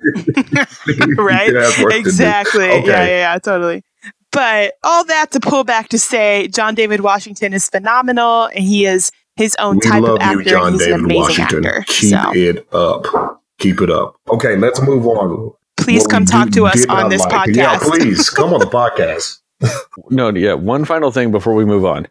do. 0.86 1.14
right? 1.22 1.50
Exactly. 1.92 2.70
Okay. 2.70 2.86
Yeah, 2.86 3.04
yeah, 3.04 3.06
yeah, 3.06 3.38
totally. 3.38 3.82
But 4.32 4.74
all 4.84 5.04
that 5.04 5.30
to 5.32 5.40
pull 5.40 5.64
back 5.64 5.88
to 5.88 5.98
say 5.98 6.48
John 6.48 6.74
David 6.74 7.00
Washington 7.00 7.52
is 7.52 7.68
phenomenal 7.68 8.44
and 8.46 8.64
he 8.64 8.86
is 8.86 9.10
his 9.36 9.56
own 9.58 9.76
we 9.76 9.80
type 9.88 10.04
of 10.04 10.18
actor. 10.20 10.42
You, 10.42 10.44
John 10.44 10.72
he's 10.72 10.82
David 10.82 10.98
an 10.98 11.04
amazing 11.06 11.20
Washington. 11.20 11.66
actor. 11.66 11.84
Keep 11.86 12.10
so. 12.10 12.32
it 12.34 12.74
up. 12.74 13.42
Keep 13.58 13.80
it 13.80 13.90
up. 13.90 14.16
Okay, 14.30 14.56
let's 14.56 14.80
move 14.82 15.06
on 15.06 15.52
please 15.90 16.06
come 16.06 16.24
talk 16.24 16.50
to 16.50 16.66
us 16.66 16.86
on 16.86 17.08
this 17.10 17.22
like. 17.22 17.48
podcast. 17.48 17.56
Yeah, 17.56 17.78
please 17.82 18.30
come 18.30 18.52
on 18.52 18.60
the 18.60 18.66
podcast. 18.66 19.38
no, 20.10 20.30
yeah. 20.30 20.54
One 20.54 20.84
final 20.84 21.10
thing 21.10 21.32
before 21.32 21.54
we 21.54 21.64
move 21.64 21.84
on. 21.84 22.06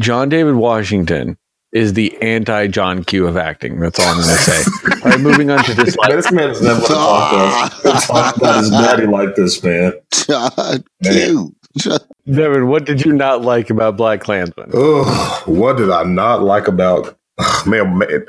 John 0.00 0.28
David 0.28 0.54
Washington 0.54 1.36
is 1.72 1.94
the 1.94 2.16
anti 2.20 2.66
John 2.66 3.04
Q 3.04 3.26
of 3.26 3.36
acting. 3.36 3.80
That's 3.80 3.98
all 3.98 4.06
I'm 4.06 4.16
going 4.16 4.28
to 4.28 4.42
say. 4.42 4.70
all 5.04 5.10
right, 5.10 5.20
moving 5.20 5.50
on 5.50 5.64
to 5.64 5.74
this. 5.74 5.96
this 6.08 6.32
man's 6.32 6.60
never 6.60 6.80
talked 6.80 7.80
about 7.80 8.58
his 8.58 8.70
daddy 8.70 9.06
like 9.06 9.34
this, 9.36 9.62
man. 9.62 9.92
John 10.12 10.84
Q. 11.04 11.54
Devin, 12.26 12.68
what 12.68 12.84
did 12.84 13.04
you 13.04 13.12
not 13.12 13.42
like 13.42 13.70
about 13.70 13.96
Black 13.96 14.20
Klansman? 14.20 14.70
Oh, 14.74 15.42
what 15.46 15.76
did 15.76 15.90
I 15.90 16.02
not 16.02 16.42
like 16.42 16.66
about 16.68 17.16
man, 17.66 17.98
man? 17.98 18.26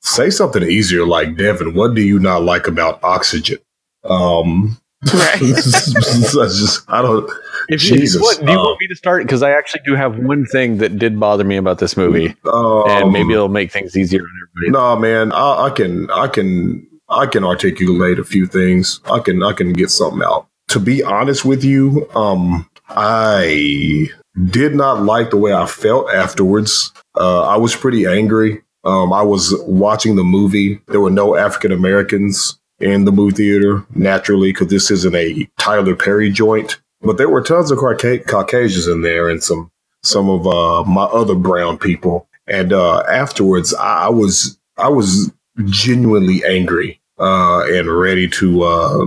Say 0.00 0.30
something 0.30 0.62
easier, 0.62 1.06
like 1.06 1.36
Devin. 1.36 1.74
What 1.74 1.94
do 1.94 2.00
you 2.02 2.18
not 2.18 2.42
like 2.42 2.66
about 2.66 2.98
Oxygen? 3.04 3.58
Um, 4.04 4.78
right. 5.14 5.38
just, 5.40 6.84
I 6.88 7.02
don't. 7.02 7.30
If 7.68 7.80
Jesus, 7.80 8.14
you, 8.14 8.20
what, 8.20 8.38
do 8.38 8.50
you 8.50 8.58
uh, 8.58 8.62
want 8.62 8.80
me 8.80 8.88
to 8.88 8.94
start? 8.94 9.24
Because 9.24 9.42
I 9.42 9.50
actually 9.50 9.82
do 9.84 9.94
have 9.94 10.18
one 10.18 10.46
thing 10.46 10.78
that 10.78 10.98
did 10.98 11.18
bother 11.18 11.44
me 11.44 11.56
about 11.56 11.78
this 11.78 11.96
movie, 11.96 12.34
um, 12.44 12.84
and 12.88 13.12
maybe 13.12 13.32
it'll 13.32 13.48
make 13.48 13.72
things 13.72 13.96
easier 13.96 14.20
on 14.20 14.30
everybody. 14.48 14.72
No, 14.72 14.96
man, 14.96 15.32
I, 15.32 15.66
I 15.66 15.70
can, 15.70 16.10
I 16.10 16.28
can, 16.28 16.86
I 17.08 17.26
can 17.26 17.44
articulate 17.44 18.18
a 18.18 18.24
few 18.24 18.46
things. 18.46 19.00
I 19.10 19.18
can, 19.20 19.42
I 19.42 19.52
can 19.52 19.72
get 19.72 19.90
something 19.90 20.22
out. 20.24 20.48
To 20.68 20.80
be 20.80 21.02
honest 21.02 21.44
with 21.44 21.64
you, 21.64 22.08
um, 22.14 22.68
I 22.88 24.08
did 24.50 24.74
not 24.74 25.02
like 25.02 25.30
the 25.30 25.36
way 25.36 25.52
I 25.52 25.66
felt 25.66 26.10
afterwards. 26.10 26.92
Uh, 27.18 27.42
I 27.42 27.56
was 27.56 27.74
pretty 27.76 28.06
angry. 28.06 28.62
Um, 28.84 29.12
I 29.12 29.22
was 29.22 29.54
watching 29.66 30.16
the 30.16 30.24
movie. 30.24 30.80
There 30.88 31.00
were 31.00 31.10
no 31.10 31.36
African 31.36 31.72
Americans 31.72 32.58
in 32.82 33.04
the 33.04 33.12
movie 33.12 33.36
theater 33.36 33.86
naturally 33.94 34.52
because 34.52 34.68
this 34.68 34.90
isn't 34.90 35.14
a 35.14 35.48
Tyler 35.58 35.94
Perry 35.94 36.30
joint. 36.30 36.80
But 37.00 37.16
there 37.16 37.28
were 37.28 37.42
tons 37.42 37.70
of 37.70 37.78
Cauca- 37.78 38.26
Caucasians 38.26 38.86
in 38.86 39.02
there 39.02 39.28
and 39.28 39.42
some 39.42 39.70
some 40.02 40.28
of 40.28 40.46
uh, 40.46 40.84
my 40.84 41.04
other 41.04 41.34
brown 41.34 41.78
people. 41.78 42.28
And 42.46 42.72
uh, 42.72 43.00
afterwards, 43.08 43.72
I, 43.74 44.06
I, 44.06 44.08
was 44.08 44.58
I 44.76 44.88
was 44.88 45.32
genuinely 45.64 46.44
angry 46.44 47.00
uh, 47.18 47.64
and 47.66 47.88
ready 47.88 48.28
to 48.28 48.62
uh, 48.64 49.06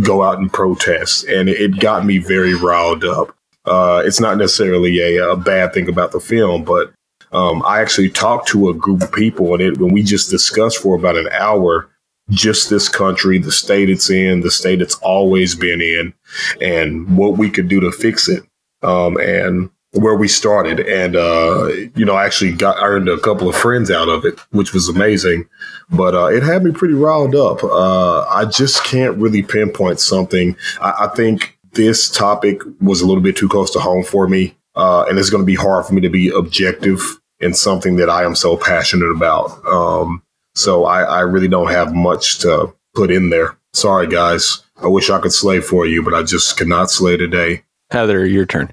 go 0.00 0.22
out 0.22 0.38
and 0.38 0.52
protest, 0.52 1.24
and 1.24 1.48
it 1.48 1.80
got 1.80 2.04
me 2.04 2.18
very 2.18 2.54
riled 2.54 3.04
up. 3.04 3.36
Uh, 3.64 4.02
it's 4.04 4.20
not 4.20 4.38
necessarily 4.38 5.00
a, 5.00 5.32
a, 5.32 5.36
bad 5.36 5.72
thing 5.72 5.88
about 5.88 6.12
the 6.12 6.20
film, 6.20 6.62
but 6.62 6.92
um, 7.32 7.64
I 7.66 7.80
actually 7.80 8.10
talked 8.10 8.46
to 8.48 8.68
a 8.68 8.74
group 8.74 9.02
of 9.02 9.12
people, 9.12 9.52
and 9.54 9.62
it, 9.62 9.78
when 9.78 9.92
we 9.92 10.04
just 10.04 10.30
discussed 10.30 10.78
for 10.78 10.94
about 10.94 11.16
an 11.16 11.28
hour 11.32 11.90
just 12.30 12.70
this 12.70 12.88
country, 12.88 13.38
the 13.38 13.52
state 13.52 13.88
it's 13.88 14.10
in, 14.10 14.40
the 14.40 14.50
state 14.50 14.82
it's 14.82 14.96
always 14.96 15.54
been 15.54 15.80
in, 15.80 16.12
and 16.60 17.16
what 17.16 17.38
we 17.38 17.50
could 17.50 17.68
do 17.68 17.80
to 17.80 17.92
fix 17.92 18.28
it. 18.28 18.42
Um, 18.82 19.16
and 19.16 19.70
where 19.96 20.14
we 20.14 20.28
started. 20.28 20.80
And, 20.80 21.16
uh, 21.16 21.68
you 21.94 22.04
know, 22.04 22.14
I 22.14 22.24
actually 22.24 22.52
got 22.52 22.76
earned 22.82 23.08
a 23.08 23.18
couple 23.18 23.48
of 23.48 23.56
friends 23.56 23.90
out 23.90 24.08
of 24.08 24.24
it, 24.24 24.38
which 24.50 24.72
was 24.72 24.88
amazing. 24.88 25.48
But 25.90 26.14
uh, 26.14 26.26
it 26.26 26.42
had 26.42 26.64
me 26.64 26.72
pretty 26.72 26.94
riled 26.94 27.34
up. 27.34 27.62
Uh, 27.64 28.22
I 28.22 28.44
just 28.44 28.84
can't 28.84 29.16
really 29.16 29.42
pinpoint 29.42 30.00
something. 30.00 30.56
I, 30.80 31.06
I, 31.06 31.08
think 31.14 31.58
this 31.72 32.10
topic 32.10 32.60
was 32.80 33.00
a 33.00 33.06
little 33.06 33.22
bit 33.22 33.36
too 33.36 33.48
close 33.48 33.70
to 33.72 33.80
home 33.80 34.04
for 34.04 34.28
me. 34.28 34.56
Uh, 34.74 35.06
and 35.08 35.18
it's 35.18 35.30
going 35.30 35.42
to 35.42 35.46
be 35.46 35.54
hard 35.54 35.86
for 35.86 35.94
me 35.94 36.02
to 36.02 36.10
be 36.10 36.28
objective 36.28 37.00
in 37.40 37.54
something 37.54 37.96
that 37.96 38.10
I 38.10 38.24
am 38.24 38.34
so 38.34 38.56
passionate 38.56 39.10
about. 39.10 39.64
Um, 39.66 40.22
so 40.56 40.84
I, 40.84 41.02
I 41.02 41.20
really 41.20 41.48
don't 41.48 41.70
have 41.70 41.94
much 41.94 42.38
to 42.40 42.74
put 42.94 43.10
in 43.10 43.30
there. 43.30 43.56
Sorry, 43.72 44.06
guys. 44.06 44.62
I 44.76 44.88
wish 44.88 45.10
I 45.10 45.20
could 45.20 45.32
slay 45.32 45.60
for 45.60 45.86
you, 45.86 46.02
but 46.02 46.14
I 46.14 46.22
just 46.22 46.56
cannot 46.56 46.90
slay 46.90 47.16
today. 47.16 47.62
Heather, 47.90 48.26
your 48.26 48.46
turn. 48.46 48.72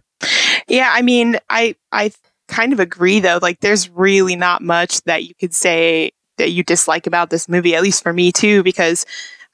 Yeah, 0.67 0.89
I 0.91 1.01
mean, 1.01 1.38
I 1.49 1.75
I 1.91 2.11
kind 2.47 2.73
of 2.73 2.79
agree 2.79 3.19
though. 3.19 3.39
Like, 3.41 3.59
there's 3.59 3.89
really 3.89 4.36
not 4.36 4.61
much 4.61 5.01
that 5.03 5.23
you 5.23 5.36
could 5.36 5.53
say 5.53 6.11
that 6.38 6.51
you 6.51 6.63
dislike 6.63 7.05
about 7.05 7.29
this 7.29 7.47
movie, 7.47 7.75
at 7.75 7.84
least 7.84 8.01
for 8.01 8.13
me 8.13 8.31
too, 8.31 8.63
because 8.63 9.05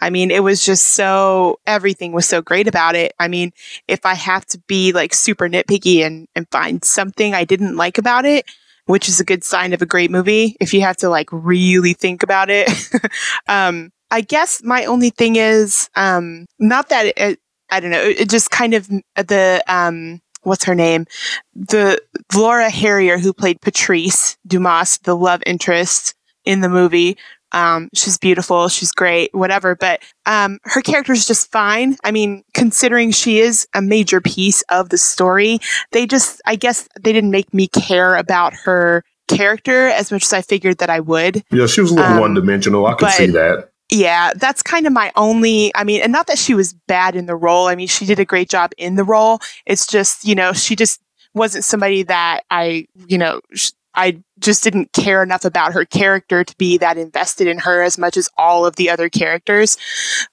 I 0.01 0.09
mean, 0.09 0.31
it 0.31 0.43
was 0.43 0.65
just 0.65 0.87
so, 0.87 1.59
everything 1.67 2.13
was 2.13 2.25
so 2.25 2.41
great 2.41 2.67
about 2.67 2.95
it. 2.95 3.13
I 3.19 3.27
mean, 3.27 3.51
if 3.87 4.05
I 4.05 4.13
have 4.13 4.45
to 4.47 4.59
be 4.59 4.93
like 4.93 5.13
super 5.13 5.49
nitpicky 5.49 6.05
and, 6.05 6.27
and 6.35 6.47
find 6.51 6.83
something 6.85 7.33
I 7.33 7.43
didn't 7.43 7.75
like 7.75 7.97
about 7.97 8.25
it, 8.25 8.45
which 8.89 9.07
is 9.07 9.19
a 9.19 9.23
good 9.23 9.43
sign 9.43 9.71
of 9.71 9.83
a 9.83 9.85
great 9.85 10.09
movie, 10.09 10.57
if 10.59 10.73
you 10.73 10.81
have 10.81 10.97
to 10.97 11.09
like 11.09 11.29
really 11.31 11.93
think 11.93 12.23
about 12.23 12.49
it. 12.49 12.67
um, 13.47 13.91
I 14.09 14.21
guess 14.21 14.63
my 14.63 14.85
only 14.85 15.11
thing 15.11 15.35
is, 15.35 15.91
um, 15.95 16.47
not 16.57 16.89
that 16.89 17.13
it, 17.15 17.39
I 17.69 17.79
don't 17.81 17.91
know, 17.91 18.01
it 18.01 18.27
just 18.31 18.49
kind 18.49 18.73
of 18.73 18.87
the, 18.87 19.63
um, 19.67 20.21
what's 20.41 20.63
her 20.63 20.73
name? 20.73 21.05
The 21.53 22.01
Laura 22.33 22.71
Harrier 22.71 23.19
who 23.19 23.31
played 23.31 23.61
Patrice 23.61 24.37
Dumas, 24.47 24.97
the 25.03 25.15
love 25.15 25.43
interest 25.45 26.15
in 26.43 26.61
the 26.61 26.69
movie. 26.69 27.15
Um, 27.51 27.89
she's 27.93 28.17
beautiful. 28.17 28.67
She's 28.67 28.91
great, 28.91 29.33
whatever. 29.33 29.75
But, 29.75 30.01
um, 30.25 30.59
her 30.63 30.81
character 30.81 31.13
is 31.13 31.27
just 31.27 31.51
fine. 31.51 31.97
I 32.03 32.11
mean, 32.11 32.43
considering 32.53 33.11
she 33.11 33.39
is 33.39 33.67
a 33.73 33.81
major 33.81 34.21
piece 34.21 34.61
of 34.69 34.89
the 34.89 34.97
story, 34.97 35.59
they 35.91 36.05
just, 36.05 36.41
I 36.45 36.55
guess 36.55 36.87
they 36.99 37.13
didn't 37.13 37.31
make 37.31 37.53
me 37.53 37.67
care 37.67 38.15
about 38.15 38.53
her 38.53 39.03
character 39.27 39.87
as 39.87 40.11
much 40.11 40.23
as 40.23 40.33
I 40.33 40.41
figured 40.41 40.79
that 40.79 40.89
I 40.89 40.99
would. 40.99 41.43
Yeah, 41.51 41.67
she 41.67 41.81
was 41.81 41.91
a 41.91 41.95
little 41.95 42.13
um, 42.13 42.19
one 42.19 42.33
dimensional. 42.33 42.85
I 42.85 42.95
could 42.95 43.11
see 43.11 43.27
that. 43.27 43.71
Yeah, 43.91 44.33
that's 44.35 44.61
kind 44.61 44.85
of 44.85 44.93
my 44.93 45.11
only, 45.15 45.71
I 45.75 45.83
mean, 45.83 46.01
and 46.01 46.11
not 46.11 46.27
that 46.27 46.37
she 46.37 46.53
was 46.53 46.73
bad 46.73 47.15
in 47.15 47.25
the 47.25 47.35
role. 47.35 47.67
I 47.67 47.75
mean, 47.75 47.87
she 47.87 48.05
did 48.05 48.19
a 48.19 48.25
great 48.25 48.47
job 48.49 48.71
in 48.77 48.95
the 48.95 49.03
role. 49.03 49.39
It's 49.65 49.87
just, 49.87 50.25
you 50.25 50.35
know, 50.35 50.53
she 50.53 50.75
just 50.75 51.01
wasn't 51.33 51.63
somebody 51.63 52.03
that 52.03 52.41
I, 52.51 52.87
you 53.07 53.17
know, 53.17 53.41
sh- 53.53 53.71
I 53.95 54.21
just 54.39 54.63
didn't 54.63 54.93
care 54.93 55.23
enough 55.23 55.45
about 55.45 55.73
her 55.73 55.85
character 55.85 56.43
to 56.43 56.55
be 56.57 56.77
that 56.77 56.97
invested 56.97 57.47
in 57.47 57.59
her 57.59 57.81
as 57.81 57.97
much 57.97 58.17
as 58.17 58.29
all 58.37 58.65
of 58.65 58.75
the 58.75 58.89
other 58.89 59.09
characters. 59.09 59.77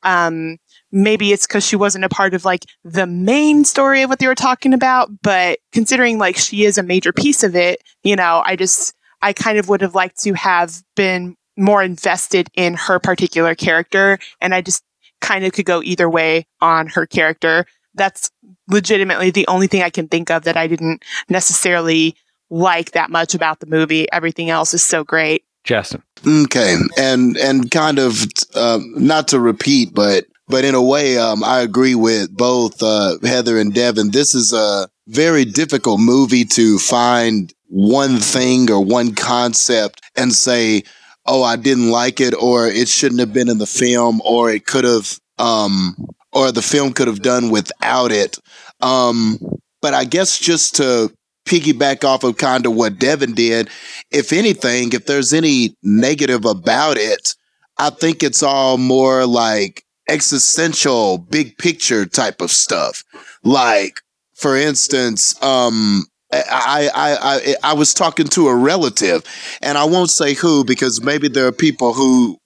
Um, 0.03 0.59
maybe 0.93 1.33
it's 1.33 1.47
because 1.47 1.67
she 1.67 1.77
wasn't 1.77 2.05
a 2.05 2.09
part 2.09 2.35
of 2.35 2.45
like 2.45 2.65
the 2.85 3.07
main 3.07 3.65
story 3.65 4.03
of 4.03 4.11
what 4.11 4.19
they 4.19 4.27
were 4.27 4.35
talking 4.35 4.73
about, 4.73 5.11
but 5.23 5.59
considering 5.73 6.19
like 6.19 6.37
she 6.37 6.65
is 6.65 6.79
a 6.79 6.83
major 6.83 7.13
piece 7.13 7.43
of 7.43 7.57
it, 7.57 7.83
you 8.03 8.17
know, 8.17 8.43
I 8.45 8.57
just, 8.57 8.95
I 9.23 9.33
kind 9.33 9.59
of 9.59 9.69
would 9.69 9.81
have 9.81 9.95
liked 9.95 10.23
to 10.23 10.35
have 10.35 10.83
been 10.95 11.37
more 11.57 11.83
invested 11.83 12.49
in 12.55 12.75
her 12.75 12.99
particular 12.99 13.55
character. 13.55 14.19
And 14.41 14.55
I 14.55 14.61
just 14.61 14.85
kind 15.21 15.45
of 15.45 15.53
could 15.53 15.65
go 15.65 15.83
either 15.83 16.09
way 16.09 16.47
on 16.61 16.89
her 16.89 17.07
character. 17.07 17.67
That's 17.95 18.31
legitimately 18.69 19.31
the 19.31 19.47
only 19.49 19.67
thing 19.67 19.83
I 19.83 19.91
can 19.91 20.09
think 20.09 20.31
of 20.31 20.45
that 20.45 20.57
I 20.57 20.67
didn't 20.67 21.03
necessarily 21.29 22.15
like 22.51 22.93
that 22.93 23.11
much 23.11 23.35
about 23.35 23.61
the 23.61 23.67
movie. 23.67 24.11
Everything 24.13 24.51
else 24.51 24.75
is 24.75 24.85
so 24.85 25.05
great. 25.05 25.45
Justin. 25.65 26.03
Okay. 26.27 26.77
And, 26.97 27.37
and 27.37 27.71
kind 27.71 27.99
of, 27.99 28.25
um, 28.55 28.95
not 28.97 29.29
to 29.29 29.41
repeat, 29.41 29.95
but, 29.95 30.27
but 30.49 30.65
in 30.65 30.75
a 30.77 30.83
way, 30.83 31.19
um, 31.19 31.43
I 31.43 31.61
agree 31.61 31.97
with 31.97 32.31
both, 32.37 32.83
uh, 32.83 33.19
Heather 33.23 33.59
and 33.59 33.75
Devin. 33.75 34.13
This 34.13 34.35
is 34.35 34.53
a 34.53 34.89
very 35.09 35.45
difficult 35.45 36.01
movie 36.01 36.45
to 36.45 36.79
find 36.79 37.53
one 37.69 38.19
thing 38.19 38.71
or 38.71 38.85
one 38.85 39.15
concept 39.15 40.01
and 40.17 40.33
say, 40.33 40.85
oh, 41.27 41.43
I 41.43 41.57
didn't 41.57 41.91
like 41.91 42.21
it, 42.21 42.35
or 42.35 42.69
it 42.69 42.89
shouldn't 42.89 43.19
have 43.19 43.33
been 43.33 43.49
in 43.49 43.59
the 43.59 43.67
film, 43.67 44.21
or 44.25 44.51
it 44.51 44.67
could 44.67 44.85
have, 44.85 45.19
um, 45.39 45.97
or 46.33 46.53
the 46.53 46.63
film 46.63 46.93
could 46.93 47.09
have 47.09 47.23
done 47.23 47.51
without 47.51 48.13
it. 48.13 48.39
Um, 48.81 49.41
but 49.83 49.95
I 49.95 50.05
guess 50.05 50.39
just 50.39 50.77
to 50.77 51.13
piggyback 51.47 52.05
off 52.05 52.25
of 52.25 52.37
kind 52.37 52.67
of 52.67 52.75
what 52.75 52.99
Devin 52.99 53.35
did, 53.35 53.71
if 54.11 54.33
anything, 54.33 54.93
if 54.93 55.07
there's 55.07 55.33
any 55.33 55.75
negative 55.83 56.45
about 56.45 56.99
it, 56.99 57.35
I 57.79 57.91
think 57.91 58.23
it's 58.23 58.43
all 58.43 58.79
more 58.79 59.27
like 59.27 59.85
existential, 60.09 61.19
big 61.19 61.57
picture 61.59 62.07
type 62.07 62.41
of 62.41 62.51
stuff. 62.51 63.05
Like, 63.43 64.01
for 64.35 64.57
instance, 64.57 65.41
um, 65.43 66.05
I, 66.33 66.91
I, 66.95 67.17
I, 67.23 67.55
I 67.63 67.73
was 67.75 67.95
talking 67.95 68.27
to 68.29 68.49
a 68.49 68.55
relative 68.55 69.23
and 69.63 69.79
I 69.79 69.85
won't 69.85 70.11
say 70.11 70.35
who 70.35 70.65
because 70.65 71.03
maybe 71.03 71.29
there 71.29 71.47
are 71.47 71.53
people 71.53 71.93
who, 71.93 72.39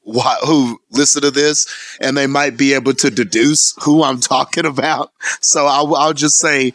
who 0.44 0.78
listen 0.90 1.22
to 1.22 1.30
this 1.30 1.66
and 2.00 2.16
they 2.16 2.26
might 2.26 2.56
be 2.56 2.74
able 2.74 2.94
to 2.94 3.10
deduce 3.10 3.74
who 3.82 4.02
I'm 4.02 4.20
talking 4.20 4.66
about. 4.66 5.12
So 5.40 5.66
I'll, 5.66 5.94
I'll 5.96 6.12
just 6.12 6.38
say 6.38 6.74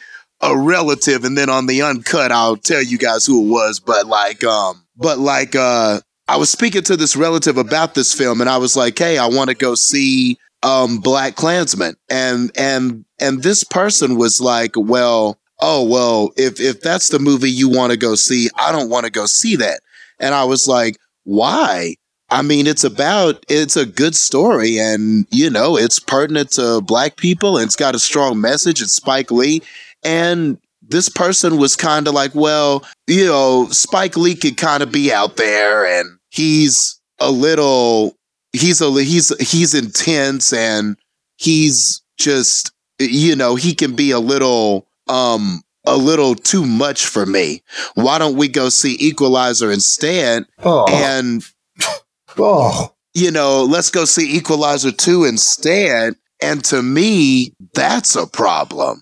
a 0.51 0.57
relative 0.57 1.23
and 1.23 1.37
then 1.37 1.49
on 1.49 1.67
the 1.67 1.81
uncut, 1.81 2.31
I'll 2.31 2.57
tell 2.57 2.81
you 2.81 2.97
guys 2.97 3.25
who 3.25 3.45
it 3.45 3.49
was. 3.49 3.79
But 3.79 4.07
like, 4.07 4.43
um, 4.43 4.85
but 4.95 5.19
like, 5.19 5.55
uh, 5.55 5.99
I 6.27 6.37
was 6.37 6.49
speaking 6.49 6.83
to 6.83 6.97
this 6.97 7.15
relative 7.15 7.57
about 7.57 7.93
this 7.93 8.13
film 8.13 8.41
and 8.41 8.49
I 8.49 8.57
was 8.57 8.75
like, 8.75 8.97
Hey, 8.97 9.17
I 9.17 9.27
want 9.27 9.49
to 9.49 9.55
go 9.55 9.75
see, 9.75 10.37
um, 10.63 10.99
Black 10.99 11.35
Klansman. 11.35 11.95
And, 12.09 12.51
and, 12.55 13.05
and 13.19 13.43
this 13.43 13.63
person 13.63 14.17
was 14.17 14.41
like, 14.41 14.71
well, 14.75 15.39
oh 15.61 15.83
well 15.83 16.31
if 16.35 16.59
if 16.59 16.81
that's 16.81 17.09
the 17.09 17.19
movie 17.19 17.49
you 17.49 17.69
want 17.69 17.91
to 17.91 17.97
go 17.97 18.15
see 18.15 18.49
i 18.57 18.71
don't 18.71 18.89
want 18.89 19.05
to 19.05 19.11
go 19.11 19.25
see 19.25 19.55
that 19.55 19.79
and 20.19 20.35
i 20.35 20.43
was 20.43 20.67
like 20.67 20.97
why 21.23 21.95
i 22.29 22.41
mean 22.41 22.67
it's 22.67 22.83
about 22.83 23.43
it's 23.47 23.77
a 23.77 23.85
good 23.85 24.15
story 24.15 24.77
and 24.77 25.25
you 25.31 25.49
know 25.49 25.77
it's 25.77 25.99
pertinent 25.99 26.51
to 26.51 26.81
black 26.81 27.15
people 27.15 27.57
and 27.57 27.65
it's 27.65 27.75
got 27.75 27.95
a 27.95 27.99
strong 27.99 28.39
message 28.39 28.81
it's 28.81 28.93
spike 28.93 29.31
lee 29.31 29.61
and 30.05 30.57
this 30.81 31.09
person 31.09 31.57
was 31.57 31.75
kind 31.75 32.07
of 32.07 32.13
like 32.13 32.33
well 32.33 32.85
you 33.07 33.25
know 33.25 33.67
spike 33.71 34.15
lee 34.15 34.35
could 34.35 34.55
kind 34.55 34.83
of 34.83 34.91
be 34.91 35.11
out 35.11 35.35
there 35.35 35.85
and 35.85 36.17
he's 36.29 36.99
a 37.19 37.31
little 37.31 38.15
he's 38.53 38.81
a 38.81 38.91
he's 39.03 39.35
he's 39.49 39.73
intense 39.73 40.53
and 40.53 40.95
he's 41.37 42.01
just 42.17 42.71
you 42.99 43.35
know 43.35 43.55
he 43.55 43.73
can 43.73 43.95
be 43.95 44.11
a 44.11 44.19
little 44.19 44.87
um 45.07 45.61
a 45.87 45.95
little 45.95 46.35
too 46.35 46.65
much 46.65 47.05
for 47.05 47.25
me. 47.25 47.61
Why 47.93 48.17
don't 48.17 48.35
we 48.35 48.47
go 48.47 48.69
see 48.69 48.97
Equalizer 48.99 49.71
instead? 49.71 50.45
Oh. 50.63 50.85
And 50.89 51.45
oh. 52.37 52.93
you 53.13 53.31
know, 53.31 53.63
let's 53.63 53.89
go 53.89 54.05
see 54.05 54.35
Equalizer 54.35 54.91
2 54.91 55.25
instead. 55.25 56.15
And 56.41 56.63
to 56.65 56.81
me, 56.81 57.53
that's 57.73 58.15
a 58.15 58.27
problem. 58.27 59.01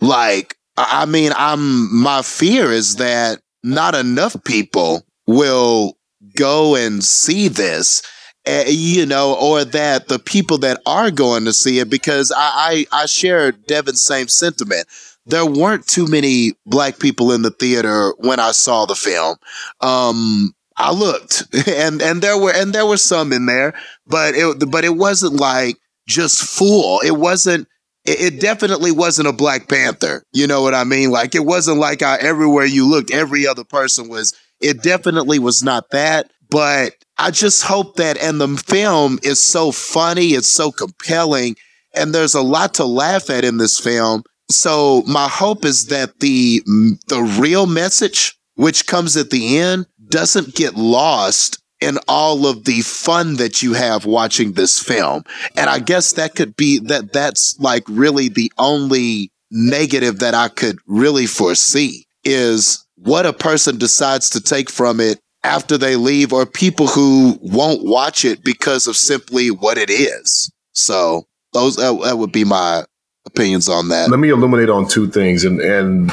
Like, 0.00 0.56
I 0.76 1.06
mean, 1.06 1.32
I'm 1.36 1.94
my 1.94 2.22
fear 2.22 2.70
is 2.70 2.96
that 2.96 3.40
not 3.62 3.94
enough 3.94 4.36
people 4.44 5.04
will 5.26 5.96
go 6.34 6.74
and 6.76 7.02
see 7.02 7.48
this. 7.48 8.02
Uh, 8.48 8.62
you 8.68 9.04
know, 9.04 9.34
or 9.34 9.64
that 9.64 10.06
the 10.06 10.20
people 10.20 10.56
that 10.58 10.80
are 10.86 11.10
going 11.10 11.44
to 11.44 11.52
see 11.52 11.80
it, 11.80 11.90
because 11.90 12.30
I, 12.30 12.86
I, 12.92 13.02
I 13.02 13.06
share 13.06 13.50
Devin's 13.50 14.04
same 14.04 14.28
sentiment 14.28 14.86
there 15.26 15.44
weren't 15.44 15.86
too 15.86 16.06
many 16.06 16.52
black 16.64 16.98
people 16.98 17.32
in 17.32 17.42
the 17.42 17.50
theater 17.50 18.14
when 18.18 18.40
I 18.40 18.52
saw 18.52 18.86
the 18.86 18.94
film. 18.94 19.36
Um, 19.80 20.54
I 20.76 20.92
looked 20.92 21.44
and, 21.68 22.00
and 22.00 22.22
there 22.22 22.38
were, 22.38 22.52
and 22.54 22.72
there 22.72 22.86
were 22.86 22.96
some 22.96 23.32
in 23.32 23.46
there, 23.46 23.74
but 24.06 24.34
it, 24.34 24.70
but 24.70 24.84
it 24.84 24.96
wasn't 24.96 25.34
like 25.34 25.76
just 26.06 26.42
full. 26.42 27.00
It 27.00 27.16
wasn't, 27.16 27.68
it, 28.06 28.34
it 28.34 28.40
definitely 28.40 28.92
wasn't 28.92 29.28
a 29.28 29.32
Black 29.32 29.68
Panther. 29.68 30.22
You 30.32 30.46
know 30.46 30.62
what 30.62 30.74
I 30.74 30.84
mean? 30.84 31.10
Like 31.10 31.34
it 31.34 31.44
wasn't 31.44 31.78
like 31.78 32.02
I, 32.02 32.16
everywhere 32.16 32.66
you 32.66 32.88
looked, 32.88 33.10
every 33.10 33.46
other 33.46 33.64
person 33.64 34.08
was, 34.08 34.34
it 34.60 34.82
definitely 34.82 35.38
was 35.38 35.62
not 35.62 35.90
that, 35.90 36.30
but 36.50 36.94
I 37.18 37.30
just 37.30 37.62
hope 37.62 37.96
that, 37.96 38.18
and 38.18 38.40
the 38.40 38.48
film 38.66 39.18
is 39.22 39.42
so 39.42 39.72
funny. 39.72 40.28
It's 40.28 40.50
so 40.50 40.70
compelling. 40.70 41.56
And 41.94 42.14
there's 42.14 42.34
a 42.34 42.42
lot 42.42 42.74
to 42.74 42.84
laugh 42.84 43.30
at 43.30 43.44
in 43.44 43.56
this 43.56 43.78
film 43.78 44.22
so 44.50 45.02
my 45.06 45.28
hope 45.28 45.64
is 45.64 45.86
that 45.86 46.20
the 46.20 46.62
the 47.08 47.36
real 47.40 47.66
message 47.66 48.38
which 48.54 48.86
comes 48.86 49.16
at 49.16 49.30
the 49.30 49.58
end 49.58 49.86
doesn't 50.08 50.54
get 50.54 50.76
lost 50.76 51.58
in 51.80 51.98
all 52.08 52.46
of 52.46 52.64
the 52.64 52.80
fun 52.82 53.36
that 53.36 53.62
you 53.62 53.74
have 53.74 54.06
watching 54.06 54.52
this 54.52 54.78
film. 54.78 55.22
And 55.56 55.68
I 55.68 55.78
guess 55.78 56.12
that 56.12 56.34
could 56.34 56.56
be 56.56 56.78
that 56.80 57.12
that's 57.12 57.58
like 57.58 57.84
really 57.88 58.28
the 58.28 58.52
only 58.58 59.30
negative 59.50 60.20
that 60.20 60.34
I 60.34 60.48
could 60.48 60.78
really 60.86 61.26
foresee 61.26 62.06
is 62.24 62.84
what 62.96 63.26
a 63.26 63.32
person 63.32 63.78
decides 63.78 64.30
to 64.30 64.40
take 64.40 64.70
from 64.70 65.00
it 65.00 65.20
after 65.44 65.78
they 65.78 65.96
leave 65.96 66.32
or 66.32 66.44
people 66.44 66.88
who 66.88 67.38
won't 67.40 67.84
watch 67.84 68.24
it 68.24 68.42
because 68.42 68.86
of 68.86 68.96
simply 68.96 69.50
what 69.50 69.78
it 69.78 69.90
is. 69.90 70.50
So 70.72 71.26
those 71.52 71.76
that, 71.76 71.98
that 72.04 72.18
would 72.18 72.32
be 72.32 72.44
my 72.44 72.84
opinions 73.26 73.68
on 73.68 73.88
that. 73.88 74.10
Let 74.10 74.20
me 74.20 74.30
illuminate 74.30 74.68
on 74.68 74.88
two 74.88 75.08
things, 75.08 75.44
and 75.44 75.60
and 75.60 76.12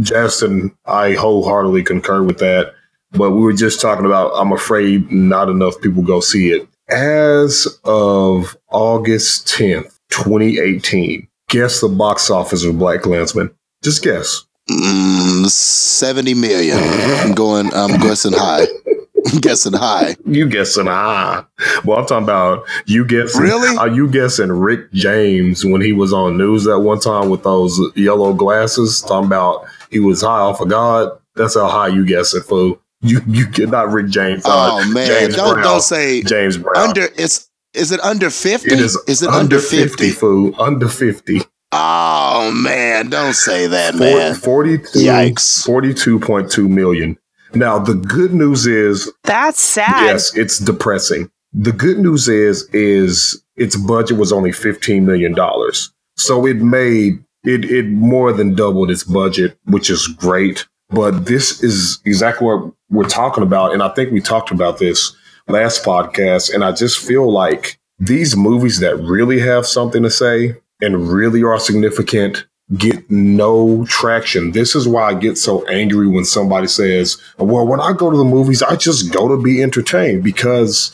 Justin, 0.00 0.76
I 0.86 1.12
wholeheartedly 1.12 1.82
concur 1.84 2.22
with 2.22 2.38
that. 2.38 2.74
But 3.12 3.32
we 3.32 3.40
were 3.40 3.52
just 3.52 3.80
talking 3.80 4.06
about. 4.06 4.32
I'm 4.34 4.52
afraid 4.52 5.10
not 5.10 5.48
enough 5.48 5.80
people 5.80 6.02
go 6.02 6.20
see 6.20 6.50
it. 6.50 6.68
As 6.88 7.66
of 7.84 8.56
August 8.70 9.46
10th, 9.48 9.98
2018, 10.10 11.28
guess 11.48 11.80
the 11.80 11.88
box 11.88 12.30
office 12.30 12.64
of 12.64 12.78
Black 12.78 13.02
Klansman. 13.02 13.50
Just 13.82 14.02
guess. 14.02 14.44
Mm, 14.70 15.46
70 15.46 16.34
million. 16.34 16.78
I'm 16.78 17.32
going. 17.34 17.72
I'm 17.74 17.98
guessing 18.00 18.32
high. 18.32 18.66
guessing 19.40 19.72
high. 19.72 20.16
You 20.24 20.48
guessing 20.48 20.86
high. 20.86 21.44
Well, 21.84 21.98
I'm 21.98 22.06
talking 22.06 22.24
about 22.24 22.64
you 22.86 23.04
guessing. 23.04 23.42
Really? 23.42 23.76
Are 23.76 23.88
you 23.88 24.08
guessing 24.08 24.52
Rick 24.52 24.92
James 24.92 25.64
when 25.64 25.80
he 25.80 25.92
was 25.92 26.12
on 26.12 26.36
news 26.36 26.64
that 26.64 26.80
one 26.80 27.00
time 27.00 27.30
with 27.30 27.42
those 27.42 27.80
yellow 27.96 28.32
glasses? 28.32 29.00
Talking 29.00 29.26
about 29.26 29.66
he 29.90 29.98
was 29.98 30.22
high 30.22 30.40
off 30.40 30.60
of 30.60 30.68
God. 30.68 31.18
That's 31.34 31.54
how 31.54 31.68
high 31.68 31.88
you 31.88 32.04
guessing, 32.04 32.42
fool. 32.42 32.80
You 33.02 33.20
you 33.26 33.46
get 33.48 33.70
not 33.70 33.90
Rick 33.90 34.08
James. 34.08 34.44
uh, 34.44 34.48
Oh 34.50 34.92
man, 34.92 35.06
James 35.06 35.34
don't 35.36 35.54
Brown. 35.54 35.64
don't 35.64 35.80
say 35.82 36.22
James 36.22 36.58
Brown. 36.58 36.76
under. 36.76 37.08
It's 37.16 37.48
is 37.72 37.92
it 37.92 38.00
under 38.00 38.30
fifty? 38.30 38.72
it 38.74 38.80
is, 38.80 38.98
Is 39.06 39.22
it 39.22 39.30
under 39.30 39.58
fifty? 39.58 40.10
fool. 40.10 40.52
Under 40.60 40.88
50. 40.88 41.40
Oh 41.72 42.50
man, 42.64 43.10
don't 43.10 43.32
say 43.34 43.68
that, 43.68 43.94
man. 43.94 44.34
42, 44.34 44.98
Yikes. 44.98 45.64
42.2 45.64 46.68
million. 46.68 47.16
Now, 47.54 47.78
the 47.78 47.94
good 47.94 48.34
news 48.34 48.66
is 48.66 49.10
That's 49.24 49.60
sad. 49.60 50.06
Yes, 50.06 50.36
it's 50.36 50.58
depressing. 50.58 51.30
The 51.52 51.72
good 51.72 51.98
news 52.00 52.28
is 52.28 52.68
is 52.72 53.40
its 53.56 53.76
budget 53.76 54.18
was 54.18 54.32
only 54.32 54.52
fifteen 54.52 55.04
million 55.06 55.32
dollars, 55.34 55.92
so 56.16 56.44
it 56.46 56.56
made 56.58 57.24
it 57.44 57.64
it 57.64 57.86
more 57.88 58.32
than 58.32 58.54
doubled 58.54 58.90
its 58.90 59.02
budget, 59.04 59.56
which 59.64 59.90
is 59.90 60.06
great. 60.06 60.66
But 60.90 61.26
this 61.26 61.62
is 61.62 62.00
exactly 62.04 62.46
what 62.46 62.72
we're 62.90 63.04
talking 63.04 63.42
about, 63.44 63.72
and 63.72 63.82
I 63.82 63.88
think 63.90 64.12
we 64.12 64.20
talked 64.20 64.50
about 64.50 64.78
this 64.78 65.14
last 65.48 65.84
podcast. 65.84 66.52
And 66.52 66.64
I 66.64 66.72
just 66.72 66.98
feel 66.98 67.30
like 67.30 67.78
these 67.98 68.36
movies 68.36 68.80
that 68.80 68.96
really 68.96 69.40
have 69.40 69.66
something 69.66 70.02
to 70.02 70.10
say 70.10 70.56
and 70.80 71.08
really 71.08 71.42
are 71.42 71.58
significant 71.58 72.46
get 72.76 73.10
no 73.10 73.84
traction. 73.86 74.52
This 74.52 74.76
is 74.76 74.86
why 74.86 75.08
I 75.08 75.14
get 75.14 75.36
so 75.36 75.66
angry 75.66 76.06
when 76.06 76.24
somebody 76.24 76.68
says, 76.68 77.20
well, 77.36 77.66
when 77.66 77.80
I 77.80 77.92
go 77.92 78.10
to 78.10 78.16
the 78.16 78.24
movies, 78.24 78.62
I 78.62 78.76
just 78.76 79.12
go 79.12 79.28
to 79.28 79.42
be 79.42 79.60
entertained 79.60 80.22
because 80.22 80.92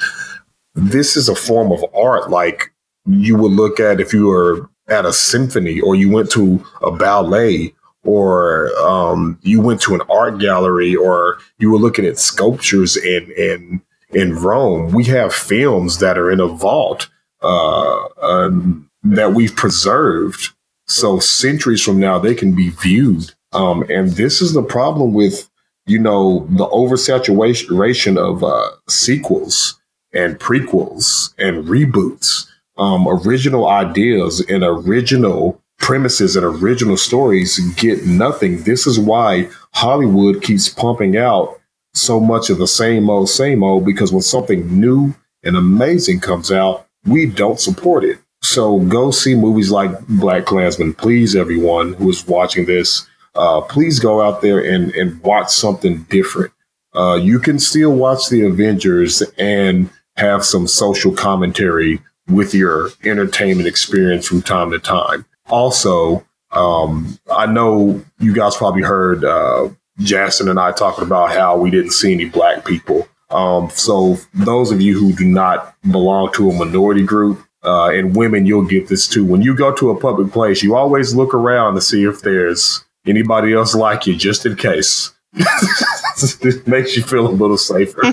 this 0.74 1.16
is 1.16 1.28
a 1.28 1.34
form 1.34 1.72
of 1.72 1.84
art 1.94 2.30
like 2.30 2.72
you 3.06 3.36
would 3.36 3.52
look 3.52 3.78
at 3.78 4.00
if 4.00 4.12
you 4.12 4.26
were 4.26 4.70
at 4.88 5.04
a 5.04 5.12
symphony 5.12 5.80
or 5.80 5.94
you 5.94 6.10
went 6.10 6.30
to 6.30 6.64
a 6.82 6.90
ballet 6.90 7.74
or 8.06 8.70
um, 8.78 9.38
you 9.42 9.60
went 9.60 9.80
to 9.82 9.94
an 9.94 10.02
art 10.08 10.38
gallery 10.38 10.94
or 10.94 11.38
you 11.58 11.70
were 11.70 11.78
looking 11.78 12.06
at 12.06 12.18
sculptures 12.18 12.96
in 12.96 13.30
in 13.36 13.82
in 14.10 14.36
Rome. 14.36 14.92
We 14.92 15.04
have 15.04 15.34
films 15.34 15.98
that 15.98 16.16
are 16.16 16.30
in 16.30 16.40
a 16.40 16.46
vault 16.46 17.08
uh, 17.42 18.04
um, 18.22 18.90
that 19.02 19.32
we've 19.32 19.54
preserved. 19.54 20.50
So 20.86 21.18
centuries 21.18 21.82
from 21.82 21.98
now, 21.98 22.18
they 22.18 22.34
can 22.34 22.54
be 22.54 22.70
viewed. 22.70 23.34
Um, 23.52 23.84
and 23.88 24.10
this 24.12 24.40
is 24.40 24.52
the 24.52 24.62
problem 24.62 25.12
with, 25.12 25.48
you 25.86 25.98
know, 25.98 26.46
the 26.50 26.66
oversaturation 26.68 28.16
of 28.16 28.44
uh, 28.44 28.70
sequels 28.88 29.80
and 30.12 30.38
prequels 30.38 31.34
and 31.38 31.64
reboots. 31.66 32.46
Um, 32.78 33.08
original 33.08 33.68
ideas 33.68 34.40
and 34.48 34.62
original 34.62 35.62
premises 35.78 36.36
and 36.36 36.44
original 36.44 36.96
stories 36.96 37.58
get 37.74 38.06
nothing. 38.06 38.62
This 38.62 38.86
is 38.86 38.98
why 38.98 39.48
Hollywood 39.72 40.42
keeps 40.42 40.68
pumping 40.68 41.16
out 41.16 41.60
so 41.94 42.20
much 42.20 42.50
of 42.50 42.58
the 42.58 42.66
same 42.66 43.08
old, 43.08 43.28
same 43.28 43.62
old, 43.62 43.84
because 43.84 44.12
when 44.12 44.22
something 44.22 44.80
new 44.80 45.14
and 45.42 45.56
amazing 45.56 46.20
comes 46.20 46.50
out, 46.50 46.86
we 47.06 47.26
don't 47.26 47.60
support 47.60 48.04
it. 48.04 48.18
So 48.42 48.80
go 48.80 49.10
see 49.10 49.34
movies 49.34 49.70
like 49.70 50.06
Black 50.08 50.44
Klansman. 50.44 50.94
Please, 50.94 51.34
everyone 51.34 51.94
who 51.94 52.10
is 52.10 52.26
watching 52.26 52.66
this, 52.66 53.06
uh, 53.34 53.60
please 53.62 53.98
go 53.98 54.20
out 54.20 54.42
there 54.42 54.58
and, 54.58 54.94
and 54.94 55.20
watch 55.22 55.50
something 55.50 56.02
different. 56.10 56.52
Uh, 56.94 57.14
you 57.14 57.38
can 57.38 57.58
still 57.58 57.92
watch 57.92 58.28
the 58.28 58.44
Avengers 58.46 59.22
and 59.38 59.90
have 60.16 60.44
some 60.44 60.66
social 60.66 61.12
commentary 61.12 62.00
with 62.28 62.54
your 62.54 62.90
entertainment 63.04 63.68
experience 63.68 64.26
from 64.26 64.42
time 64.42 64.70
to 64.70 64.78
time. 64.78 65.24
Also, 65.48 66.26
um, 66.50 67.18
I 67.30 67.46
know 67.46 68.04
you 68.18 68.34
guys 68.34 68.56
probably 68.56 68.82
heard 68.82 69.24
uh, 69.24 69.68
Jason 69.98 70.48
and 70.48 70.58
I 70.58 70.72
talking 70.72 71.04
about 71.04 71.30
how 71.30 71.56
we 71.56 71.70
didn't 71.70 71.92
see 71.92 72.12
any 72.12 72.26
black 72.26 72.64
people. 72.64 73.06
Um, 73.30 73.70
so 73.70 74.16
those 74.34 74.70
of 74.70 74.80
you 74.80 74.98
who 74.98 75.12
do 75.12 75.26
not 75.26 75.74
belong 75.90 76.32
to 76.34 76.50
a 76.50 76.54
minority 76.54 77.04
group, 77.04 77.42
uh, 77.66 77.90
and 77.90 78.14
women, 78.14 78.46
you'll 78.46 78.64
get 78.64 78.88
this 78.88 79.08
too. 79.08 79.24
When 79.24 79.42
you 79.42 79.54
go 79.56 79.74
to 79.74 79.90
a 79.90 79.98
public 79.98 80.32
place, 80.32 80.62
you 80.62 80.76
always 80.76 81.14
look 81.14 81.34
around 81.34 81.74
to 81.74 81.80
see 81.80 82.04
if 82.04 82.22
there's 82.22 82.84
anybody 83.06 83.52
else 83.52 83.74
like 83.74 84.06
you, 84.06 84.14
just 84.14 84.46
in 84.46 84.54
case. 84.54 85.12
it 85.34 86.66
makes 86.68 86.96
you 86.96 87.02
feel 87.02 87.26
a 87.26 87.28
little 87.28 87.58
safer. 87.58 88.02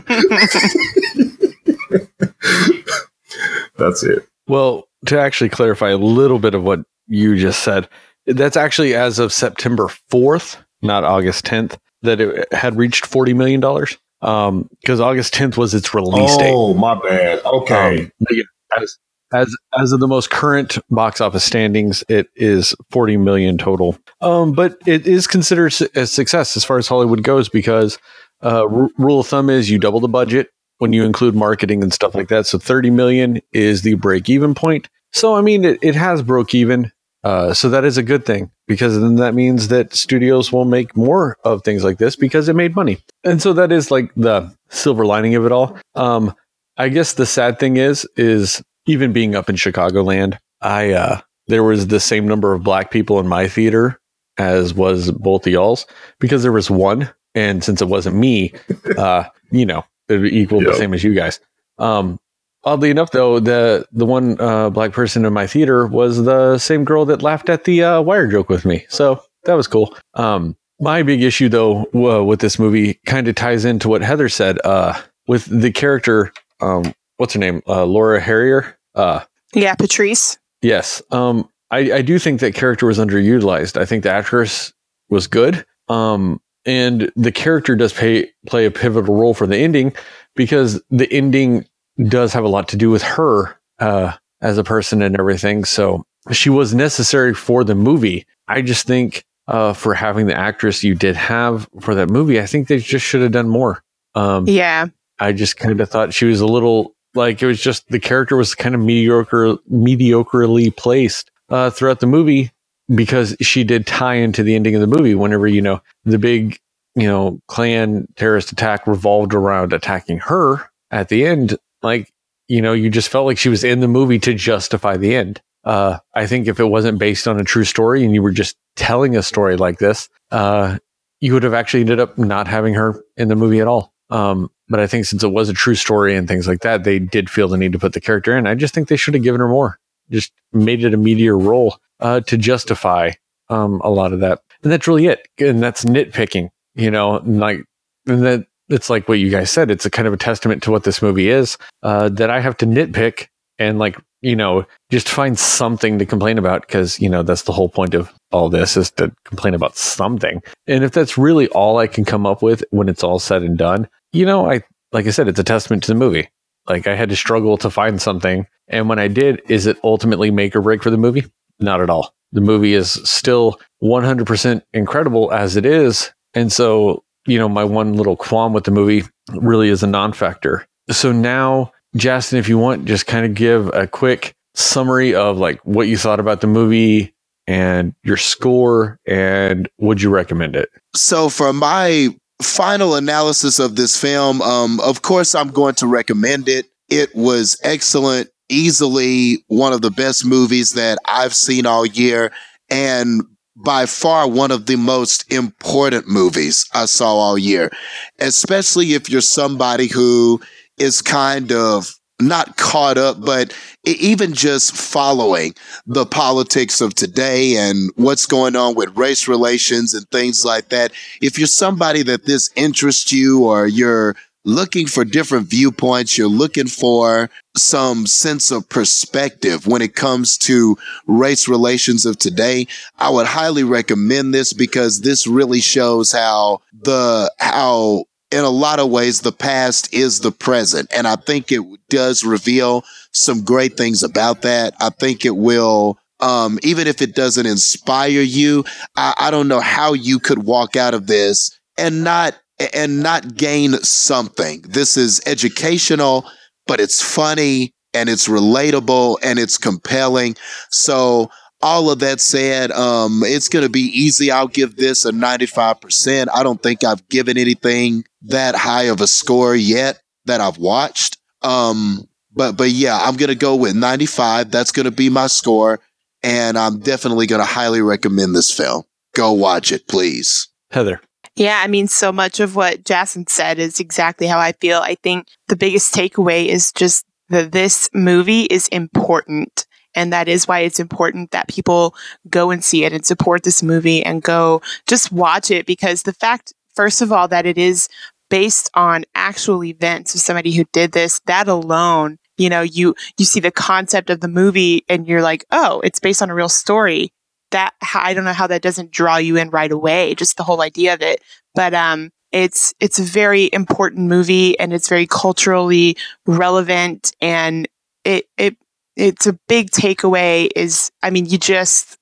That's 3.77 4.03
it. 4.03 4.27
Well, 4.47 4.87
to 5.05 5.19
actually 5.19 5.49
clarify 5.49 5.89
a 5.89 5.97
little 5.97 6.39
bit 6.39 6.55
of 6.55 6.63
what 6.63 6.83
you 7.07 7.37
just 7.37 7.63
said, 7.63 7.87
that's 8.25 8.57
actually 8.57 8.95
as 8.95 9.19
of 9.19 9.33
September 9.33 9.87
4th, 10.11 10.57
not 10.81 11.03
August 11.03 11.45
10th, 11.45 11.77
that 12.01 12.21
it 12.21 12.51
had 12.53 12.75
reached 12.77 13.09
$40 13.09 13.35
million. 13.35 13.87
Um, 14.21 14.69
because 14.79 15.01
August 15.01 15.33
10th 15.33 15.57
was 15.57 15.73
its 15.73 15.93
release 15.93 16.37
date. 16.37 16.53
Oh, 16.53 16.73
my 16.73 16.95
bad. 16.95 17.43
Okay. 17.43 18.03
Um, 18.03 18.37
as, 18.77 18.97
as 19.33 19.55
as 19.77 19.91
of 19.91 19.99
the 19.99 20.07
most 20.07 20.29
current 20.29 20.77
box 20.89 21.19
office 21.19 21.43
standings, 21.43 22.05
it 22.07 22.27
is 22.35 22.73
40 22.91 23.17
million 23.17 23.57
total. 23.57 23.97
Um, 24.21 24.53
but 24.53 24.77
it 24.85 25.05
is 25.05 25.27
considered 25.27 25.73
a 25.95 26.07
success 26.07 26.55
as 26.55 26.63
far 26.63 26.77
as 26.77 26.87
Hollywood 26.87 27.23
goes 27.23 27.49
because 27.49 27.99
uh, 28.41 28.65
r- 28.65 28.89
rule 28.97 29.19
of 29.19 29.27
thumb 29.27 29.49
is 29.49 29.69
you 29.69 29.77
double 29.77 29.99
the 29.99 30.07
budget 30.07 30.49
when 30.77 30.93
you 30.93 31.03
include 31.03 31.35
marketing 31.35 31.83
and 31.83 31.93
stuff 31.93 32.15
like 32.15 32.29
that. 32.29 32.45
So 32.45 32.57
30 32.57 32.91
million 32.91 33.41
is 33.51 33.81
the 33.81 33.95
break 33.95 34.29
even 34.29 34.53
point. 34.53 34.87
So 35.11 35.35
I 35.35 35.41
mean, 35.41 35.65
it, 35.65 35.79
it 35.81 35.95
has 35.95 36.21
broke 36.21 36.55
even. 36.55 36.91
Uh, 37.23 37.53
so 37.53 37.69
that 37.69 37.85
is 37.85 37.97
a 37.97 38.03
good 38.03 38.25
thing 38.25 38.51
because 38.67 38.99
then 38.99 39.15
that 39.15 39.33
means 39.33 39.69
that 39.69 39.93
studios 39.93 40.51
will 40.51 40.65
make 40.65 40.95
more 40.97 41.37
of 41.43 41.63
things 41.63 41.83
like 41.83 41.97
this 41.97 42.15
because 42.15 42.49
it 42.49 42.55
made 42.55 42.75
money. 42.75 42.97
And 43.23 43.41
so 43.41 43.53
that 43.53 43.71
is 43.71 43.89
like 43.91 44.13
the 44.15 44.53
silver 44.69 45.05
lining 45.05 45.35
of 45.35 45.45
it 45.45 45.51
all. 45.51 45.77
Um, 45.95 46.33
I 46.77 46.89
guess 46.89 47.13
the 47.13 47.25
sad 47.25 47.59
thing 47.59 47.77
is, 47.77 48.05
is 48.17 48.61
even 48.87 49.13
being 49.13 49.35
up 49.35 49.49
in 49.49 49.55
Chicagoland, 49.55 50.37
I 50.61 50.91
uh, 50.91 51.21
there 51.47 51.63
was 51.63 51.87
the 51.87 51.99
same 51.99 52.27
number 52.27 52.53
of 52.53 52.63
black 52.63 52.91
people 52.91 53.19
in 53.19 53.27
my 53.27 53.47
theater 53.47 53.99
as 54.37 54.73
was 54.73 55.11
both 55.11 55.45
of 55.45 55.53
y'all's 55.53 55.85
because 56.19 56.41
there 56.43 56.51
was 56.51 56.69
one, 56.71 57.09
and 57.35 57.63
since 57.63 57.81
it 57.81 57.87
wasn't 57.87 58.15
me, 58.15 58.53
uh, 58.97 59.23
you 59.51 59.65
know, 59.65 59.83
it 60.09 60.25
equaled 60.25 60.63
the 60.65 60.69
Yep. 60.69 60.77
same 60.77 60.93
as 60.93 61.03
you 61.03 61.13
guys. 61.13 61.39
Um, 61.77 62.19
oddly 62.65 62.89
enough, 62.89 63.11
though, 63.11 63.39
the 63.39 63.85
the 63.91 64.05
one 64.05 64.39
uh, 64.39 64.69
black 64.69 64.91
person 64.91 65.25
in 65.25 65.33
my 65.33 65.47
theater 65.47 65.85
was 65.87 66.23
the 66.23 66.57
same 66.57 66.83
girl 66.83 67.05
that 67.05 67.21
laughed 67.21 67.49
at 67.49 67.63
the 67.65 67.83
uh, 67.83 68.01
wire 68.01 68.27
joke 68.27 68.49
with 68.49 68.65
me, 68.65 68.85
so 68.89 69.21
that 69.45 69.53
was 69.53 69.67
cool. 69.67 69.95
Um, 70.13 70.55
my 70.79 71.03
big 71.03 71.21
issue, 71.21 71.49
though, 71.49 71.85
w- 71.93 72.23
with 72.23 72.39
this 72.39 72.57
movie 72.59 72.95
kind 73.05 73.27
of 73.27 73.35
ties 73.35 73.63
into 73.65 73.87
what 73.89 74.01
Heather 74.01 74.29
said. 74.29 74.57
Uh, 74.65 74.99
with 75.27 75.45
the 75.45 75.71
character, 75.71 76.33
um, 76.61 76.93
what's 77.17 77.33
her 77.33 77.39
name, 77.39 77.61
uh, 77.67 77.85
Laura 77.85 78.19
Harrier. 78.19 78.77
Uh, 78.95 79.21
Yeah, 79.53 79.75
Patrice. 79.75 80.37
yes, 80.61 81.01
um, 81.11 81.47
I, 81.71 81.91
I 81.93 82.01
do 82.01 82.19
think 82.19 82.39
that 82.41 82.53
character 82.53 82.85
was 82.87 82.97
underutilized. 82.99 83.79
I 83.79 83.85
think 83.85 84.03
the 84.03 84.11
actress 84.11 84.73
was 85.09 85.27
good, 85.27 85.65
um, 85.89 86.41
and 86.65 87.11
the 87.15 87.31
character 87.31 87.75
does 87.75 87.93
pay, 87.93 88.29
play 88.47 88.65
a 88.65 88.71
pivotal 88.71 89.15
role 89.15 89.33
for 89.33 89.47
the 89.47 89.57
ending 89.57 89.93
because 90.35 90.81
the 90.89 91.11
ending 91.11 91.65
does 92.07 92.33
have 92.33 92.43
a 92.43 92.49
lot 92.49 92.67
to 92.69 92.77
do 92.77 92.89
with 92.89 93.03
her 93.03 93.57
uh, 93.79 94.13
as 94.41 94.57
a 94.57 94.63
person 94.63 95.01
and 95.01 95.17
everything. 95.17 95.63
So 95.63 96.03
she 96.31 96.49
was 96.49 96.73
necessary 96.73 97.33
for 97.33 97.63
the 97.63 97.75
movie. 97.75 98.25
I 98.47 98.61
just 98.61 98.87
think 98.87 99.25
uh, 99.47 99.73
for 99.73 99.93
having 99.93 100.27
the 100.27 100.37
actress 100.37 100.83
you 100.83 100.95
did 100.95 101.15
have 101.15 101.67
for 101.81 101.95
that 101.95 102.09
movie, 102.09 102.39
I 102.39 102.45
think 102.45 102.67
they 102.67 102.79
just 102.79 103.05
should 103.05 103.21
have 103.21 103.31
done 103.31 103.49
more. 103.49 103.83
Um, 104.15 104.47
Yeah. 104.47 104.87
I 105.19 105.31
just 105.31 105.57
kind 105.57 105.79
of 105.79 105.89
thought 105.89 106.13
she 106.13 106.25
was 106.25 106.41
a 106.41 106.47
little 106.47 106.95
like 107.13 107.41
it 107.41 107.45
was 107.45 107.61
just 107.61 107.87
the 107.89 107.99
character 107.99 108.35
was 108.35 108.55
kind 108.55 108.73
of 108.73 108.81
mediocre, 108.81 109.55
mediocrely 109.71 110.75
placed 110.75 111.31
uh, 111.49 111.69
throughout 111.69 111.99
the 111.99 112.07
movie 112.07 112.51
because 112.93 113.35
she 113.39 113.63
did 113.63 113.85
tie 113.85 114.15
into 114.15 114.43
the 114.43 114.55
ending 114.55 114.75
of 114.75 114.81
the 114.81 114.87
movie. 114.87 115.15
Whenever 115.15 115.47
you 115.47 115.61
know 115.61 115.81
the 116.03 116.17
big, 116.17 116.59
you 116.95 117.07
know, 117.07 117.39
Klan 117.47 118.07
terrorist 118.15 118.51
attack 118.51 118.87
revolved 118.87 119.33
around 119.33 119.71
attacking 119.73 120.19
her 120.19 120.69
at 120.91 121.09
the 121.09 121.25
end, 121.25 121.57
like 121.83 122.13
you 122.47 122.61
know, 122.61 122.73
you 122.73 122.89
just 122.89 123.09
felt 123.09 123.25
like 123.25 123.37
she 123.37 123.49
was 123.49 123.63
in 123.63 123.79
the 123.79 123.87
movie 123.87 124.19
to 124.19 124.33
justify 124.33 124.97
the 124.97 125.15
end. 125.15 125.41
Uh, 125.63 125.97
I 126.13 126.27
think 126.27 126.47
if 126.47 126.59
it 126.59 126.65
wasn't 126.65 126.99
based 126.99 127.27
on 127.27 127.39
a 127.39 127.43
true 127.43 127.63
story 127.63 128.03
and 128.03 128.13
you 128.13 128.21
were 128.21 128.31
just 128.31 128.57
telling 128.75 129.15
a 129.15 129.23
story 129.23 129.55
like 129.55 129.79
this, 129.79 130.09
uh, 130.31 130.77
you 131.21 131.33
would 131.33 131.43
have 131.43 131.53
actually 131.53 131.81
ended 131.81 131.99
up 131.99 132.17
not 132.17 132.47
having 132.47 132.73
her 132.73 133.01
in 133.15 133.29
the 133.29 133.35
movie 133.35 133.61
at 133.61 133.67
all. 133.67 133.93
Um, 134.09 134.51
but 134.67 134.79
I 134.79 134.87
think 134.87 135.05
since 135.05 135.23
it 135.23 135.29
was 135.29 135.49
a 135.49 135.53
true 135.53 135.75
story 135.75 136.15
and 136.15 136.27
things 136.27 136.47
like 136.47 136.61
that, 136.61 136.83
they 136.83 136.99
did 136.99 137.29
feel 137.29 137.47
the 137.47 137.57
need 137.57 137.71
to 137.71 137.79
put 137.79 137.93
the 137.93 138.01
character 138.01 138.37
in. 138.37 138.45
I 138.45 138.55
just 138.55 138.73
think 138.73 138.87
they 138.87 138.97
should 138.97 139.13
have 139.13 139.23
given 139.23 139.39
her 139.39 139.47
more, 139.47 139.79
just 140.11 140.33
made 140.51 140.83
it 140.83 140.93
a 140.93 140.97
meteor 140.97 141.37
role 141.37 141.77
uh, 142.01 142.19
to 142.21 142.37
justify 142.37 143.11
um, 143.49 143.79
a 143.83 143.89
lot 143.89 144.11
of 144.11 144.19
that. 144.19 144.41
And 144.63 144.71
that's 144.71 144.87
really 144.87 145.07
it. 145.07 145.27
And 145.39 145.63
that's 145.63 145.85
nitpicking, 145.85 146.49
you 146.75 146.91
know, 146.91 147.21
like, 147.23 147.63
and 148.05 148.25
that 148.25 148.47
it's 148.73 148.89
like 148.89 149.07
what 149.07 149.19
you 149.19 149.29
guys 149.29 149.51
said. 149.51 149.71
It's 149.71 149.85
a 149.85 149.89
kind 149.89 150.07
of 150.07 150.13
a 150.13 150.17
testament 150.17 150.63
to 150.63 150.71
what 150.71 150.83
this 150.83 151.01
movie 151.01 151.29
is 151.29 151.57
uh, 151.83 152.09
that 152.09 152.29
I 152.29 152.39
have 152.39 152.57
to 152.57 152.65
nitpick 152.65 153.27
and 153.59 153.77
like 153.77 153.97
you 154.21 154.35
know 154.35 154.65
just 154.89 155.07
find 155.07 155.37
something 155.37 155.99
to 155.99 156.05
complain 156.05 156.37
about 156.37 156.61
because 156.61 156.99
you 156.99 157.09
know 157.09 157.23
that's 157.23 157.43
the 157.43 157.51
whole 157.51 157.69
point 157.69 157.93
of 157.93 158.11
all 158.31 158.49
this 158.49 158.75
is 158.75 158.91
to 158.91 159.13
complain 159.25 159.53
about 159.53 159.77
something. 159.77 160.41
And 160.67 160.83
if 160.83 160.91
that's 160.91 161.17
really 161.17 161.47
all 161.49 161.77
I 161.77 161.87
can 161.87 162.03
come 162.03 162.25
up 162.25 162.41
with 162.41 162.63
when 162.71 162.89
it's 162.89 163.03
all 163.03 163.19
said 163.19 163.43
and 163.43 163.57
done, 163.57 163.87
you 164.11 164.25
know, 164.25 164.49
I 164.49 164.63
like 164.91 165.07
I 165.07 165.11
said, 165.11 165.27
it's 165.27 165.39
a 165.39 165.43
testament 165.43 165.83
to 165.83 165.91
the 165.91 165.99
movie. 165.99 166.29
Like 166.67 166.87
I 166.87 166.95
had 166.95 167.09
to 167.09 167.15
struggle 167.15 167.57
to 167.57 167.69
find 167.69 168.01
something, 168.01 168.47
and 168.67 168.89
when 168.89 168.99
I 168.99 169.07
did, 169.07 169.41
is 169.49 169.67
it 169.67 169.77
ultimately 169.83 170.31
make 170.31 170.55
or 170.55 170.61
break 170.61 170.81
for 170.81 170.89
the 170.89 170.97
movie? 170.97 171.25
Not 171.59 171.81
at 171.81 171.89
all. 171.89 172.13
The 172.31 172.41
movie 172.41 172.73
is 172.73 172.93
still 173.07 173.59
100% 173.83 174.63
incredible 174.73 175.31
as 175.31 175.55
it 175.55 175.65
is, 175.65 176.11
and 176.33 176.51
so 176.51 177.03
you 177.25 177.37
know, 177.37 177.49
my 177.49 177.63
one 177.63 177.93
little 177.93 178.15
qualm 178.15 178.53
with 178.53 178.65
the 178.65 178.71
movie 178.71 179.07
really 179.31 179.69
is 179.69 179.83
a 179.83 179.87
non-factor. 179.87 180.65
So 180.89 181.11
now, 181.11 181.71
Justin, 181.95 182.39
if 182.39 182.49
you 182.49 182.57
want, 182.57 182.85
just 182.85 183.07
kind 183.07 183.25
of 183.25 183.33
give 183.33 183.67
a 183.73 183.87
quick 183.87 184.33
summary 184.55 185.15
of 185.15 185.37
like 185.37 185.59
what 185.65 185.87
you 185.87 185.97
thought 185.97 186.19
about 186.19 186.41
the 186.41 186.47
movie 186.47 187.13
and 187.47 187.93
your 188.03 188.17
score 188.17 188.99
and 189.05 189.69
would 189.79 190.01
you 190.01 190.09
recommend 190.09 190.55
it? 190.55 190.69
So 190.95 191.29
for 191.29 191.53
my 191.53 192.09
final 192.41 192.95
analysis 192.95 193.59
of 193.59 193.75
this 193.75 193.99
film, 193.99 194.41
um, 194.41 194.79
of 194.81 195.01
course 195.01 195.35
I'm 195.35 195.49
going 195.49 195.75
to 195.75 195.87
recommend 195.87 196.49
it. 196.49 196.67
It 196.89 197.13
was 197.15 197.59
excellent, 197.63 198.29
easily 198.49 199.43
one 199.47 199.73
of 199.73 199.81
the 199.81 199.91
best 199.91 200.25
movies 200.25 200.73
that 200.73 200.97
I've 201.05 201.33
seen 201.33 201.65
all 201.65 201.85
year. 201.85 202.31
And 202.69 203.23
by 203.55 203.85
far 203.85 204.27
one 204.27 204.51
of 204.51 204.65
the 204.65 204.75
most 204.75 205.31
important 205.31 206.07
movies 206.07 206.65
I 206.73 206.85
saw 206.85 207.13
all 207.13 207.37
year, 207.37 207.71
especially 208.19 208.93
if 208.93 209.09
you're 209.09 209.21
somebody 209.21 209.87
who 209.87 210.41
is 210.77 211.01
kind 211.01 211.51
of 211.51 211.93
not 212.19 212.57
caught 212.57 212.97
up, 212.97 213.23
but 213.23 213.55
even 213.83 214.33
just 214.33 214.75
following 214.75 215.53
the 215.85 216.05
politics 216.05 216.79
of 216.81 216.95
today 216.95 217.57
and 217.57 217.91
what's 217.95 218.25
going 218.25 218.55
on 218.55 218.75
with 218.75 218.95
race 218.97 219.27
relations 219.27 219.93
and 219.93 220.09
things 220.09 220.45
like 220.45 220.69
that. 220.69 220.91
If 221.21 221.37
you're 221.37 221.47
somebody 221.47 222.03
that 222.03 222.25
this 222.25 222.49
interests 222.55 223.11
you 223.11 223.43
or 223.43 223.67
you're 223.67 224.15
looking 224.45 224.87
for 224.87 225.05
different 225.05 225.47
viewpoints. 225.47 226.17
You're 226.17 226.27
looking 226.27 226.67
for 226.67 227.29
some 227.55 228.05
sense 228.05 228.51
of 228.51 228.67
perspective 228.69 229.67
when 229.67 229.81
it 229.81 229.95
comes 229.95 230.37
to 230.39 230.77
race 231.07 231.47
relations 231.47 232.05
of 232.05 232.17
today. 232.17 232.67
I 232.97 233.09
would 233.09 233.27
highly 233.27 233.63
recommend 233.63 234.33
this 234.33 234.53
because 234.53 235.01
this 235.01 235.27
really 235.27 235.61
shows 235.61 236.11
how 236.11 236.61
the, 236.73 237.31
how 237.39 238.05
in 238.33 238.43
a 238.43 238.49
lot 238.49 238.79
of 238.79 238.89
ways, 238.89 239.21
the 239.21 239.31
past 239.31 239.93
is 239.93 240.21
the 240.21 240.31
present. 240.31 240.91
And 240.91 241.07
I 241.07 241.15
think 241.15 241.51
it 241.51 241.61
does 241.89 242.23
reveal 242.23 242.83
some 243.11 243.43
great 243.43 243.77
things 243.77 244.01
about 244.01 244.41
that. 244.41 244.73
I 244.81 244.89
think 244.89 245.23
it 245.23 245.35
will, 245.35 245.99
um, 246.19 246.57
even 246.63 246.87
if 246.87 247.01
it 247.03 247.13
doesn't 247.13 247.45
inspire 247.45 248.21
you, 248.21 248.65
I, 248.95 249.13
I 249.19 249.31
don't 249.31 249.47
know 249.47 249.59
how 249.59 249.93
you 249.93 250.17
could 250.17 250.45
walk 250.45 250.75
out 250.75 250.95
of 250.95 251.05
this 251.05 251.59
and 251.77 252.03
not 252.03 252.35
and 252.73 253.01
not 253.01 253.35
gain 253.35 253.73
something. 253.83 254.61
This 254.61 254.97
is 254.97 255.21
educational, 255.25 256.29
but 256.67 256.79
it's 256.79 257.01
funny 257.01 257.73
and 257.93 258.09
it's 258.09 258.27
relatable 258.27 259.17
and 259.23 259.39
it's 259.39 259.57
compelling. 259.57 260.35
So 260.69 261.29
all 261.61 261.89
of 261.89 261.99
that 261.99 262.19
said, 262.19 262.71
um, 262.71 263.21
it's 263.23 263.47
going 263.47 263.63
to 263.63 263.71
be 263.71 263.79
easy. 263.79 264.31
I'll 264.31 264.47
give 264.47 264.75
this 264.75 265.05
a 265.05 265.11
95%. 265.11 266.27
I 266.33 266.43
don't 266.43 266.61
think 266.61 266.83
I've 266.83 267.07
given 267.09 267.37
anything 267.37 268.03
that 268.23 268.55
high 268.55 268.83
of 268.83 268.99
a 269.01 269.07
score 269.07 269.55
yet 269.55 270.01
that 270.25 270.41
I've 270.41 270.57
watched. 270.57 271.17
Um, 271.41 272.07
but, 272.33 272.57
but 272.57 272.71
yeah, 272.71 272.97
I'm 272.99 273.15
going 273.15 273.29
to 273.29 273.35
go 273.35 273.55
with 273.55 273.75
95. 273.75 274.51
That's 274.51 274.71
going 274.71 274.85
to 274.85 274.91
be 274.91 275.09
my 275.09 275.27
score. 275.27 275.79
And 276.21 276.57
I'm 276.57 276.79
definitely 276.79 277.27
going 277.27 277.41
to 277.41 277.45
highly 277.45 277.81
recommend 277.81 278.35
this 278.35 278.51
film. 278.51 278.83
Go 279.13 279.33
watch 279.33 279.71
it, 279.71 279.87
please. 279.87 280.47
Heather. 280.71 281.01
Yeah, 281.35 281.61
I 281.63 281.67
mean, 281.67 281.87
so 281.87 282.11
much 282.11 282.39
of 282.39 282.55
what 282.55 282.85
Jason 282.85 283.25
said 283.27 283.57
is 283.57 283.79
exactly 283.79 284.27
how 284.27 284.39
I 284.39 284.51
feel. 284.53 284.79
I 284.79 284.95
think 284.95 285.27
the 285.47 285.55
biggest 285.55 285.93
takeaway 285.93 286.45
is 286.47 286.71
just 286.71 287.05
that 287.29 287.51
this 287.51 287.89
movie 287.93 288.43
is 288.43 288.67
important. 288.67 289.65
And 289.95 290.13
that 290.13 290.27
is 290.27 290.47
why 290.47 290.59
it's 290.59 290.79
important 290.79 291.31
that 291.31 291.47
people 291.47 291.95
go 292.29 292.51
and 292.51 292.63
see 292.63 292.83
it 292.83 292.93
and 292.93 293.05
support 293.05 293.43
this 293.43 293.63
movie 293.63 294.03
and 294.03 294.21
go 294.21 294.61
just 294.87 295.11
watch 295.11 295.51
it 295.51 295.65
because 295.65 296.03
the 296.03 296.13
fact, 296.13 296.53
first 296.75 297.01
of 297.01 297.11
all, 297.11 297.27
that 297.27 297.45
it 297.45 297.57
is 297.57 297.87
based 298.29 298.69
on 298.73 299.05
actual 299.13 299.63
events 299.63 300.15
of 300.15 300.21
somebody 300.21 300.51
who 300.51 300.65
did 300.73 300.91
this, 300.91 301.19
that 301.25 301.47
alone, 301.47 302.17
you 302.37 302.49
know, 302.49 302.61
you, 302.61 302.95
you 303.19 303.25
see 303.25 303.39
the 303.39 303.51
concept 303.51 304.09
of 304.09 304.19
the 304.19 304.27
movie 304.27 304.83
and 304.89 305.07
you're 305.07 305.21
like, 305.21 305.45
oh, 305.51 305.79
it's 305.81 305.99
based 305.99 306.21
on 306.21 306.31
a 306.31 306.35
real 306.35 306.49
story 306.49 307.12
that 307.53 307.73
I 307.93 308.13
don't 308.13 308.25
know 308.25 308.33
how 308.33 308.47
that 308.47 308.61
doesn't 308.61 308.91
draw 308.91 309.17
you 309.17 309.37
in 309.37 309.49
right 309.49 309.71
away, 309.71 310.13
just 310.15 310.37
the 310.37 310.43
whole 310.43 310.61
idea 310.61 310.93
of 310.93 311.01
it. 311.01 311.21
But 311.55 311.73
um, 311.73 312.11
it's 312.31 312.73
it's 312.79 312.99
a 312.99 313.03
very 313.03 313.49
important 313.53 314.07
movie 314.07 314.59
and 314.59 314.73
it's 314.73 314.89
very 314.89 315.07
culturally 315.07 315.95
relevant 316.25 317.15
and 317.21 317.67
it 318.03 318.27
it 318.37 318.57
it's 318.95 319.25
a 319.25 319.33
big 319.47 319.71
takeaway 319.71 320.49
is 320.55 320.91
I 321.01 321.09
mean 321.09 321.25
you 321.25 321.37
just 321.37 321.97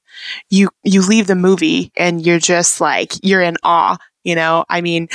you 0.49 0.69
you 0.83 1.01
leave 1.01 1.27
the 1.27 1.35
movie 1.35 1.91
and 1.95 2.25
you're 2.25 2.39
just 2.39 2.81
like 2.81 3.13
you're 3.23 3.41
in 3.41 3.57
awe 3.63 3.97
you 4.23 4.35
know 4.35 4.65
i 4.69 4.81
mean 4.81 5.07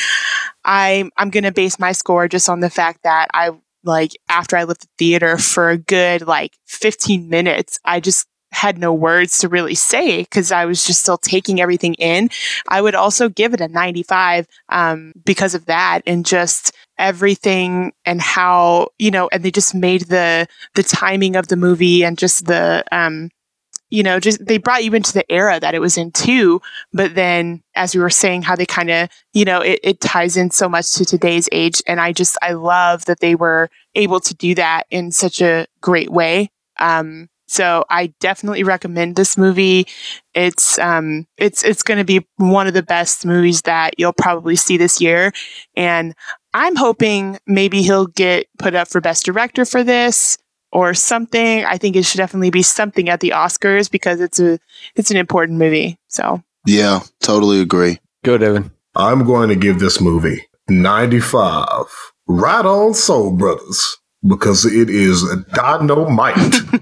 i'm 0.64 1.10
i'm 1.16 1.30
gonna 1.30 1.52
base 1.52 1.78
my 1.78 1.92
score 1.92 2.28
just 2.28 2.48
on 2.48 2.60
the 2.60 2.70
fact 2.70 3.00
that 3.04 3.28
i 3.32 3.50
like 3.84 4.12
after 4.28 4.56
i 4.56 4.64
left 4.64 4.80
the 4.80 4.88
theater 4.98 5.38
for 5.38 5.70
a 5.70 5.78
good 5.78 6.26
like 6.26 6.54
15 6.66 7.28
minutes 7.28 7.78
i 7.84 8.00
just 8.00 8.26
had 8.56 8.78
no 8.78 8.92
words 8.92 9.38
to 9.38 9.48
really 9.48 9.74
say 9.74 10.22
because 10.22 10.50
I 10.50 10.64
was 10.64 10.84
just 10.84 11.00
still 11.00 11.18
taking 11.18 11.60
everything 11.60 11.94
in. 11.94 12.30
I 12.68 12.80
would 12.80 12.94
also 12.94 13.28
give 13.28 13.52
it 13.52 13.60
a 13.60 13.68
95 13.68 14.46
um, 14.70 15.12
because 15.24 15.54
of 15.54 15.66
that 15.66 16.00
and 16.06 16.24
just 16.24 16.72
everything 16.98 17.92
and 18.06 18.22
how 18.22 18.88
you 18.98 19.10
know 19.10 19.28
and 19.30 19.42
they 19.42 19.50
just 19.50 19.74
made 19.74 20.02
the 20.02 20.46
the 20.74 20.82
timing 20.82 21.36
of 21.36 21.48
the 21.48 21.56
movie 21.56 22.02
and 22.02 22.16
just 22.16 22.46
the 22.46 22.82
um 22.90 23.28
you 23.90 24.02
know 24.02 24.18
just 24.18 24.44
they 24.46 24.56
brought 24.56 24.82
you 24.82 24.94
into 24.94 25.12
the 25.12 25.30
era 25.30 25.60
that 25.60 25.74
it 25.74 25.78
was 25.78 25.98
in 25.98 26.10
too 26.10 26.58
but 26.94 27.14
then 27.14 27.62
as 27.74 27.94
we 27.94 28.00
were 28.00 28.08
saying 28.08 28.40
how 28.40 28.56
they 28.56 28.64
kind 28.64 28.90
of 28.90 29.10
you 29.34 29.44
know 29.44 29.60
it, 29.60 29.78
it 29.82 30.00
ties 30.00 30.38
in 30.38 30.50
so 30.50 30.70
much 30.70 30.92
to 30.94 31.04
today's 31.04 31.50
age 31.52 31.82
and 31.86 32.00
i 32.00 32.12
just 32.12 32.38
i 32.40 32.52
love 32.52 33.04
that 33.04 33.20
they 33.20 33.34
were 33.34 33.68
able 33.94 34.18
to 34.18 34.34
do 34.34 34.54
that 34.54 34.84
in 34.90 35.12
such 35.12 35.42
a 35.42 35.66
great 35.82 36.10
way 36.10 36.50
um 36.80 37.28
so 37.46 37.84
I 37.88 38.12
definitely 38.20 38.64
recommend 38.64 39.16
this 39.16 39.38
movie. 39.38 39.86
It's 40.34 40.78
um 40.78 41.26
it's 41.36 41.64
it's 41.64 41.82
going 41.82 41.98
to 41.98 42.04
be 42.04 42.26
one 42.36 42.66
of 42.66 42.74
the 42.74 42.82
best 42.82 43.24
movies 43.24 43.62
that 43.62 43.98
you'll 43.98 44.12
probably 44.12 44.56
see 44.56 44.76
this 44.76 45.00
year 45.00 45.32
and 45.76 46.14
I'm 46.56 46.74
hoping 46.74 47.38
maybe 47.46 47.82
he'll 47.82 48.06
get 48.06 48.46
put 48.58 48.74
up 48.74 48.88
for 48.88 49.00
best 49.02 49.26
director 49.26 49.66
for 49.66 49.84
this 49.84 50.38
or 50.72 50.94
something. 50.94 51.64
I 51.64 51.76
think 51.76 51.96
it 51.96 52.04
should 52.04 52.16
definitely 52.16 52.50
be 52.50 52.62
something 52.62 53.10
at 53.10 53.20
the 53.20 53.30
Oscars 53.30 53.90
because 53.90 54.20
it's 54.20 54.40
a 54.40 54.58
it's 54.94 55.10
an 55.10 55.18
important 55.18 55.58
movie. 55.58 55.98
So 56.08 56.42
Yeah, 56.66 57.00
totally 57.20 57.60
agree. 57.60 58.00
Go 58.24 58.38
Devin. 58.38 58.70
I'm 58.94 59.24
going 59.24 59.50
to 59.50 59.56
give 59.56 59.78
this 59.78 60.00
movie 60.00 60.46
95. 60.68 61.66
Right 62.26 62.64
on 62.64 62.94
Soul 62.94 63.36
Brothers 63.36 63.98
because 64.26 64.64
it 64.64 64.90
is 64.90 65.24
dynamite. 65.54 66.36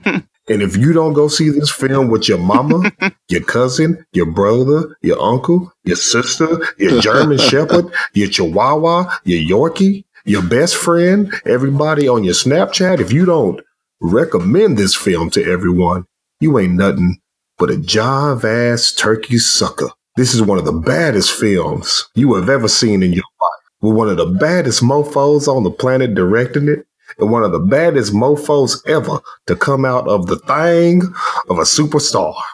And 0.48 0.60
if 0.60 0.76
you 0.76 0.92
don't 0.92 1.14
go 1.14 1.28
see 1.28 1.48
this 1.48 1.70
film 1.70 2.08
with 2.08 2.28
your 2.28 2.38
mama, 2.38 2.92
your 3.28 3.42
cousin, 3.42 4.04
your 4.12 4.26
brother, 4.26 4.96
your 5.00 5.20
uncle, 5.20 5.72
your 5.84 5.96
sister, 5.96 6.46
your 6.78 7.00
German 7.00 7.38
Shepherd, 7.50 7.86
your 8.12 8.28
Chihuahua, 8.28 9.10
your 9.24 9.58
Yorkie, 9.58 10.04
your 10.26 10.42
best 10.42 10.76
friend, 10.76 11.32
everybody 11.46 12.08
on 12.08 12.24
your 12.24 12.34
Snapchat, 12.34 13.00
if 13.00 13.12
you 13.12 13.24
don't 13.24 13.60
recommend 14.00 14.76
this 14.76 14.94
film 14.94 15.30
to 15.30 15.44
everyone, 15.44 16.04
you 16.40 16.58
ain't 16.58 16.74
nothing 16.74 17.18
but 17.58 17.70
a 17.70 17.74
jive 17.74 18.44
ass 18.44 18.92
turkey 18.92 19.38
sucker. 19.38 19.88
This 20.16 20.34
is 20.34 20.42
one 20.42 20.58
of 20.58 20.64
the 20.64 20.72
baddest 20.72 21.32
films 21.32 22.08
you 22.14 22.34
have 22.34 22.48
ever 22.48 22.68
seen 22.68 23.02
in 23.02 23.12
your 23.12 23.24
life. 23.40 23.50
With 23.80 23.96
one 23.96 24.08
of 24.08 24.16
the 24.16 24.26
baddest 24.26 24.82
mofos 24.82 25.48
on 25.48 25.64
the 25.64 25.70
planet 25.70 26.14
directing 26.14 26.68
it 26.68 26.86
and 27.18 27.30
one 27.30 27.42
of 27.44 27.52
the 27.52 27.60
baddest 27.60 28.12
mofos 28.12 28.76
ever 28.88 29.20
to 29.46 29.56
come 29.56 29.84
out 29.84 30.08
of 30.08 30.26
the 30.26 30.38
thing 30.40 31.02
of 31.48 31.58
a 31.58 31.62
superstar. 31.62 32.34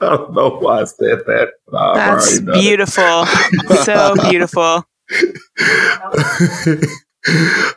I 0.00 0.16
don't 0.16 0.34
know 0.34 0.50
why 0.58 0.82
I 0.82 0.84
said 0.84 1.20
that. 1.26 1.48
That's 1.72 2.40
beautiful. 2.40 3.26
so 3.84 4.14
beautiful. 4.28 4.84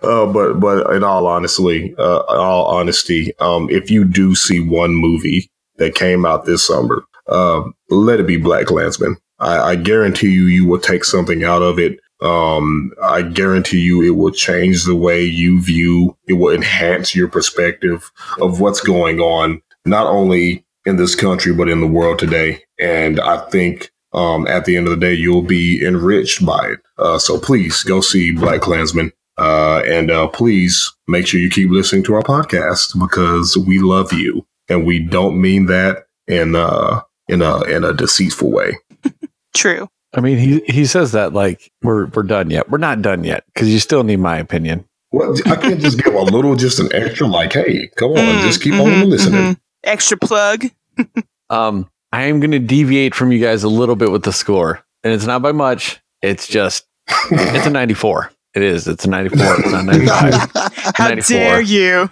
uh, 0.01 0.25
but 0.31 0.59
but 0.59 0.93
in 0.93 1.03
all 1.03 1.27
honesty, 1.27 1.95
uh, 1.97 2.23
in 2.29 2.37
all 2.37 2.65
honesty, 2.65 3.33
um, 3.39 3.69
if 3.69 3.89
you 3.89 4.03
do 4.03 4.35
see 4.35 4.59
one 4.59 4.93
movie 4.93 5.49
that 5.77 5.95
came 5.95 6.25
out 6.25 6.45
this 6.45 6.65
summer, 6.65 7.03
uh, 7.27 7.63
let 7.89 8.19
it 8.19 8.27
be 8.27 8.37
Black 8.37 8.67
Klansman. 8.67 9.17
I, 9.39 9.59
I 9.59 9.75
guarantee 9.75 10.31
you, 10.31 10.45
you 10.45 10.65
will 10.65 10.79
take 10.79 11.03
something 11.03 11.43
out 11.43 11.61
of 11.61 11.79
it. 11.79 11.99
Um, 12.21 12.91
I 13.01 13.21
guarantee 13.21 13.79
you, 13.79 14.01
it 14.01 14.15
will 14.15 14.31
change 14.31 14.85
the 14.85 14.95
way 14.95 15.23
you 15.23 15.61
view. 15.61 16.17
It 16.27 16.33
will 16.33 16.53
enhance 16.53 17.15
your 17.15 17.27
perspective 17.27 18.11
of 18.41 18.59
what's 18.59 18.81
going 18.81 19.19
on, 19.19 19.61
not 19.85 20.07
only 20.07 20.65
in 20.85 20.95
this 20.95 21.15
country 21.15 21.53
but 21.53 21.69
in 21.69 21.81
the 21.81 21.87
world 21.87 22.17
today. 22.17 22.63
And 22.79 23.19
I 23.19 23.37
think 23.49 23.91
um, 24.13 24.47
at 24.47 24.65
the 24.65 24.77
end 24.77 24.87
of 24.87 24.91
the 24.91 25.05
day, 25.05 25.13
you'll 25.13 25.43
be 25.43 25.85
enriched 25.85 26.45
by 26.45 26.69
it. 26.69 26.79
Uh, 26.97 27.19
so 27.19 27.39
please 27.39 27.83
go 27.83 28.01
see 28.01 28.31
Black 28.31 28.61
Klansman. 28.61 29.11
Uh, 29.37 29.83
and 29.85 30.09
uh, 30.09 30.27
please 30.27 30.91
make 31.07 31.27
sure 31.27 31.39
you 31.39 31.49
keep 31.49 31.69
listening 31.69 32.03
to 32.03 32.15
our 32.15 32.23
podcast 32.23 32.97
because 32.99 33.55
we 33.55 33.77
love 33.77 34.11
you, 34.11 34.43
and 34.67 34.83
we 34.83 34.97
don't 34.99 35.39
mean 35.39 35.67
that 35.67 36.07
in 36.27 36.55
uh, 36.55 37.01
in 37.27 37.43
a 37.43 37.61
in 37.65 37.83
a 37.83 37.93
deceitful 37.93 38.51
way. 38.51 38.75
True. 39.55 39.89
I 40.15 40.21
mean, 40.21 40.37
he 40.37 40.59
he 40.67 40.85
says 40.85 41.11
that 41.11 41.33
like 41.33 41.71
we're 41.83 42.05
we're 42.07 42.23
done 42.23 42.49
yet. 42.49 42.69
We're 42.69 42.77
not 42.77 43.01
done 43.01 43.23
yet 43.23 43.43
because 43.53 43.71
you 43.71 43.79
still 43.79 44.03
need 44.03 44.19
my 44.19 44.37
opinion. 44.37 44.85
Well, 45.11 45.35
I 45.45 45.55
can't 45.55 45.79
just 45.79 46.03
give 46.03 46.13
a 46.13 46.21
little, 46.21 46.55
just 46.55 46.79
an 46.79 46.89
extra, 46.93 47.27
like, 47.27 47.53
hey, 47.53 47.87
come 47.95 48.11
on, 48.11 48.17
Mm, 48.17 48.41
just 48.41 48.61
keep 48.61 48.73
mhm, 48.73 49.03
on 49.03 49.09
listening. 49.09 49.41
mhm. 49.53 49.59
Extra 49.83 50.17
plug. 50.17 50.65
Um, 51.49 51.89
I 52.11 52.23
am 52.23 52.41
going 52.41 52.51
to 52.51 52.59
deviate 52.59 53.15
from 53.15 53.31
you 53.31 53.39
guys 53.39 53.63
a 53.63 53.69
little 53.69 53.95
bit 53.95 54.11
with 54.11 54.23
the 54.23 54.33
score, 54.33 54.83
and 55.05 55.13
it's 55.13 55.25
not 55.25 55.41
by 55.41 55.53
much. 55.53 56.01
It's 56.21 56.45
just 56.45 56.85
it's 57.31 57.65
a 57.65 57.69
94. 57.69 58.31
It 58.53 58.63
is. 58.63 58.85
It's 58.85 59.05
a 59.05 59.09
94. 59.09 59.39
It's 59.59 59.71
not 59.71 59.85
95. 59.85 60.33
How 60.97 61.07
94. 61.07 61.37
dare 61.37 61.61
you? 61.61 62.09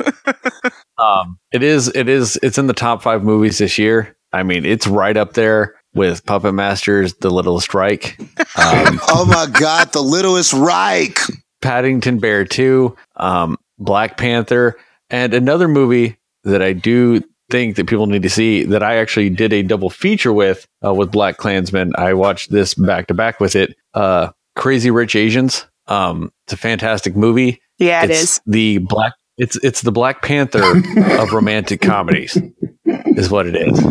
Um, 0.98 1.38
it 1.52 1.64
is. 1.64 1.89
It 1.93 2.08
is. 2.08 2.39
It's 2.41 2.58
in 2.58 2.68
the 2.68 2.74
top 2.74 3.02
five 3.02 3.24
movies 3.24 3.58
this 3.58 3.78
year. 3.78 4.16
I 4.32 4.43
mean, 4.43 4.66
it's 4.66 4.88
right 4.88 5.18
up 5.18 5.34
there 5.34 5.76
with 5.96 6.26
Puppet 6.26 6.54
Masters, 6.54 7.14
The 7.16 7.32
Littlest 7.32 7.74
Reich, 7.74 8.18
um, 8.20 9.00
oh 9.08 9.26
my 9.28 9.48
God, 9.60 9.91
the 9.91 10.02
littlest 10.02 10.54
Reich. 10.54 11.18
Paddington 11.62 12.20
Bear 12.20 12.46
2, 12.46 12.96
um, 13.16 13.58
Black 13.80 14.18
Panther, 14.18 14.78
and 15.10 15.34
another 15.34 15.68
movie 15.68 16.18
that 16.43 16.62
I 16.62 16.74
do 16.74 17.24
think 17.50 17.76
that 17.76 17.88
people 17.88 18.08
need 18.08 18.24
to 18.24 18.30
see 18.30 18.64
that 18.64 18.84
I 18.84 18.98
actually 18.98 19.30
did 19.30 19.54
a 19.54 19.64
double 19.64 19.89
feature 19.89 20.34
with 20.34 20.68
uh, 20.86 20.93
with 20.93 21.12
Black 21.12 21.38
Klansman. 21.38 21.93
I 21.98 22.14
watched 22.14 22.52
this 22.52 22.74
back 22.74 23.08
to 23.08 23.14
back 23.14 23.39
with 23.39 23.56
it. 23.56 23.76
Uh, 23.93 24.32
Crazy 24.56 24.91
Rich 24.91 25.16
Asians. 25.16 25.66
Um, 25.88 26.32
it's 26.46 26.54
a 26.54 26.58
fantastic 26.58 27.16
movie. 27.16 27.62
Yeah, 27.78 28.04
it 28.04 28.12
it's 28.12 28.24
is. 28.24 28.41
the 28.46 28.78
black. 28.80 29.14
It's 29.38 29.58
it's 29.58 29.82
the 29.82 29.91
Black 29.91 30.22
Panther 30.22 30.64
of 31.20 31.34
romantic 31.34 31.82
comedies, 31.82 32.38
is 32.86 33.30
what 33.30 33.48
it 33.48 33.56
is. 33.56 33.82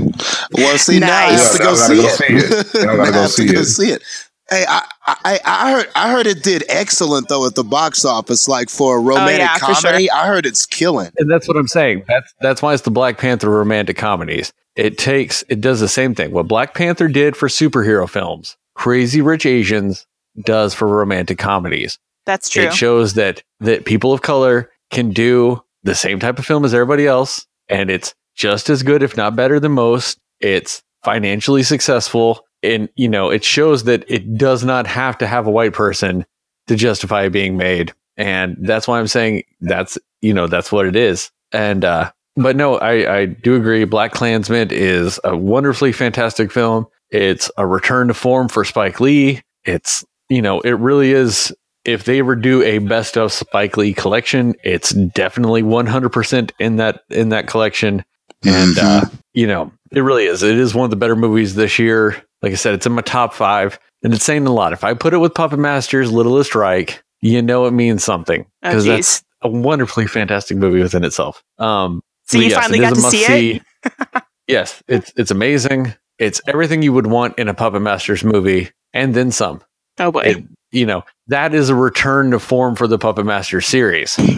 Well, 0.53 0.79
see 0.79 1.01
now 1.01 1.07
I 1.27 1.31
Nice. 1.31 1.43
have 1.43 1.53
to 1.53 1.59
go 1.65 1.75
see 1.75 1.97
gotta 2.03 2.09
it. 2.09 2.67
see 2.67 2.79
it. 2.79 2.89
I 2.89 3.03
I 3.03 3.13
have 3.13 3.31
see 3.31 3.47
to 3.47 3.53
go 3.55 3.61
it. 3.61 3.65
see 3.65 3.91
it. 3.91 4.03
Hey, 4.51 4.65
I, 4.69 4.87
I 5.07 5.41
I 5.45 5.73
heard 5.73 5.89
I 5.97 6.11
heard 6.13 6.27
it 6.27 6.43
did 6.43 6.65
excellent 6.69 7.29
though 7.29 7.47
at 7.47 7.55
the 7.55 7.65
box 7.65 8.05
office. 8.05 8.47
Like 8.47 8.69
for 8.69 8.97
a 8.97 9.01
oh, 9.01 9.05
romantic 9.05 9.39
yeah, 9.41 9.57
for 9.59 9.75
comedy, 9.83 10.11
I 10.11 10.27
heard 10.27 10.45
it's 10.47 10.67
killing. 10.67 11.11
And 11.19 11.31
that's 11.31 11.49
what 11.49 11.57
I'm 11.57 11.67
saying. 11.69 12.05
That's 12.07 12.35
that's 12.41 12.63
why 12.63 12.75
it's 12.75 12.83
the 12.83 12.91
Black 12.91 13.19
Panther 13.19 13.49
romantic 13.51 13.97
comedies. 13.97 14.53
It 14.77 14.99
takes 14.99 15.45
it 15.49 15.61
does 15.61 15.81
the 15.81 15.89
same 15.89 16.15
thing. 16.15 16.31
What 16.33 16.47
Black 16.47 16.75
Panther 16.75 17.09
did 17.09 17.37
for 17.37 17.49
superhero 17.49 18.09
films, 18.09 18.57
Crazy 18.75 19.21
Rich 19.23 19.47
Asians 19.47 20.07
does 20.45 20.75
for 20.75 20.87
romantic 20.89 21.39
comedies. 21.39 21.99
That's 22.27 22.49
true. 22.51 22.65
It 22.65 22.75
shows 22.75 23.15
that 23.15 23.43
that 23.61 23.87
people 23.87 24.13
of 24.13 24.21
color 24.23 24.71
can 24.91 25.11
do 25.11 25.63
the 25.85 25.95
same 25.95 26.21
type 26.21 26.39
of 26.39 26.45
film 26.45 26.65
as 26.65 26.75
everybody 26.75 27.07
else, 27.07 27.47
and 27.69 27.91
it's 27.91 28.15
just 28.35 28.71
as 28.71 28.83
good, 28.83 29.03
if 29.03 29.17
not 29.17 29.37
better 29.37 29.61
than 29.61 29.73
most. 29.73 30.19
It's 30.41 30.83
financially 31.05 31.63
successful, 31.63 32.45
and 32.63 32.89
you 32.97 33.09
know 33.09 33.31
it 33.31 33.45
shows 33.45 33.85
that 33.85 34.05
it 34.09 34.37
does 34.37 34.65
not 34.65 34.87
have 34.87 35.19
to 35.19 35.27
have 35.27 35.47
a 35.47 35.51
white 35.51 35.73
person 35.73 36.25
to 36.67 36.77
justify 36.77 37.29
being 37.29 37.57
made, 37.57 37.93
and 38.17 38.57
that's 38.61 38.89
why 38.89 38.99
I'm 38.99 39.07
saying 39.07 39.45
that's 39.61 39.99
you 40.23 40.35
know 40.35 40.47
that's 40.47 40.73
what 40.73 40.87
it 40.87 40.97
is. 40.97 41.31
And 41.53 41.85
uh, 41.85 42.11
but 42.37 42.57
no, 42.57 42.79
I 42.79 43.19
I 43.19 43.27
do 43.27 43.57
agree. 43.57 43.85
Black 43.85 44.13
Klansman 44.13 44.71
is 44.71 45.21
a 45.25 45.37
wonderfully 45.37 45.93
fantastic 45.93 46.51
film. 46.51 46.87
It's 47.11 47.51
a 47.57 47.67
return 47.67 48.09
to 48.09 48.15
form 48.15 48.49
for 48.49 48.65
Spike 48.65 49.01
Lee. 49.01 49.43
It's 49.65 50.05
you 50.29 50.43
know 50.43 50.61
it 50.61 50.73
really 50.73 51.13
is 51.13 51.53
if 51.85 52.05
they 52.05 52.19
ever 52.19 52.35
do 52.35 52.63
a 52.63 52.79
best 52.79 53.17
of 53.17 53.33
Spike 53.33 53.77
Lee 53.77 53.93
collection, 53.93 54.55
it's 54.65 54.91
definitely 54.91 55.63
100% 55.63 56.51
in 56.59 56.77
that 56.77 57.03
in 57.11 57.29
that 57.29 57.47
collection. 57.47 58.05
And 58.47 58.79
uh, 58.79 59.03
you 59.33 59.47
know, 59.47 59.73
it 59.91 60.01
really 60.01 60.27
is. 60.27 60.43
It 60.43 60.59
is 60.59 60.75
one 60.75 60.85
of 60.85 60.91
the 60.91 60.97
better 60.97 61.17
movies 61.17 61.55
this 61.55 61.79
year. 61.79 62.23
Like 62.43 62.53
I 62.53 62.57
said, 62.57 62.75
it's 62.75 62.87
in 62.87 62.93
my 62.93 63.03
top 63.03 63.33
five, 63.35 63.79
and 64.03 64.13
it's 64.13 64.25
saying 64.25 64.47
a 64.47 64.53
lot. 64.53 64.73
If 64.73 64.85
I 64.85 64.95
put 64.95 65.15
it 65.15 65.19
with 65.19 65.35
Puppet 65.35 65.59
Masters, 65.59 66.13
Littlest 66.13 66.55
Reich, 66.55 67.03
you 67.21 67.41
know 67.43 67.65
it 67.67 67.71
means 67.73 68.05
something 68.05 68.43
Oh, 68.63 68.69
because 68.69 68.85
geez. 68.85 68.91
that's 68.95 69.23
a 69.43 69.49
wonderfully 69.49 70.07
fantastic 70.07 70.57
movie 70.59 70.81
within 70.83 71.05
itself. 71.05 71.43
Um, 71.59 72.03
So 72.27 72.39
you 72.39 72.49
yes, 72.49 72.61
finally 72.61 72.81
got 72.81 72.95
to 72.95 73.01
see 73.01 73.25
it? 73.25 73.63
must-see. 73.85 74.21
yes, 74.49 74.83
it's 74.89 75.13
it's 75.17 75.31
amazing. 75.31 75.95
It's 76.19 76.41
everything 76.47 76.83
you 76.83 76.93
would 76.93 77.07
want 77.07 77.39
in 77.39 77.49
a 77.49 77.55
Puppet 77.55 77.83
Masters 77.83 78.23
movie, 78.25 78.71
and 78.93 79.15
then 79.15 79.31
some 79.31 79.63
Oh 79.99 80.11
boy. 80.13 80.21
it, 80.21 80.45
you 80.73 80.87
know 80.87 81.05
that 81.29 81.55
is 81.55 81.69
a 81.71 81.75
return 81.75 82.33
to 82.33 82.39
form 82.39 82.75
for 82.77 82.87
the 82.87 82.99
Puppet 82.99 83.27
Master 83.27 83.61
series. 83.61 84.17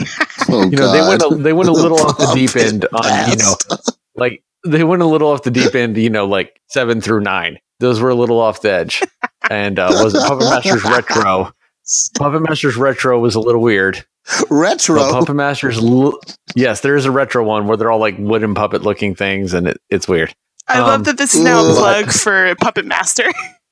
Oh, 0.49 0.63
You 0.63 0.77
know 0.77 0.93
they 0.93 1.01
went 1.01 1.23
a, 1.23 1.35
they 1.43 1.53
went 1.53 1.69
a 1.69 1.73
little 1.73 1.99
off 1.99 2.19
the 2.19 2.31
deep 2.33 2.55
end 2.55 2.87
on 2.93 3.31
you 3.31 3.37
know 3.37 3.55
like 4.15 4.45
they 4.65 4.85
went 4.85 5.03
a 5.03 5.07
little 5.07 5.29
off 5.33 5.43
the 5.43 5.51
deep 5.51 5.75
end. 5.75 5.97
You 5.97 6.09
know 6.11 6.25
like 6.27 6.61
seven 6.69 7.01
through 7.01 7.23
nine. 7.23 7.59
Those 7.81 8.01
were 8.01 8.11
a 8.11 8.15
little 8.15 8.39
off 8.39 8.61
the 8.63 8.71
edge. 8.71 9.03
And 9.51 9.79
uh, 9.81 9.89
was 9.91 10.15
it 10.15 10.23
Puppet 10.25 10.49
Masters 10.49 10.85
Retro? 10.85 11.53
Puppet 12.19 12.43
Masters 12.43 12.77
Retro 12.77 13.19
was 13.19 13.35
a 13.35 13.41
little 13.41 13.61
weird. 13.61 14.05
retro. 14.51 14.97
But 14.97 15.13
Puppet 15.13 15.35
Masters, 15.37 15.79
l- 15.79 16.21
yes, 16.55 16.81
there 16.81 16.95
is 16.97 17.05
a 17.07 17.11
retro 17.11 17.43
one 17.45 17.67
where 17.67 17.77
they're 17.77 17.91
all 17.91 17.99
like 17.99 18.17
wooden 18.19 18.55
puppet 18.55 18.83
looking 18.83 19.15
things, 19.17 19.53
and 19.53 19.67
it, 19.69 19.79
it's 19.91 20.07
weird. 20.07 20.33
I 20.69 20.79
um, 20.79 20.87
love 20.87 21.05
that 21.07 21.19
this 21.19 21.35
is 21.35 21.43
now 21.43 21.69
a 21.69 21.75
plug 21.75 22.13
for 22.13 22.55
Puppet 22.57 22.87
Master. 22.87 23.25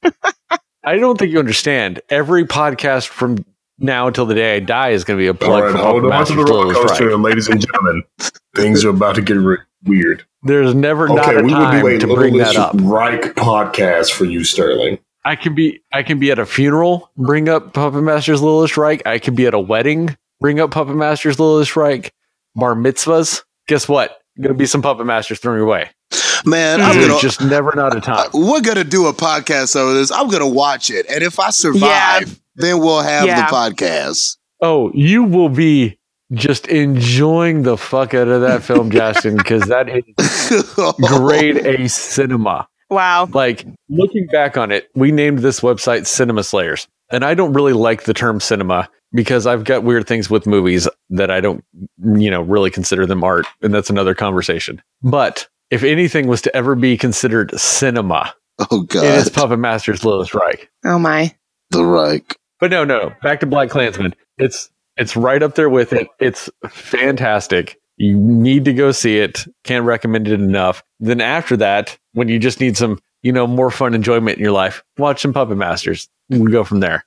I 0.84 0.96
don't 0.98 1.18
think 1.18 1.32
you 1.32 1.38
understand. 1.38 2.00
Every 2.10 2.44
podcast 2.44 3.08
from 3.08 3.44
now 3.78 4.06
until 4.06 4.26
the 4.26 4.34
day 4.34 4.56
I 4.56 4.60
die 4.60 4.90
is 4.90 5.04
going 5.04 5.18
to 5.18 5.22
be 5.22 5.26
a 5.26 5.34
plug 5.34 5.64
right, 5.64 5.72
for 5.72 5.78
hold 5.78 6.04
on 6.10 6.26
to 6.26 6.34
the 6.34 6.44
roller 6.44 6.74
coaster, 6.74 7.10
and 7.12 7.22
ladies 7.22 7.48
and 7.48 7.60
gentlemen, 7.60 8.02
things 8.54 8.84
are 8.84 8.90
about 8.90 9.14
to 9.16 9.22
get 9.22 9.34
re- 9.34 9.58
weird. 9.84 10.24
There's 10.42 10.74
never 10.74 11.08
not 11.08 11.28
Okay, 11.28 11.40
a 11.40 11.42
we 11.42 11.50
time 11.52 11.80
do 11.80 11.86
a 11.88 11.98
to 11.98 12.06
bring 12.14 12.36
that 12.36 12.56
up. 12.56 12.74
Reich 12.78 13.34
podcast 13.34 14.12
for 14.12 14.26
you, 14.26 14.44
Sterling. 14.44 14.98
I 15.24 15.36
can 15.36 15.54
be 15.54 15.80
I 15.92 16.02
can 16.02 16.18
be 16.18 16.30
at 16.30 16.38
a 16.38 16.44
funeral, 16.44 17.10
bring 17.16 17.48
up 17.48 17.72
Puppet 17.72 18.02
Masters 18.02 18.42
Littlest 18.42 18.76
Reich. 18.76 19.02
I 19.06 19.18
can 19.18 19.34
be 19.34 19.46
at 19.46 19.54
a 19.54 19.58
wedding, 19.58 20.16
bring 20.40 20.60
up 20.60 20.70
Puppet 20.70 20.96
Masters 20.96 21.40
Littlest 21.40 21.76
Reich. 21.76 22.12
Bar 22.54 22.74
mitzvahs. 22.74 23.42
Guess 23.66 23.88
what? 23.88 24.18
Gonna 24.40 24.52
be 24.54 24.66
some 24.66 24.82
Puppet 24.82 25.06
Masters 25.06 25.38
thrown 25.38 25.56
your 25.56 25.66
way. 25.66 25.90
Man, 26.44 26.80
I'm 26.80 26.96
mm-hmm. 26.96 27.08
gonna. 27.08 27.20
just 27.20 27.40
never 27.40 27.72
not 27.74 27.96
a 27.96 28.00
time. 28.00 28.28
we're 28.32 28.60
gonna 28.60 28.84
do 28.84 29.06
a 29.06 29.12
podcast 29.12 29.76
over 29.76 29.94
this. 29.94 30.10
I'm 30.10 30.28
gonna 30.28 30.48
watch 30.48 30.90
it, 30.90 31.06
and 31.08 31.22
if 31.22 31.38
I 31.38 31.50
survive, 31.50 31.80
Yeah. 32.28 32.34
then 32.56 32.78
we'll 32.80 33.02
have 33.02 33.26
Yeah. 33.26 33.46
the 33.46 33.52
podcast. 33.54 34.36
Oh, 34.60 34.90
you 34.94 35.24
will 35.24 35.48
be 35.48 35.98
just 36.32 36.66
enjoying 36.68 37.62
the 37.62 37.76
fuck 37.76 38.14
out 38.14 38.28
of 38.28 38.40
that 38.42 38.62
film, 38.62 38.90
Justin, 38.90 39.36
because 39.36 39.62
that 39.68 39.88
is 39.88 40.04
grade 41.08 41.58
A 41.66 41.88
cinema. 41.88 42.66
Wow. 42.90 43.28
Like 43.32 43.66
looking 43.88 44.26
back 44.26 44.56
on 44.56 44.70
it, 44.70 44.88
we 44.94 45.12
named 45.12 45.40
this 45.40 45.60
website 45.60 46.06
Cinema 46.06 46.44
Slayers. 46.44 46.86
And 47.10 47.24
I 47.24 47.34
don't 47.34 47.52
really 47.52 47.72
like 47.72 48.04
the 48.04 48.14
term 48.14 48.40
cinema 48.40 48.88
because 49.12 49.46
I've 49.46 49.64
got 49.64 49.84
weird 49.84 50.06
things 50.06 50.30
with 50.30 50.46
movies 50.46 50.88
that 51.10 51.30
I 51.30 51.40
don't, 51.40 51.62
you 52.02 52.30
know, 52.30 52.42
really 52.42 52.70
consider 52.70 53.06
them 53.06 53.22
art. 53.22 53.46
And 53.62 53.72
that's 53.72 53.90
another 53.90 54.14
conversation. 54.14 54.82
But 55.02 55.48
if 55.74 55.82
anything 55.82 56.28
was 56.28 56.40
to 56.42 56.56
ever 56.56 56.76
be 56.76 56.96
considered 56.96 57.58
cinema, 57.58 58.32
Oh 58.70 58.82
God, 58.82 59.04
it 59.04 59.14
is 59.16 59.28
Puppet 59.28 59.58
Masters 59.58 60.04
Littlest 60.04 60.32
Reich. 60.32 60.70
Oh 60.84 60.98
my. 60.98 61.34
the 61.70 61.84
Reich. 61.84 62.36
But 62.60 62.70
no, 62.70 62.84
no, 62.84 63.12
back 63.22 63.40
to 63.40 63.46
Black 63.46 63.70
Klansman. 63.70 64.14
It's 64.38 64.70
it's 64.96 65.16
right 65.16 65.42
up 65.42 65.56
there 65.56 65.68
with 65.68 65.92
it. 65.92 66.06
It's 66.20 66.48
fantastic. 66.68 67.80
You 67.96 68.16
need 68.16 68.64
to 68.66 68.72
go 68.72 68.92
see 68.92 69.18
it. 69.18 69.44
Can't 69.64 69.84
recommend 69.84 70.28
it 70.28 70.34
enough. 70.34 70.84
Then 71.00 71.20
after 71.20 71.56
that, 71.56 71.98
when 72.12 72.28
you 72.28 72.38
just 72.38 72.60
need 72.60 72.76
some, 72.76 73.00
you 73.22 73.32
know, 73.32 73.46
more 73.48 73.72
fun 73.72 73.92
enjoyment 73.94 74.38
in 74.38 74.42
your 74.44 74.52
life, 74.52 74.84
watch 74.96 75.22
some 75.22 75.32
Puppet 75.32 75.56
Masters. 75.56 76.08
We 76.28 76.50
go 76.52 76.62
from 76.62 76.78
there. 76.78 77.04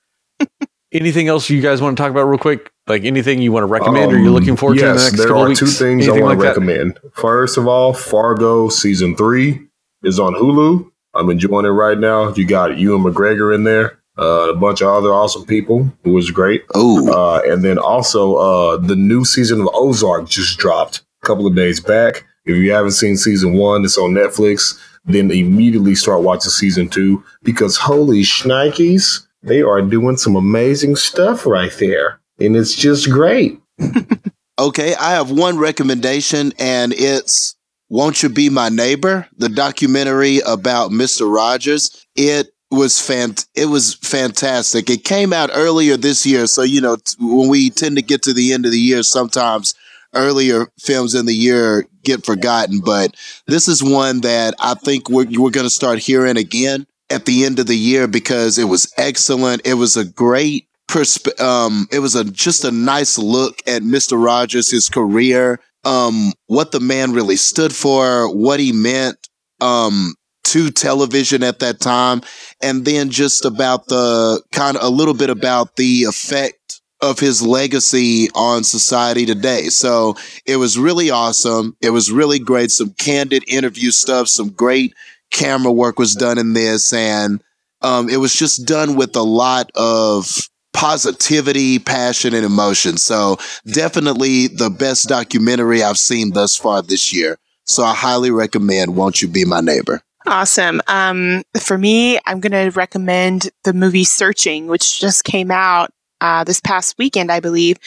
anything 0.92 1.30
else 1.30 1.50
you 1.50 1.62
guys 1.62 1.82
want 1.82 1.96
to 1.98 2.04
talk 2.04 2.12
about 2.12 2.24
real 2.24 2.38
quick? 2.38 2.72
Like 2.88 3.04
anything 3.04 3.42
you 3.42 3.52
want 3.52 3.64
to 3.64 3.68
recommend 3.68 4.12
or 4.14 4.18
you're 4.18 4.28
Um, 4.28 4.34
looking 4.34 4.56
forward 4.56 4.78
to 4.80 4.86
in 4.86 4.96
the 4.96 5.02
yes, 5.02 5.04
next 5.12 5.18
there 5.18 5.28
couple 5.28 5.44
are 5.44 5.48
weeks? 5.50 5.60
two 5.60 5.66
things 5.66 6.08
I 6.08 6.12
Anything 6.12 6.24
want 6.24 6.40
to 6.40 6.46
like 6.46 6.56
that? 6.56 6.60
recommend. 6.62 7.00
First 7.14 7.58
of 7.58 7.68
all, 7.68 7.94
Fargo 7.94 8.70
season 8.70 9.16
three 9.16 9.62
is 10.04 10.20
on 10.20 10.34
Hulu. 10.36 10.90
I'm 11.14 11.30
enjoying 11.30 11.66
it 11.66 11.70
right 11.70 11.98
now. 11.98 12.34
You 12.34 12.46
got 12.46 12.78
Ewan 12.78 13.04
McGregor 13.04 13.54
in 13.54 13.64
there, 13.64 14.00
uh, 14.20 14.50
a 14.52 14.56
bunch 14.56 14.82
of 14.82 14.88
other 14.90 15.10
awesome 15.14 15.46
people, 15.46 15.92
who 16.04 16.12
was 16.12 16.32
great. 16.32 16.64
Oh, 16.76 17.12
Uh, 17.12 17.42
and 17.52 17.64
then 17.64 17.78
also, 17.78 18.36
uh, 18.36 18.78
the 18.78 18.96
new 18.96 19.26
season 19.26 19.60
of 19.62 19.70
Ozark 19.74 20.30
just 20.30 20.58
dropped 20.60 21.02
a 21.24 21.28
couple 21.28 21.48
of 21.48 21.56
days 21.56 21.80
back. 21.80 22.24
If 22.46 22.56
you 22.56 22.72
haven't 22.72 22.92
seen 22.92 23.18
season 23.18 23.54
one, 23.54 23.84
it's 23.84 23.98
on 23.98 24.12
Netflix. 24.14 24.78
then 25.10 25.32
immediately 25.32 25.96
start 25.96 26.22
watching 26.22 26.52
season 26.52 26.90
two 26.90 27.24
because 27.42 27.78
holy 27.78 28.24
shnikes, 28.24 29.26
they 29.42 29.62
are 29.62 29.82
doing 29.82 30.18
some 30.18 30.36
amazing 30.36 30.98
stuff 30.98 31.46
right 31.46 31.72
there. 31.80 32.20
And 32.40 32.56
it's 32.56 32.76
just 32.76 33.10
great. 33.10 33.60
okay, 34.60 34.96
I 34.96 35.12
have 35.12 35.32
one 35.32 35.58
recommendation, 35.58 36.54
and 36.60 36.94
it's 36.94 37.56
Won't 37.90 38.22
You 38.24 38.30
Be 38.30 38.50
My 38.50 38.70
Neighbor, 38.70 39.28
the 39.38 39.50
documentary 39.50 40.40
about 40.46 40.92
Mr. 40.92 41.34
Rogers. 41.34 42.06
It 42.16 42.50
was 42.70 42.94
fant 42.96 43.48
it 43.56 43.68
was 43.68 43.96
fantastic. 43.96 44.90
It 44.90 45.04
came 45.04 45.32
out 45.32 45.50
earlier 45.54 45.98
this 45.98 46.26
year, 46.26 46.48
so 46.48 46.64
you 46.64 46.82
know 46.82 46.98
t- 46.98 47.16
when 47.20 47.50
we 47.50 47.70
tend 47.70 47.96
to 47.96 48.02
get 48.02 48.24
to 48.24 48.34
the 48.34 48.54
end 48.54 48.66
of 48.66 48.72
the 48.72 48.80
year, 48.80 49.04
sometimes 49.04 49.74
earlier 50.14 50.68
films 50.80 51.16
in 51.16 51.26
the 51.26 51.34
year 51.34 51.86
get 52.04 52.26
forgotten. 52.26 52.80
But 52.84 53.16
this 53.48 53.68
is 53.68 53.84
one 53.84 54.22
that 54.22 54.54
I 54.60 54.74
think 54.74 55.10
we're 55.10 55.28
we're 55.40 55.52
going 55.52 55.66
to 55.66 55.70
start 55.70 56.00
hearing 56.00 56.38
again 56.38 56.86
at 57.10 57.26
the 57.26 57.46
end 57.46 57.60
of 57.60 57.68
the 57.68 57.78
year 57.78 58.08
because 58.08 58.58
it 58.58 58.66
was 58.66 58.92
excellent. 58.98 59.66
It 59.66 59.76
was 59.76 59.96
a 59.96 60.06
great 60.06 60.67
persp- 60.88 61.40
um 61.40 61.88
it 61.92 62.00
was 62.00 62.16
a 62.16 62.24
just 62.24 62.64
a 62.64 62.72
nice 62.72 63.18
look 63.18 63.60
at 63.68 63.82
Mr. 63.82 64.22
Rogers, 64.22 64.72
his 64.72 64.90
career, 64.90 65.60
um 65.84 66.34
what 66.48 66.72
the 66.72 66.80
man 66.80 67.14
really 67.14 67.36
stood 67.36 67.74
for, 67.74 68.34
what 68.36 68.60
he 68.60 68.72
meant 68.72 69.18
um 69.62 70.14
to 70.46 70.72
television 70.72 71.44
at 71.44 71.60
that 71.60 71.80
time 71.82 72.22
and 72.62 72.86
then 72.86 73.10
just 73.10 73.44
about 73.44 73.88
the 73.88 74.42
kind 74.54 74.78
of 74.78 74.84
a 74.84 74.90
little 74.90 75.14
bit 75.14 75.30
about 75.30 75.76
the 75.76 76.04
effect 76.04 76.82
of 77.02 77.20
his 77.20 77.42
legacy 77.42 78.30
on 78.34 78.64
society 78.64 79.26
today. 79.26 79.64
So 79.64 80.16
it 80.46 80.56
was 80.56 80.80
really 80.80 81.10
awesome. 81.12 81.76
It 81.82 81.92
was 81.92 82.12
really 82.12 82.40
great. 82.40 82.72
Some 82.72 82.92
candid 82.94 83.44
interview 83.48 83.92
stuff, 83.92 84.28
some 84.28 84.50
great 84.50 84.94
camera 85.32 85.72
work 85.72 86.00
was 86.00 86.16
done 86.16 86.38
in 86.38 86.54
this. 86.54 86.94
And 86.94 87.44
um, 87.82 88.10
it 88.10 88.18
was 88.18 88.34
just 88.34 88.66
done 88.66 88.96
with 88.96 89.16
a 89.16 89.22
lot 89.22 89.70
of 89.76 90.50
positivity, 90.78 91.80
passion, 91.80 92.36
and 92.36 92.46
emotion. 92.46 92.98
So 92.98 93.38
definitely 93.66 94.46
the 94.46 94.70
best 94.70 95.10
documentary 95.10 95.82
I've 95.82 95.98
seen 95.98 96.34
thus 96.34 96.56
far 96.56 96.84
this 96.84 97.12
year. 97.12 97.40
So 97.66 97.84
I 97.84 97.96
highly 97.96 98.30
recommend 98.30 98.96
Won't 98.96 99.22
You 99.22 99.28
Be 99.28 99.44
My 99.44 99.60
Neighbor? 99.60 100.02
Awesome. 100.28 100.80
Um, 100.88 101.42
for 101.60 101.80
me, 101.80 102.20
I'm 102.28 102.40
going 102.40 102.52
to 102.52 102.78
recommend 102.78 103.50
the 103.64 103.74
movie 103.74 104.04
Searching, 104.04 104.68
which 104.68 105.00
just 105.00 105.24
came 105.24 105.50
out 105.50 105.90
uh, 106.22 106.44
this 106.44 106.62
past 106.62 106.96
weekend, 107.00 107.32
I 107.32 107.40
believe. 107.40 107.78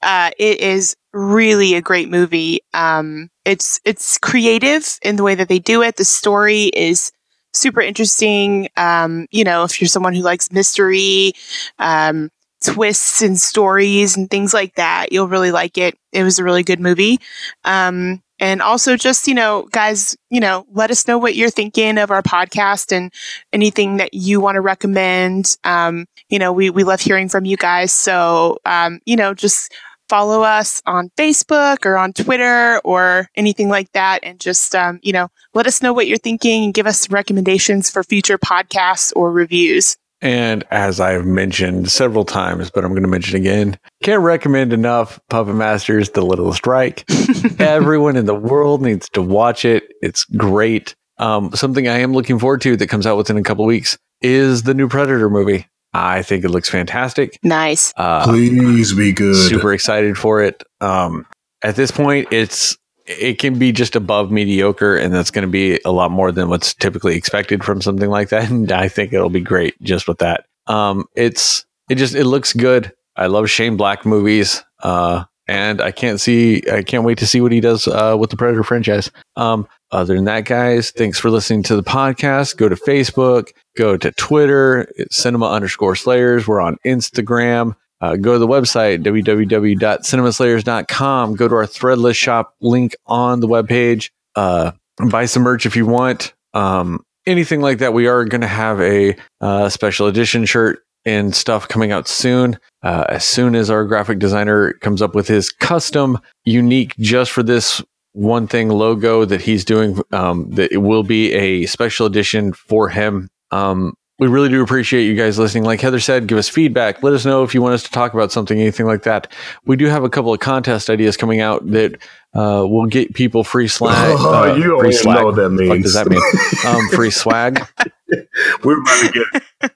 Uh, 0.00 0.30
it 0.38 0.60
is 0.60 0.94
really 1.12 1.74
a 1.74 1.82
great 1.82 2.08
movie. 2.08 2.60
Um, 2.74 3.28
it's 3.44 3.80
it's 3.84 4.18
creative 4.18 4.98
in 5.02 5.16
the 5.16 5.24
way 5.24 5.34
that 5.34 5.48
they 5.48 5.58
do 5.58 5.82
it. 5.82 5.96
The 5.96 6.04
story 6.04 6.64
is 6.64 7.10
super 7.54 7.80
interesting. 7.80 8.68
Um, 8.76 9.26
you 9.30 9.42
know, 9.42 9.64
if 9.64 9.80
you're 9.80 9.88
someone 9.88 10.14
who 10.14 10.22
likes 10.22 10.52
mystery, 10.52 11.32
um, 11.78 12.30
twists 12.72 13.22
and 13.22 13.38
stories 13.38 14.16
and 14.16 14.30
things 14.30 14.52
like 14.52 14.74
that, 14.74 15.12
you'll 15.12 15.28
really 15.28 15.52
like 15.52 15.78
it. 15.78 15.98
It 16.12 16.22
was 16.22 16.38
a 16.38 16.44
really 16.44 16.62
good 16.62 16.80
movie. 16.80 17.18
Um, 17.64 18.22
and 18.38 18.60
also 18.60 18.96
just, 18.96 19.28
you 19.28 19.34
know, 19.34 19.66
guys, 19.72 20.16
you 20.28 20.40
know, 20.40 20.66
let 20.72 20.90
us 20.90 21.08
know 21.08 21.16
what 21.16 21.36
you're 21.36 21.50
thinking 21.50 21.96
of 21.96 22.10
our 22.10 22.22
podcast 22.22 22.94
and 22.94 23.12
anything 23.52 23.96
that 23.96 24.12
you 24.12 24.40
want 24.40 24.56
to 24.56 24.60
recommend. 24.60 25.56
Um, 25.64 26.06
you 26.28 26.38
know, 26.38 26.52
we, 26.52 26.68
we 26.68 26.84
love 26.84 27.00
hearing 27.00 27.28
from 27.28 27.46
you 27.46 27.56
guys. 27.56 27.92
So, 27.92 28.58
um, 28.66 29.00
you 29.06 29.16
know, 29.16 29.32
just 29.32 29.72
follow 30.08 30.42
us 30.42 30.82
on 30.86 31.10
Facebook 31.16 31.84
or 31.86 31.96
on 31.96 32.12
Twitter 32.12 32.80
or 32.84 33.28
anything 33.36 33.68
like 33.68 33.90
that. 33.92 34.20
And 34.22 34.38
just, 34.38 34.74
um, 34.74 35.00
you 35.02 35.12
know, 35.12 35.28
let 35.54 35.66
us 35.66 35.82
know 35.82 35.92
what 35.92 36.06
you're 36.06 36.18
thinking 36.18 36.64
and 36.64 36.74
give 36.74 36.86
us 36.86 37.10
recommendations 37.10 37.90
for 37.90 38.04
future 38.04 38.38
podcasts 38.38 39.12
or 39.16 39.32
reviews. 39.32 39.96
And 40.22 40.64
as 40.70 40.98
I've 40.98 41.26
mentioned 41.26 41.90
several 41.90 42.24
times, 42.24 42.70
but 42.70 42.84
I'm 42.84 42.92
going 42.92 43.02
to 43.02 43.08
mention 43.08 43.36
again, 43.36 43.78
can't 44.02 44.22
recommend 44.22 44.72
enough 44.72 45.20
Puppet 45.28 45.54
Masters, 45.54 46.10
The 46.10 46.22
Littlest 46.22 46.66
Reich. 46.66 47.04
Everyone 47.58 48.16
in 48.16 48.26
the 48.26 48.34
world 48.34 48.82
needs 48.82 49.08
to 49.10 49.22
watch 49.22 49.64
it. 49.64 49.84
It's 50.00 50.24
great. 50.24 50.94
Um, 51.18 51.52
something 51.54 51.86
I 51.88 51.98
am 51.98 52.12
looking 52.12 52.38
forward 52.38 52.60
to 52.62 52.76
that 52.76 52.88
comes 52.88 53.06
out 53.06 53.16
within 53.16 53.36
a 53.36 53.42
couple 53.42 53.64
weeks 53.64 53.98
is 54.22 54.62
the 54.62 54.74
new 54.74 54.88
Predator 54.88 55.28
movie. 55.28 55.66
I 55.92 56.22
think 56.22 56.44
it 56.44 56.50
looks 56.50 56.68
fantastic. 56.68 57.38
Nice. 57.42 57.92
Uh, 57.96 58.24
Please 58.24 58.94
be 58.94 59.12
good. 59.12 59.48
Super 59.48 59.72
excited 59.72 60.18
for 60.18 60.42
it. 60.42 60.62
Um, 60.80 61.26
at 61.62 61.76
this 61.76 61.90
point, 61.90 62.28
it's 62.32 62.76
it 63.06 63.38
can 63.38 63.58
be 63.58 63.72
just 63.72 63.96
above 63.96 64.30
mediocre, 64.30 64.96
and 64.96 65.14
that's 65.14 65.30
going 65.30 65.46
to 65.46 65.50
be 65.50 65.80
a 65.84 65.92
lot 65.92 66.10
more 66.10 66.32
than 66.32 66.48
what's 66.48 66.74
typically 66.74 67.16
expected 67.16 67.64
from 67.64 67.80
something 67.80 68.10
like 68.10 68.30
that. 68.30 68.50
And 68.56 68.70
I 68.70 68.88
think 68.88 69.12
it'll 69.12 69.30
be 69.30 69.40
great 69.40 69.80
just 69.82 70.06
with 70.08 70.18
that. 70.18 70.46
Um, 70.66 71.06
it's 71.14 71.64
it 71.88 71.96
just 71.96 72.14
it 72.14 72.24
looks 72.24 72.52
good. 72.52 72.92
I 73.16 73.26
love 73.26 73.48
Shane 73.50 73.76
Black 73.76 74.04
movies. 74.04 74.62
Uh, 74.82 75.24
and 75.48 75.80
I 75.80 75.92
can't 75.92 76.20
see, 76.20 76.62
I 76.70 76.82
can't 76.82 77.04
wait 77.04 77.18
to 77.18 77.26
see 77.26 77.40
what 77.40 77.52
he 77.52 77.60
does 77.60 77.86
uh, 77.86 78.16
with 78.18 78.30
the 78.30 78.36
Predator 78.36 78.64
franchise. 78.64 79.10
Um, 79.36 79.68
other 79.92 80.16
than 80.16 80.24
that, 80.24 80.44
guys, 80.44 80.90
thanks 80.90 81.18
for 81.18 81.30
listening 81.30 81.62
to 81.64 81.76
the 81.76 81.84
podcast. 81.84 82.56
Go 82.56 82.68
to 82.68 82.74
Facebook, 82.74 83.50
go 83.76 83.96
to 83.96 84.10
Twitter, 84.12 84.88
cinema 85.10 85.48
underscore 85.48 85.94
slayers. 85.94 86.48
We're 86.48 86.60
on 86.60 86.78
Instagram. 86.84 87.76
Uh, 88.00 88.16
go 88.16 88.34
to 88.34 88.38
the 88.38 88.46
website, 88.46 89.02
www.cinemaslayers.com. 89.02 91.34
Go 91.34 91.48
to 91.48 91.54
our 91.54 91.66
threadless 91.66 92.16
shop 92.16 92.54
link 92.60 92.94
on 93.06 93.40
the 93.40 93.48
webpage. 93.48 94.10
Uh, 94.34 94.72
buy 95.08 95.24
some 95.24 95.42
merch 95.42 95.66
if 95.66 95.76
you 95.76 95.86
want. 95.86 96.34
Um, 96.52 97.02
anything 97.26 97.60
like 97.60 97.78
that. 97.78 97.92
We 97.92 98.06
are 98.06 98.24
going 98.24 98.40
to 98.40 98.46
have 98.46 98.80
a 98.80 99.16
uh, 99.40 99.68
special 99.68 100.06
edition 100.06 100.44
shirt 100.44 100.82
and 101.04 101.34
stuff 101.34 101.68
coming 101.68 101.92
out 101.92 102.08
soon. 102.08 102.58
Uh, 102.82 103.04
as 103.08 103.24
soon 103.24 103.54
as 103.54 103.70
our 103.70 103.84
graphic 103.84 104.18
designer 104.18 104.72
comes 104.74 105.00
up 105.00 105.14
with 105.14 105.28
his 105.28 105.50
custom, 105.50 106.18
unique, 106.44 106.94
just 106.98 107.30
for 107.30 107.42
this 107.42 107.82
one 108.12 108.46
thing 108.46 108.70
logo 108.70 109.24
that 109.24 109.40
he's 109.40 109.64
doing, 109.64 110.00
um, 110.12 110.50
that 110.50 110.72
it 110.72 110.78
will 110.78 111.02
be 111.02 111.32
a 111.32 111.66
special 111.66 112.06
edition 112.06 112.52
for 112.52 112.88
him. 112.88 113.28
Um, 113.50 113.94
we 114.18 114.28
really 114.28 114.48
do 114.48 114.62
appreciate 114.62 115.04
you 115.04 115.14
guys 115.14 115.38
listening. 115.38 115.64
Like 115.64 115.80
Heather 115.80 116.00
said, 116.00 116.26
give 116.26 116.38
us 116.38 116.48
feedback. 116.48 117.02
Let 117.02 117.12
us 117.12 117.24
know 117.26 117.42
if 117.42 117.54
you 117.54 117.60
want 117.60 117.74
us 117.74 117.82
to 117.82 117.90
talk 117.90 118.14
about 118.14 118.32
something, 118.32 118.58
anything 118.58 118.86
like 118.86 119.02
that. 119.02 119.30
We 119.66 119.76
do 119.76 119.86
have 119.86 120.04
a 120.04 120.08
couple 120.08 120.32
of 120.32 120.40
contest 120.40 120.88
ideas 120.88 121.16
coming 121.18 121.40
out 121.40 121.66
that 121.70 121.96
uh, 122.34 122.64
will 122.66 122.86
get 122.86 123.12
people 123.14 123.44
free 123.44 123.68
swag. 123.76 123.94
Oh, 124.18 124.50
uh, 124.50 124.54
you 124.54 124.64
don't 124.64 124.80
free 124.80 124.88
even 124.88 125.00
swag. 125.02 125.18
know 125.18 125.26
what 125.26 125.36
that 125.36 125.50
means. 125.50 125.68
What 125.68 125.82
does 125.82 125.94
that 125.94 126.08
mean? 126.08 126.22
um, 126.66 126.88
free 126.90 127.10
swag. 127.10 127.66
We're 128.64 128.80
about 128.80 129.12
to 129.12 129.26
get. 129.60 129.72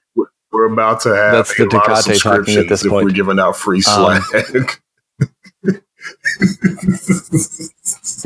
We're 0.51 0.71
about 0.73 1.01
to 1.01 1.15
have 1.15 1.31
That's 1.33 1.55
the 1.55 1.63
a 1.63 1.65
lot 1.65 2.07
of 2.09 2.19
talking 2.21 2.57
at 2.57 2.67
this 2.67 2.81
subscriptions 2.81 2.85
if 2.85 2.89
point. 2.89 3.05
we're 3.05 3.11
giving 3.11 3.39
out 3.39 3.55
free 3.55 3.81
Um, 3.87 4.21
swag. 4.21 4.79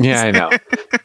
Yeah, 0.00 0.22
I 0.22 0.30
know. 0.32 0.50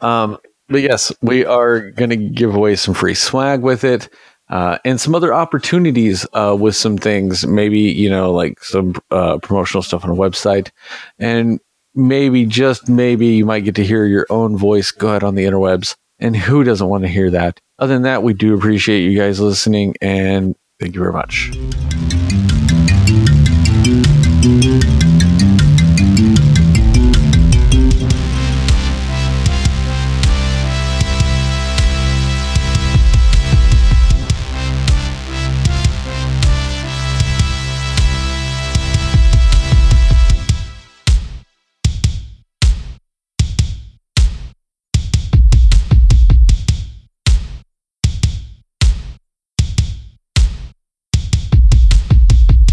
um, 0.06 0.38
but 0.68 0.80
yes, 0.82 1.12
we 1.22 1.44
are 1.44 1.90
going 1.92 2.10
to 2.10 2.16
give 2.16 2.54
away 2.54 2.76
some 2.76 2.94
free 2.94 3.14
swag 3.14 3.60
with 3.62 3.84
it 3.84 4.08
uh, 4.52 4.76
and 4.84 5.00
some 5.00 5.14
other 5.14 5.32
opportunities 5.32 6.26
uh, 6.34 6.54
with 6.58 6.76
some 6.76 6.98
things, 6.98 7.46
maybe, 7.46 7.80
you 7.80 8.10
know, 8.10 8.30
like 8.30 8.62
some 8.62 8.94
uh, 9.10 9.38
promotional 9.38 9.82
stuff 9.82 10.04
on 10.04 10.10
a 10.10 10.14
website. 10.14 10.70
And 11.18 11.58
maybe, 11.94 12.44
just 12.44 12.86
maybe, 12.86 13.28
you 13.28 13.46
might 13.46 13.64
get 13.64 13.76
to 13.76 13.84
hear 13.84 14.04
your 14.04 14.26
own 14.28 14.58
voice 14.58 14.90
go 14.90 15.08
out 15.08 15.22
on 15.22 15.36
the 15.36 15.46
interwebs. 15.46 15.96
And 16.18 16.36
who 16.36 16.64
doesn't 16.64 16.86
want 16.86 17.02
to 17.04 17.08
hear 17.08 17.30
that? 17.30 17.60
Other 17.78 17.94
than 17.94 18.02
that, 18.02 18.22
we 18.22 18.34
do 18.34 18.54
appreciate 18.54 19.00
you 19.00 19.16
guys 19.18 19.40
listening 19.40 19.94
and 20.02 20.54
thank 20.78 20.94
you 20.94 21.00
very 21.00 21.14
much. 21.14 21.50